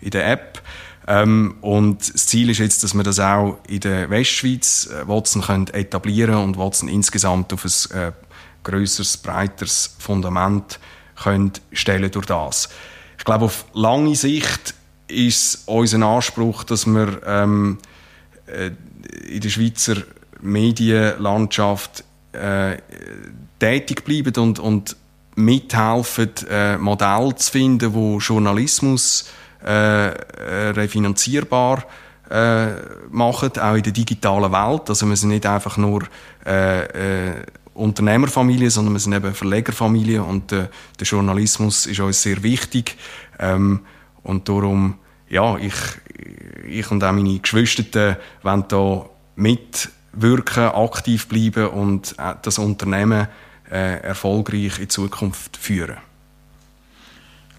in 0.00 0.10
der 0.10 0.30
App. 0.30 0.62
Ähm, 1.06 1.56
und 1.60 2.14
das 2.14 2.26
Ziel 2.26 2.50
ist 2.50 2.58
jetzt, 2.58 2.84
dass 2.84 2.94
wir 2.94 3.02
das 3.02 3.18
auch 3.18 3.58
in 3.66 3.80
der 3.80 4.10
Westschweiz 4.10 4.86
äh, 4.86 5.08
Watson 5.08 5.42
können 5.42 5.68
etablieren 5.68 6.36
und 6.36 6.58
Watson 6.58 6.88
insgesamt 6.88 7.52
auf 7.52 7.64
ein 7.64 7.98
äh, 7.98 8.12
grösseres, 8.62 9.16
breiteres 9.16 9.96
Fundament 9.98 10.78
können 11.16 11.52
stellen 11.72 12.10
durch 12.10 12.26
das. 12.26 12.68
Ich 13.18 13.24
glaube, 13.24 13.46
auf 13.46 13.66
lange 13.74 14.14
Sicht 14.14 14.74
ist 15.08 15.64
unser 15.66 16.06
Anspruch, 16.06 16.64
dass 16.64 16.86
wir 16.86 17.20
ähm, 17.26 17.78
äh, 18.46 18.70
in 19.28 19.40
der 19.40 19.48
Schweizer 19.48 19.96
Medienlandschaft 20.40 22.04
äh, 22.32 22.78
tätig 23.58 24.04
bleiben 24.04 24.34
und, 24.36 24.58
und 24.58 24.96
mithelfen, 25.36 26.30
äh, 26.48 26.78
Modelle 26.78 27.34
zu 27.36 27.52
finden, 27.52 27.94
wo 27.94 28.18
Journalismus 28.18 29.26
äh, 29.64 30.08
äh, 30.08 30.70
refinanzierbar 30.70 31.84
äh, 32.30 32.68
machen, 33.10 33.58
auch 33.58 33.74
in 33.74 33.82
der 33.82 33.92
digitalen 33.92 34.52
Welt. 34.52 34.88
Also 34.88 35.06
wir 35.06 35.16
sind 35.16 35.30
nicht 35.30 35.46
einfach 35.46 35.76
nur 35.76 36.04
äh, 36.46 37.30
äh, 37.30 37.34
Unternehmerfamilie, 37.74 38.70
sondern 38.70 38.94
wir 38.94 39.00
sind 39.00 39.14
eben 39.14 39.34
Verlegerfamilie 39.34 40.22
und 40.22 40.52
äh, 40.52 40.68
der 40.98 41.06
Journalismus 41.06 41.86
ist 41.86 42.00
uns 42.00 42.22
sehr 42.22 42.42
wichtig. 42.42 42.96
Ähm, 43.38 43.80
und 44.22 44.48
darum, 44.48 44.98
ja, 45.28 45.56
ich, 45.56 45.74
ich 46.68 46.90
und 46.90 47.02
auch 47.02 47.12
meine 47.12 47.38
Geschwister 47.38 48.18
wollen 48.42 48.64
da 48.68 49.06
mitwirken, 49.36 50.64
aktiv 50.64 51.28
bleiben 51.28 51.68
und 51.68 52.14
äh, 52.18 52.34
das 52.42 52.58
Unternehmen 52.58 53.28
äh, 53.70 54.00
erfolgreich 54.02 54.78
in 54.78 54.88
Zukunft 54.88 55.56
führen. 55.56 55.96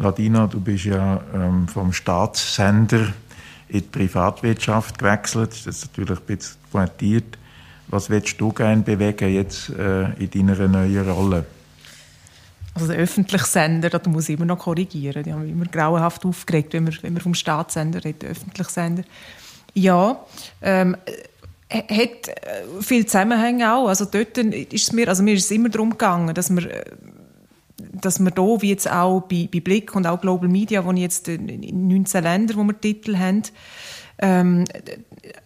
Ladina, 0.01 0.47
du 0.47 0.59
bist 0.59 0.85
ja 0.85 1.21
ähm, 1.33 1.67
vom 1.67 1.93
Staatssender 1.93 3.13
in 3.67 3.79
die 3.79 3.81
Privatwirtschaft 3.81 4.97
gewechselt. 4.97 5.51
Das 5.51 5.67
ist 5.67 5.85
natürlich 5.87 6.19
ein 6.19 6.25
bisschen 6.25 6.57
pointiert. 6.71 7.37
Was 7.87 8.09
willst 8.09 8.39
du 8.39 8.51
gerne 8.51 8.81
bewegen 8.81 9.33
jetzt 9.33 9.69
äh, 9.69 10.11
in 10.13 10.29
deiner 10.29 10.67
neuen 10.67 11.09
Rolle? 11.09 11.45
Also 12.73 12.87
der 12.87 12.97
öffentliche 12.97 13.45
Sender, 13.45 13.89
da 13.89 14.09
muss 14.09 14.29
ich 14.29 14.37
immer 14.37 14.45
noch 14.45 14.59
korrigieren. 14.59 15.23
Die 15.23 15.33
haben 15.33 15.43
mich 15.43 15.51
immer 15.51 15.65
grauenhaft 15.65 16.25
aufgeregt, 16.25 16.73
wenn 16.73 16.85
man, 16.85 16.97
wenn 17.01 17.13
man 17.13 17.21
vom 17.21 17.33
Staatssender 17.33 18.03
redet, 18.03 18.23
der 18.23 18.29
öffentliche 18.31 18.71
Sender. 18.71 19.03
Ja, 19.73 20.19
ähm, 20.61 20.95
hat 21.69 22.27
äh, 22.27 22.81
viel 22.81 23.05
Zusammenhänge 23.05 23.73
auch. 23.73 23.87
Also 23.87 24.05
dort 24.05 24.37
ist 24.37 24.83
es 24.83 24.93
mir, 24.93 25.07
also 25.07 25.21
mir 25.21 25.33
ist 25.35 25.45
es 25.45 25.51
immer 25.51 25.69
darum 25.69 25.91
gegangen, 25.91 26.33
dass 26.33 26.49
äh, 26.49 26.83
dass 27.93 28.19
wir 28.19 28.31
hier, 28.35 28.61
wie 28.61 28.69
jetzt 28.69 28.89
auch 28.89 29.21
bei, 29.21 29.49
bei 29.51 29.59
Blick 29.59 29.95
und 29.95 30.07
auch 30.07 30.21
Global 30.21 30.49
Media, 30.49 30.85
wo 30.85 30.91
jetzt 30.91 31.27
in 31.27 31.87
19 31.87 32.23
Ländern, 32.23 32.57
wo 32.57 32.63
wir 32.63 32.79
Titel 32.79 33.17
haben, 33.17 33.43
ähm, 34.19 34.65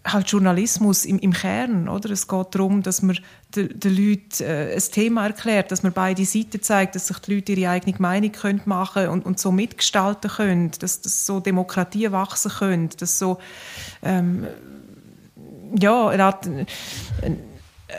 halt 0.05 0.27
Journalismus 0.27 1.05
im, 1.05 1.17
im 1.19 1.31
Kern, 1.31 1.87
oder? 1.87 2.09
Es 2.09 2.27
geht 2.27 2.47
darum, 2.53 2.83
dass 2.83 3.01
man 3.01 3.17
den, 3.55 3.79
den 3.79 3.95
Leuten 3.95 4.43
äh, 4.43 4.73
ein 4.75 4.91
Thema 4.91 5.27
erklärt, 5.27 5.71
dass 5.71 5.81
man 5.81 5.93
beide 5.93 6.25
Seiten 6.25 6.61
zeigt, 6.61 6.95
dass 6.95 7.07
sich 7.07 7.17
die 7.19 7.35
Leute 7.35 7.53
ihre 7.53 7.71
eigene 7.71 7.95
Meinung 7.99 8.33
können 8.33 8.61
machen 8.65 9.07
und, 9.07 9.25
und 9.25 9.39
so 9.39 9.51
mitgestalten 9.51 10.29
können, 10.29 10.71
dass, 10.79 11.01
dass 11.01 11.25
so 11.25 11.39
Demokratie 11.39 12.11
wachsen 12.11 12.51
können, 12.51 12.89
dass 12.99 13.17
so 13.17 13.37
ähm, 14.03 14.45
ja, 15.79 16.11
er 16.11 16.25
hat, 16.25 16.47
äh, 16.47 16.65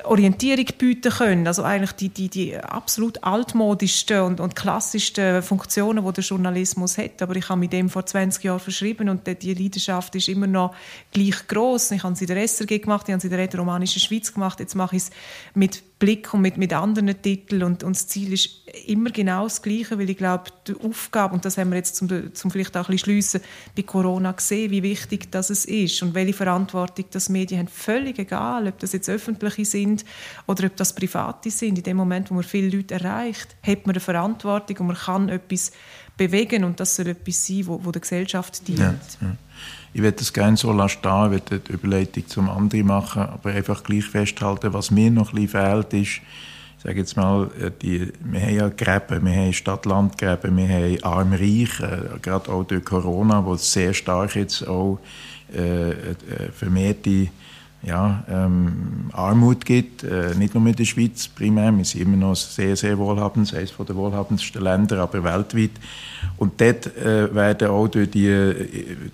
Orientierung 0.05 0.67
bieten 0.79 1.13
können. 1.13 1.47
Also 1.47 1.63
eigentlich 1.63 1.93
die, 1.93 2.09
die, 2.09 2.29
die 2.29 2.57
absolut 2.57 3.23
altmodischsten 3.23 4.21
und, 4.21 4.41
und 4.41 4.57
klassischsten 4.57 5.43
Funktionen, 5.43 6.05
die 6.05 6.13
der 6.13 6.25
Journalismus 6.25 6.99
hat. 6.99 7.23
Aber 7.23 7.37
ich 7.37 7.49
habe 7.49 7.61
mit 7.61 7.73
dem 7.73 7.89
vor 7.89 8.05
20 8.05 8.43
Jahren 8.43 8.59
verschrieben 8.59 9.09
und 9.09 9.27
die 9.27 9.55
Leidenschaft 9.55 10.15
ist 10.17 10.29
immer 10.29 10.49
noch 10.49 10.75
gleich 11.13 11.47
groß. 11.47 11.93
Ich 11.93 12.03
habe 12.03 12.17
sie 12.17 12.25
in 12.25 12.35
der 12.35 12.49
SRG 12.49 12.81
gemacht, 12.81 13.05
ich 13.07 13.13
habe 13.13 13.21
sie 13.21 13.29
in 13.29 13.31
der 13.31 13.41
Rätoromanischen 13.41 14.01
Schweiz 14.01 14.35
gemacht. 14.35 14.59
Jetzt 14.59 14.75
mache 14.75 14.97
ich 14.97 15.03
es 15.03 15.11
mit 15.55 15.83
Blick 15.99 16.35
und 16.35 16.43
mit, 16.43 16.59
mit 16.59 16.75
anderen 16.75 17.23
Titeln 17.23 17.63
und, 17.63 17.83
und 17.83 17.97
das 17.97 18.07
Ziel 18.07 18.35
ist 18.35 18.69
immer 18.87 19.09
genau 19.11 19.45
das 19.45 19.63
Gleiche, 19.63 19.99
weil 19.99 20.11
ich 20.11 20.19
glaube, 20.19 20.51
die 20.67 20.75
Aufgabe, 20.75 21.33
und 21.33 21.47
das 21.47 21.57
haben 21.57 21.71
wir 21.71 21.77
jetzt 21.79 21.97
zum, 21.97 22.35
zum 22.35 22.51
vielleicht 22.51 22.77
auch 22.77 22.91
ein 22.91 22.97
bisschen 22.97 23.41
bei 23.75 23.83
Corona 23.83 24.33
gesehen, 24.33 24.71
wie 24.73 24.83
wichtig 24.83 25.31
das 25.31 25.49
ist 25.49 26.03
und 26.03 26.15
welche 26.15 26.35
Verantwortung 26.35 27.07
das 27.11 27.31
Medien 27.31 27.61
haben, 27.61 27.69
völlig 27.69 28.19
egal, 28.19 28.69
ob 28.69 28.79
das 28.79 28.93
jetzt 28.93 29.09
öffentliche 29.09 29.65
sind 29.65 30.05
oder 30.47 30.67
ob 30.67 30.77
das 30.77 30.95
private 30.95 31.51
sind. 31.51 31.79
In 31.79 31.85
dem 31.85 31.97
Moment, 31.97 32.31
wo 32.31 32.35
man 32.35 32.45
viele 32.45 32.77
Leute 32.77 32.93
erreicht, 32.93 33.57
hat 33.63 33.87
man 33.87 33.95
eine 33.95 34.01
Verantwortung 34.01 34.77
und 34.77 34.87
man 34.89 34.97
kann 34.97 35.31
etwas 35.31 35.73
bewegen 36.19 36.65
und 36.65 36.79
das 36.79 36.97
soll 36.97 37.09
etwas 37.09 37.47
sein, 37.47 37.67
wo, 37.67 37.83
wo 37.83 37.91
der 37.91 38.03
Gesellschaft 38.03 38.69
dient. 38.69 38.79
Ja, 38.79 38.95
ja. 39.23 39.37
Ich 39.97 40.03
würde 40.03 40.19
das 40.19 40.31
gerne 40.31 40.59
so 40.59 40.73
lassen 40.73 40.99
ich 40.99 41.31
würde 41.31 41.59
die 41.59 41.73
Überleitung 41.73 42.27
zum 42.27 42.51
anderen 42.51 42.87
machen, 42.87 43.23
aber 43.23 43.49
einfach 43.49 43.83
gleich 43.83 44.05
festhalten, 44.05 44.75
was 44.75 44.91
mir 44.91 45.11
noch 45.11 45.33
ein 45.33 45.47
bisschen 45.47 45.49
fehlt, 45.49 45.95
ist, 45.95 46.21
ich 46.77 46.83
sage 46.85 46.99
jetzt 46.99 47.17
mal, 47.17 47.49
äh, 47.59 47.71
die, 47.81 48.13
wir 48.21 48.43
haben 48.43 48.55
ja 48.55 48.69
Gräben, 48.69 49.25
wir 49.25 49.35
haben 49.35 49.55
Stadt-Land-Gräben, 49.55 50.55
wir 50.55 50.69
haben 50.69 51.03
Arm-Reich, 51.03 51.81
äh, 51.81 52.19
gerade 52.21 52.53
auch 52.53 52.65
durch 52.65 52.85
Corona, 52.85 53.43
wo 53.43 53.55
es 53.55 53.73
sehr 53.73 53.95
stark 53.95 54.37
jetzt 54.37 54.69
auch 54.69 54.99
äh, 55.51 55.93
äh 55.93 56.15
vermehrte 56.53 57.29
ja, 57.83 58.23
ähm, 58.29 59.11
Armut 59.13 59.65
gibt, 59.65 60.03
äh, 60.03 60.35
nicht 60.35 60.55
nur 60.55 60.67
in 60.67 60.75
der 60.75 60.85
Schweiz 60.85 61.27
primär, 61.29 61.75
wir 61.75 61.85
sind 61.87 62.03
immer 62.03 62.17
noch 62.17 62.35
sehr, 62.35 62.77
sehr 62.77 62.99
wohlhabend, 62.99 63.55
eines 63.55 63.73
der 63.75 63.97
wohlhabendsten 63.97 64.63
Länder, 64.63 64.99
aber 64.99 65.25
weltweit. 65.25 65.71
Und 66.37 66.61
dort 66.61 66.87
äh, 66.97 67.35
werden 67.35 67.69
auch 67.69 67.89
durch 67.89 68.11
die, 68.11 68.55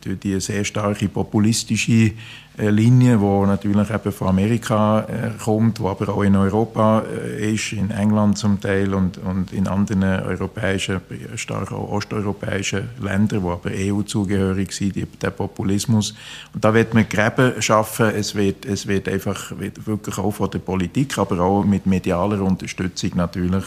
durch 0.01 0.19
die 0.19 0.41
sehr 0.41 0.65
starke 0.65 1.09
populistische 1.09 2.13
äh, 2.59 2.69
Linie, 2.69 3.17
die 3.17 3.47
natürlich 3.47 3.91
eben 3.91 4.13
von 4.13 4.29
Amerika 4.29 5.01
äh, 5.01 5.31
kommt, 5.43 5.79
die 5.79 5.85
aber 5.85 6.09
auch 6.11 6.23
in 6.23 6.37
Europa 6.37 7.03
äh, 7.03 7.55
ist, 7.55 7.73
in 7.73 7.91
England 7.91 8.37
zum 8.37 8.61
Teil 8.61 8.93
und, 8.93 9.17
und 9.17 9.55
in 9.55 9.67
anderen 9.67 10.03
europäischen, 10.03 11.01
stark 11.37 11.73
auch 11.73 11.91
osteuropäischen 11.91 12.91
Ländern, 13.01 13.43
die 13.43 13.49
aber 13.49 13.71
EU-zugehörig 13.75 14.73
sind, 14.73 14.97
der 15.23 15.31
Populismus. 15.31 16.15
Und 16.53 16.63
da 16.63 16.75
wird 16.75 16.93
man 16.93 17.09
Gräben 17.09 17.63
schaffen. 17.63 18.11
Es 18.15 18.35
wird, 18.35 18.67
es 18.67 18.87
wird 18.87 19.09
einfach 19.09 19.59
wird 19.59 19.87
wirklich 19.87 20.19
auch 20.19 20.33
von 20.33 20.51
der 20.51 20.59
Politik, 20.59 21.17
aber 21.17 21.41
auch 21.41 21.65
mit 21.65 21.87
medialer 21.87 22.43
Unterstützung 22.43 23.13
natürlich 23.15 23.65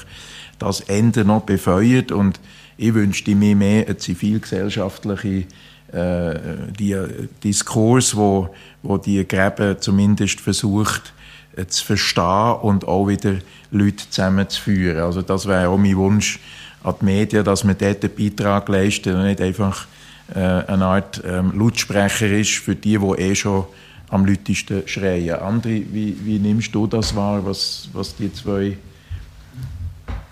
das 0.59 0.81
Ende 0.81 1.25
noch 1.25 1.41
befeuert 1.41 2.11
und 2.11 2.39
ich 2.77 2.93
wünschte 2.93 3.35
mir 3.35 3.55
mehr 3.55 3.85
eine 3.85 3.97
zivilgesellschaftliche 3.97 5.45
äh, 5.91 6.39
die 6.77 6.97
Diskurs, 7.43 8.15
wo, 8.15 8.49
wo 8.83 8.97
die 8.97 9.25
Gräben 9.27 9.79
zumindest 9.79 10.41
versucht 10.41 11.13
äh, 11.55 11.65
zu 11.67 11.85
verstehen 11.85 12.55
und 12.61 12.87
auch 12.87 13.07
wieder 13.07 13.35
Leute 13.71 14.09
zusammenzuführen. 14.09 14.99
Also 14.99 15.21
das 15.21 15.47
wäre 15.47 15.69
auch 15.69 15.77
mein 15.77 15.95
Wunsch 15.95 16.39
an 16.83 16.95
die 16.99 17.05
Medien, 17.05 17.43
dass 17.43 17.63
man 17.63 17.77
dort 17.77 18.03
einen 18.03 18.15
Beitrag 18.15 18.67
leistet 18.67 19.15
und 19.15 19.23
nicht 19.23 19.41
einfach 19.41 19.87
äh, 20.33 20.39
eine 20.39 20.85
Art 20.85 21.21
ähm, 21.25 21.57
Lautsprecher 21.57 22.29
ist 22.31 22.55
für 22.55 22.75
die, 22.75 22.97
die 22.97 23.21
eh 23.21 23.35
schon 23.35 23.65
am 24.09 24.25
lautesten 24.25 24.87
schreien. 24.87 25.35
André, 25.35 25.83
wie, 25.91 26.17
wie 26.23 26.39
nimmst 26.39 26.73
du 26.73 26.87
das 26.87 27.15
wahr, 27.15 27.45
was, 27.45 27.89
was 27.93 28.15
die 28.15 28.31
zwei 28.33 28.77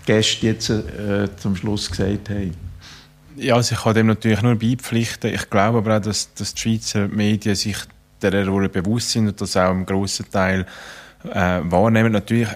Gäste 0.04 0.46
jetzt 0.46 0.70
äh, 0.70 1.28
zum 1.36 1.56
Schluss 1.56 1.90
gesagt 1.90 2.30
haben? 2.30 2.54
Ja, 3.36 3.56
also 3.56 3.74
ich 3.74 3.82
kann 3.82 3.94
dem 3.94 4.06
natürlich 4.06 4.42
nur 4.42 4.54
beipflichten. 4.56 5.34
Ich 5.34 5.50
glaube 5.50 5.78
aber 5.78 5.96
auch, 5.96 6.00
dass, 6.00 6.32
dass 6.34 6.54
die 6.54 6.60
Schweizer 6.60 7.08
Medien 7.08 7.54
sich 7.56 7.76
dieser 8.22 8.46
Rolle 8.46 8.68
bewusst 8.68 9.10
sind 9.10 9.28
und 9.28 9.40
das 9.40 9.56
auch 9.56 9.72
im 9.72 9.84
grossen 9.84 10.30
Teil 10.30 10.66
äh, 11.24 11.60
wahrnehmen. 11.62 12.12
Natürlich, 12.12 12.48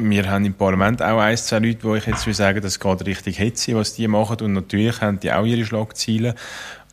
wir 0.00 0.30
haben 0.30 0.44
im 0.44 0.54
Parlament 0.54 1.02
auch 1.02 1.18
ein, 1.18 1.36
zwei 1.36 1.60
Leute, 1.60 1.84
wo 1.84 1.94
ich 1.94 2.06
jetzt 2.06 2.26
will 2.26 2.34
sagen, 2.34 2.60
das 2.60 2.78
geht 2.78 3.06
richtig 3.06 3.38
Hetze, 3.38 3.74
was 3.74 3.94
die 3.94 4.06
machen 4.06 4.36
und 4.42 4.52
natürlich 4.52 5.00
haben 5.00 5.18
die 5.18 5.32
auch 5.32 5.44
ihre 5.44 5.64
Schlagziele. 5.64 6.34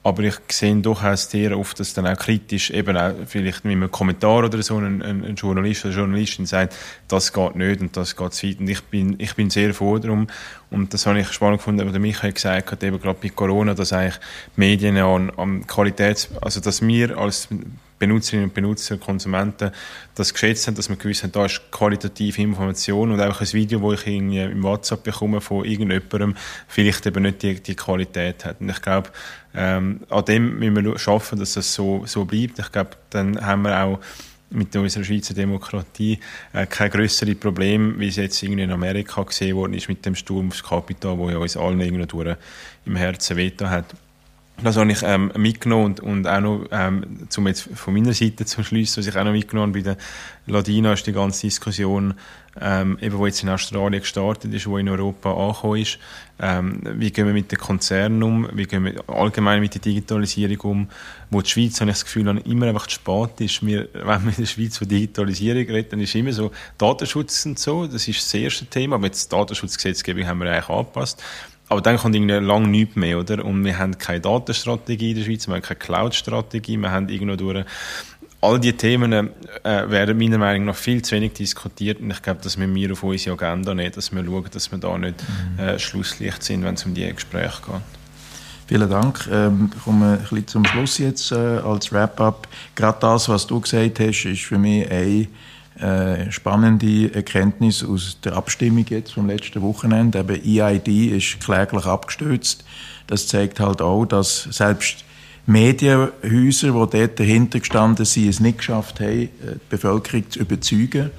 Aber 0.02 0.24
ich 0.24 0.36
sehe 0.50 0.76
durchaus 0.78 1.30
sehr 1.30 1.58
oft, 1.58 1.78
dass 1.80 1.94
dann 1.94 2.08
auch 2.08 2.18
kritisch, 2.18 2.72
eben 2.72 2.96
auch 2.96 3.14
vielleicht 3.26 3.66
mit 3.66 3.74
einem 3.74 3.92
Kommentar 3.92 4.46
oder 4.46 4.62
so, 4.64 4.78
ein, 4.78 5.02
ein 5.02 5.36
Journalist 5.36 5.86
oder 5.86 5.94
Journalistin 5.94 6.46
sagt, 6.46 6.74
das 7.10 7.34
geht 7.34 7.56
nicht 7.56 7.82
und 7.82 7.98
das 7.98 8.16
geht 8.16 8.34
zu 8.34 8.48
weit. 8.48 8.60
Und 8.60 8.70
ich 8.70 8.82
bin, 8.84 9.16
ich 9.18 9.36
bin 9.36 9.50
sehr 9.50 9.74
froh 9.74 9.98
darum. 9.98 10.28
Und 10.72 10.94
das 10.94 11.06
habe 11.06 11.20
ich 11.20 11.32
spannend 11.34 11.60
gefunden, 11.60 11.86
was 11.86 11.92
der 11.92 12.00
Michael 12.00 12.32
gesagt 12.32 12.72
hat, 12.72 12.84
eben 12.84 13.00
gerade 13.02 13.20
bei 13.22 13.30
Corona, 13.30 13.74
dass 13.74 13.92
eigentlich 13.92 14.20
Medien 14.56 14.96
an, 14.98 15.32
an 15.32 15.68
Qualitäts, 15.68 16.30
also 16.42 16.62
dass 16.62 16.82
wir 16.82 17.18
als 17.18 17.50
Benutzerinnen 18.00 18.46
und 18.46 18.54
Benutzer, 18.54 18.98
Konsumenten 18.98 19.72
das 20.16 20.34
geschätzt 20.34 20.66
haben, 20.68 20.76
dass 20.76 20.90
man 20.90 20.98
gewusst 20.98 21.24
hat, 21.24 21.36
da 21.36 21.46
ist 21.46 21.62
qualitative 21.72 22.42
Information 22.42 23.12
und 23.12 23.22
auch 23.22 23.40
ein 23.40 23.54
Video, 23.54 23.92
das 23.92 24.02
ich 24.02 24.08
irgendwie 24.08 24.40
im 24.40 24.64
WhatsApp 24.64 25.04
bekomme 25.04 25.42
von 25.42 25.66
irgendjemandem, 25.66 26.36
vielleicht 26.68 27.06
eben 27.06 27.24
nicht 27.24 27.44
die, 27.44 27.62
die 27.62 27.76
Qualität 27.76 28.46
hat. 28.46 28.62
Und 28.62 28.70
ich 28.70 28.82
glaube, 28.82 29.10
ähm, 29.54 30.02
an 30.10 30.26
dem 30.26 30.60
müssen 30.60 30.86
wir 30.86 30.98
schaffen, 30.98 31.38
dass 31.38 31.54
das 31.54 31.74
so, 31.74 32.04
so 32.06 32.26
bleibt. 32.26 32.60
Ich 32.60 32.72
glaube, 32.72 32.92
dann 33.10 33.46
haben 33.46 33.64
wir 33.64 33.84
auch 33.84 34.00
mit 34.52 34.76
unserer 34.76 35.04
Schweizer 35.04 35.34
Demokratie 35.34 36.20
äh, 36.54 36.66
kein 36.66 36.90
größere 36.90 37.36
Problem, 37.36 38.00
wie 38.00 38.08
es 38.08 38.16
jetzt 38.16 38.42
irgendwie 38.42 38.64
in 38.64 38.72
Amerika 38.72 39.22
gesehen 39.24 39.56
worden 39.56 39.74
ist 39.74 39.90
mit 39.90 40.06
dem 40.06 40.16
Sturm 40.16 40.48
aufs 40.48 40.64
Kapitol, 40.64 41.18
wo 41.18 41.30
ja 41.30 41.38
uns 41.38 41.56
allen 41.56 41.80
irgendwie 41.80 42.36
im 42.86 42.96
Herzen 42.96 43.38
veto 43.38 43.70
hat. 43.70 43.86
Das 44.64 44.78
habe 44.78 44.92
ich 44.92 45.02
ähm, 45.04 45.32
mitgenommen 45.36 45.86
und, 45.86 46.00
und 46.00 46.28
auch 46.28 46.42
noch, 46.42 46.66
ähm, 46.72 47.28
zum 47.30 47.48
jetzt 47.48 47.70
von 47.74 47.94
meiner 47.94 48.14
Seite 48.14 48.46
zum 48.46 48.64
Schluss, 48.64 48.98
was 48.98 49.08
ich 49.08 49.16
auch 49.16 49.24
noch 49.24 49.32
mitgenommen 49.32 49.74
habe, 49.74 49.84
bei 49.84 49.96
der 49.96 49.98
Ladina 50.54 50.94
ist 50.94 51.08
die 51.08 51.14
ganze 51.14 51.48
Diskussion, 51.48 52.16
ähm, 52.60 52.98
eben 53.02 53.18
wo 53.18 53.26
jetzt 53.26 53.44
in 53.44 53.50
Australien 53.50 54.02
gestartet 54.02 54.54
ist, 54.54 54.68
wo 54.68 54.78
in 54.78 54.90
Europa 54.90 55.32
angekommen 55.32 55.82
ist, 55.82 56.00
ähm, 56.42 56.82
wie 56.84 57.12
gehen 57.12 57.28
wir 57.28 57.34
mit 57.34 57.52
den 57.52 57.60
Konzernen 57.60 58.24
um, 58.24 58.50
wie 58.54 58.66
gehen 58.66 58.86
wir 58.86 59.04
allgemein 59.08 59.62
mit 59.62 59.74
der 59.76 59.82
Digitalisierung 59.82 60.60
um, 60.62 60.90
wo 61.30 61.42
die 61.42 61.50
Schweiz, 61.50 61.80
habe 61.80 61.92
ich 61.92 61.98
das 61.98 62.06
Gefühl, 62.06 62.28
immer 62.46 62.68
einfach 62.68 62.88
zu 62.88 62.96
spät 62.96 63.42
ist. 63.42 63.66
Wir, 63.66 63.88
wenn 63.94 64.24
wir 64.24 64.30
in 64.30 64.36
der 64.36 64.46
Schweiz 64.46 64.78
von 64.78 64.88
Digitalisierung 64.88 65.66
reden, 65.68 65.90
dann 65.92 66.02
ist 66.02 66.16
immer 66.16 66.34
so 66.34 66.52
Datenschutz 66.78 67.46
und 67.46 67.60
so, 67.60 67.88
das 67.88 68.08
ist 68.08 68.22
das 68.22 68.34
erste 68.34 68.66
Thema, 68.66 68.96
aber 68.96 69.06
jetzt 69.06 69.32
die 69.32 69.36
Datenschutzgesetzgebung 69.36 70.26
haben 70.26 70.40
wir 70.40 70.52
eigentlich 70.52 70.70
angepasst. 70.70 71.22
Aber 71.70 71.82
dann 71.82 71.98
kommt 71.98 72.16
irgendwie 72.16 72.34
lang 72.34 72.72
nichts 72.72 72.96
mehr, 72.96 73.20
oder? 73.20 73.46
Und 73.46 73.64
wir 73.64 73.78
haben 73.78 73.98
keine 73.98 74.20
Datenstrategie 74.20 75.12
in 75.12 75.18
der 75.18 75.24
Schweiz, 75.24 75.48
wir 75.48 75.56
haben 75.56 75.62
keine 75.62 75.80
Cloud-Strategie, 75.80 76.78
wir 76.78 76.92
haben 76.92 77.08
irgendwo 77.10 77.36
durch 77.36 77.66
all 78.42 78.60
diese 78.60 78.78
Themen 78.78 79.12
äh, 79.14 79.30
werden 79.64 80.18
meiner 80.18 80.38
Meinung 80.38 80.66
nach 80.66 80.76
viel 80.76 81.02
zu 81.02 81.16
wenig 81.16 81.34
diskutiert 81.34 82.00
und 82.00 82.10
ich 82.10 82.22
glaube, 82.22 82.42
dass 82.42 82.58
wir 82.58 82.68
mir 82.68 82.92
auf 82.94 83.04
unsere 83.04 83.36
Agenda 83.36 83.74
nehmen, 83.74 83.92
dass 83.94 84.12
wir 84.14 84.24
schauen, 84.24 84.46
dass 84.52 84.72
wir 84.72 84.80
da 84.80 84.98
nicht 84.98 85.16
mhm. 85.58 85.60
äh, 85.60 85.80
Schlusslicht 85.80 86.42
sind, 86.44 86.64
wenn 86.64 86.76
es 86.76 86.86
um 86.86 86.94
diese 86.94 87.14
Gespräche 87.14 87.62
geht. 87.66 87.82
Vielen 88.68 88.90
Dank. 88.90 89.28
Ähm, 89.32 89.72
kommen 89.84 90.00
wir 90.02 90.12
ein 90.14 90.20
bisschen 90.20 90.48
zum 90.48 90.66
Schluss 90.66 91.00
jetzt 91.00 91.32
äh, 91.32 91.36
als 91.36 91.92
Wrap-up. 91.92 92.48
Gerade 92.76 93.00
das, 93.02 93.28
was 93.28 93.48
du 93.48 93.60
gesagt 93.60 94.00
hast, 94.00 94.26
ist 94.26 94.42
für 94.42 94.60
mich 94.60 94.90
eine 94.90 95.28
äh, 95.82 96.32
spannende 96.32 97.14
Erkenntnis 97.14 97.84
aus 97.84 98.18
der 98.24 98.34
Abstimmung 98.34 98.86
jetzt 98.90 99.14
vom 99.14 99.28
letzten 99.28 99.62
Wochenende. 99.62 100.20
Eben 100.20 100.42
EID 100.44 100.88
ist 101.16 101.40
kläglich 101.40 101.86
abgestürzt. 101.86 102.66
Das 103.08 103.28
zeigt 103.28 103.60
halt 103.60 103.82
auch, 103.82 104.06
dass 104.06 104.44
selbst 104.44 105.06
Medienhäuser, 105.46 106.68
die 106.68 106.98
dort 106.98 107.20
dahinter 107.20 107.60
gestanden 107.60 108.06
sind, 108.06 108.30
es 108.30 108.40
nicht 108.40 108.60
geschafft 108.60 109.00
haben, 109.00 109.30
die 109.42 109.60
Bevölkerung 109.70 110.30
zu 110.30 110.40
überzeugen. 110.40 111.10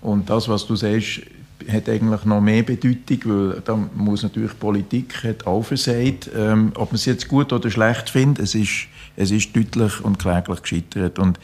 Und 0.00 0.30
das, 0.30 0.48
was 0.48 0.66
du 0.66 0.76
sagst, 0.76 1.22
hat 1.70 1.88
eigentlich 1.88 2.24
noch 2.24 2.40
mehr 2.40 2.62
Bedeutung, 2.62 3.18
weil 3.24 3.60
da 3.64 3.76
muss 3.94 4.22
natürlich 4.22 4.58
Politik 4.58 5.24
hat 5.24 5.46
auch 5.46 5.62
versagt. 5.62 6.30
Ähm, 6.36 6.72
ob 6.74 6.90
man 6.90 6.96
es 6.96 7.04
jetzt 7.04 7.28
gut 7.28 7.52
oder 7.52 7.70
schlecht 7.70 8.10
findet, 8.10 8.44
es 8.44 8.54
ist, 8.54 8.86
es 9.16 9.30
ist 9.30 9.54
deutlich 9.56 10.00
und 10.02 10.18
kläglich 10.18 10.62
gescheitert. 10.62 11.18
Und 11.18 11.38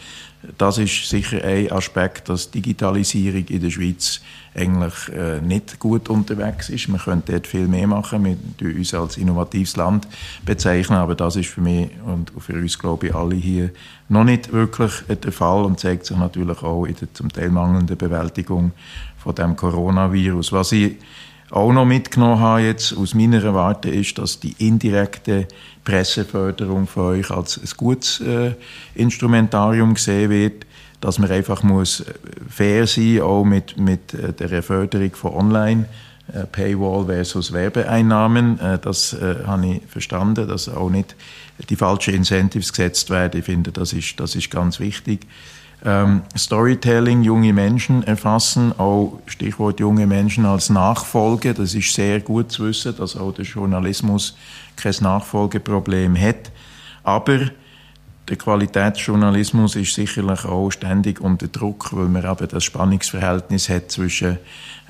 das 0.57 0.79
ist 0.79 1.09
sicher 1.09 1.45
ein 1.45 1.71
Aspekt, 1.71 2.29
dass 2.29 2.51
Digitalisierung 2.51 3.45
in 3.47 3.61
der 3.61 3.71
Schweiz 3.71 4.21
eigentlich 4.55 4.95
äh, 5.15 5.41
nicht 5.41 5.79
gut 5.79 6.09
unterwegs 6.09 6.71
ist. 6.71 6.89
Man 6.89 7.01
könnte 7.01 7.33
dort 7.33 7.47
viel 7.47 7.69
mehr 7.69 7.87
machen. 7.87 8.25
Wir 8.59 8.77
uns 8.77 8.95
als 8.95 9.19
innovatives 9.19 9.77
Land 9.77 10.09
bezeichnen, 10.45 10.97
aber 10.97 11.15
das 11.15 11.37
ist 11.37 11.51
für 11.51 11.61
mich 11.61 11.91
und 12.05 12.33
für 12.39 12.55
uns, 12.55 12.79
glaube 12.79 13.09
ich, 13.09 13.15
alle 13.15 13.35
hier 13.35 13.71
noch 14.09 14.25
nicht 14.25 14.53
wirklich 14.53 14.93
der 15.09 15.33
Fall 15.33 15.65
und 15.65 15.79
zeigt 15.79 16.07
sich 16.07 16.17
natürlich 16.17 16.63
auch 16.63 16.87
in 16.87 16.97
der 16.97 17.13
zum 17.13 17.31
Teil 17.31 17.51
mangelnden 17.51 17.97
Bewältigung 17.97 18.73
von 19.19 19.35
dem 19.35 19.55
Coronavirus. 19.57 20.53
Was 20.53 20.73
ich 20.73 20.97
auch 21.51 21.73
noch 21.73 21.85
mitgenommen 21.85 22.39
habe 22.41 22.63
jetzt 22.63 22.97
aus 22.97 23.15
meiner 23.15 23.55
Warte 23.55 23.91
ist, 23.91 24.19
dass 24.19 24.39
die 24.39 24.55
indirekte 24.59 25.49
Presseförderung 25.85 26.87
für 26.87 27.03
euch 27.03 27.31
als 27.31 27.59
ein 27.59 27.69
gutes 27.77 28.21
äh, 28.21 28.53
Instrumentarium 28.95 29.95
gesehen 29.95 30.31
wird, 30.31 30.67
dass 31.01 31.19
man 31.19 31.31
einfach 31.31 31.63
muss 31.63 32.01
äh, 32.01 32.15
fair 32.49 32.87
sein, 32.87 33.21
auch 33.23 33.45
mit, 33.45 33.79
mit 33.79 34.15
äh, 34.15 34.33
der 34.33 34.63
Förderung 34.63 35.15
von 35.15 35.33
Online. 35.33 35.87
Äh, 36.33 36.45
Paywall 36.47 37.07
versus 37.07 37.53
Werbeeinnahmen, 37.53 38.61
das 38.83 39.15
äh, 39.15 39.37
habe 39.47 39.67
ich 39.67 39.83
verstanden, 39.89 40.47
dass 40.47 40.69
auch 40.69 40.89
nicht 40.89 41.17
die 41.69 41.75
falschen 41.75 42.15
Incentives 42.15 42.73
gesetzt 42.73 43.11
werden. 43.11 43.41
Ich 43.41 43.47
finde, 43.47 43.73
das 43.73 43.93
ist, 43.93 44.21
das 44.21 44.37
ist 44.37 44.51
ganz 44.51 44.79
wichtig. 44.79 45.27
Ähm, 45.85 46.23
Storytelling, 46.37 47.23
junge 47.23 47.53
Menschen 47.55 48.03
erfassen, 48.03 48.79
auch 48.79 49.19
Stichwort 49.27 49.81
junge 49.81 50.07
Menschen 50.07 50.45
als 50.45 50.69
Nachfolge. 50.69 51.55
Das 51.55 51.75
ist 51.75 51.95
sehr 51.95 52.21
gut 52.21 52.53
zu 52.53 52.67
wissen, 52.67 52.95
dass 52.97 53.17
auch 53.17 53.33
der 53.33 53.47
Journalismus 53.47 54.37
kein 54.77 54.95
Nachfolgeproblem 55.01 56.21
hat. 56.21 56.53
Aber 57.03 57.39
der 58.29 58.37
Qualitätsjournalismus 58.37 59.75
ist 59.75 59.95
sicherlich 59.95 60.45
auch 60.45 60.71
ständig 60.71 61.21
unter 61.21 61.49
Druck, 61.49 61.93
weil 61.93 62.09
man 62.09 62.25
eben 62.25 62.49
das 62.49 62.63
Spannungsverhältnis 62.63 63.71
hat 63.71 63.91
zwischen, 63.91 64.39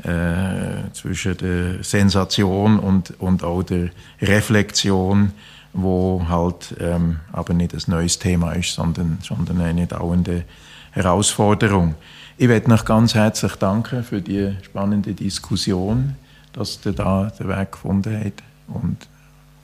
äh, 0.03 0.91
zwischen 0.93 1.37
der 1.37 1.85
Sensation 1.85 2.81
und, 2.81 3.15
und 3.21 3.45
auch 3.45 3.63
der 3.63 3.91
Reflexion 4.21 5.33
wo 5.73 6.27
halt 6.29 6.75
ähm, 6.81 7.21
aber 7.33 7.55
nicht 7.55 7.75
ein 7.75 7.83
neues 7.87 8.19
Thema 8.19 8.53
ist, 8.53 8.75
sondern, 8.75 9.19
sondern 9.23 9.61
eine 9.61 9.87
dauernde 9.87 10.45
Herausforderung. 10.93 11.95
Ich 12.37 12.49
möchte 12.49 12.71
noch 12.71 12.85
ganz 12.85 13.15
herzlich 13.15 13.55
danken 13.57 14.03
für 14.03 14.23
die 14.23 14.57
spannende 14.63 15.15
Diskussion, 15.15 16.17
dass 16.53 16.81
ihr 16.85 16.93
da 16.93 17.31
den 17.39 17.49
Weg 17.49 17.73
gefunden 17.73 18.19
habt 18.25 18.43
und 18.69 18.97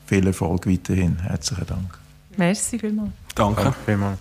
viel 0.06 0.26
Erfolg 0.26 0.66
weiterhin. 0.66 1.18
Herzlichen 1.20 1.66
Dank. 1.66 1.98
Merci 2.36 2.78
vielmals. 2.78 3.10
Danke, 3.34 3.62
Danke 3.62 3.78
vielmals. 3.84 4.18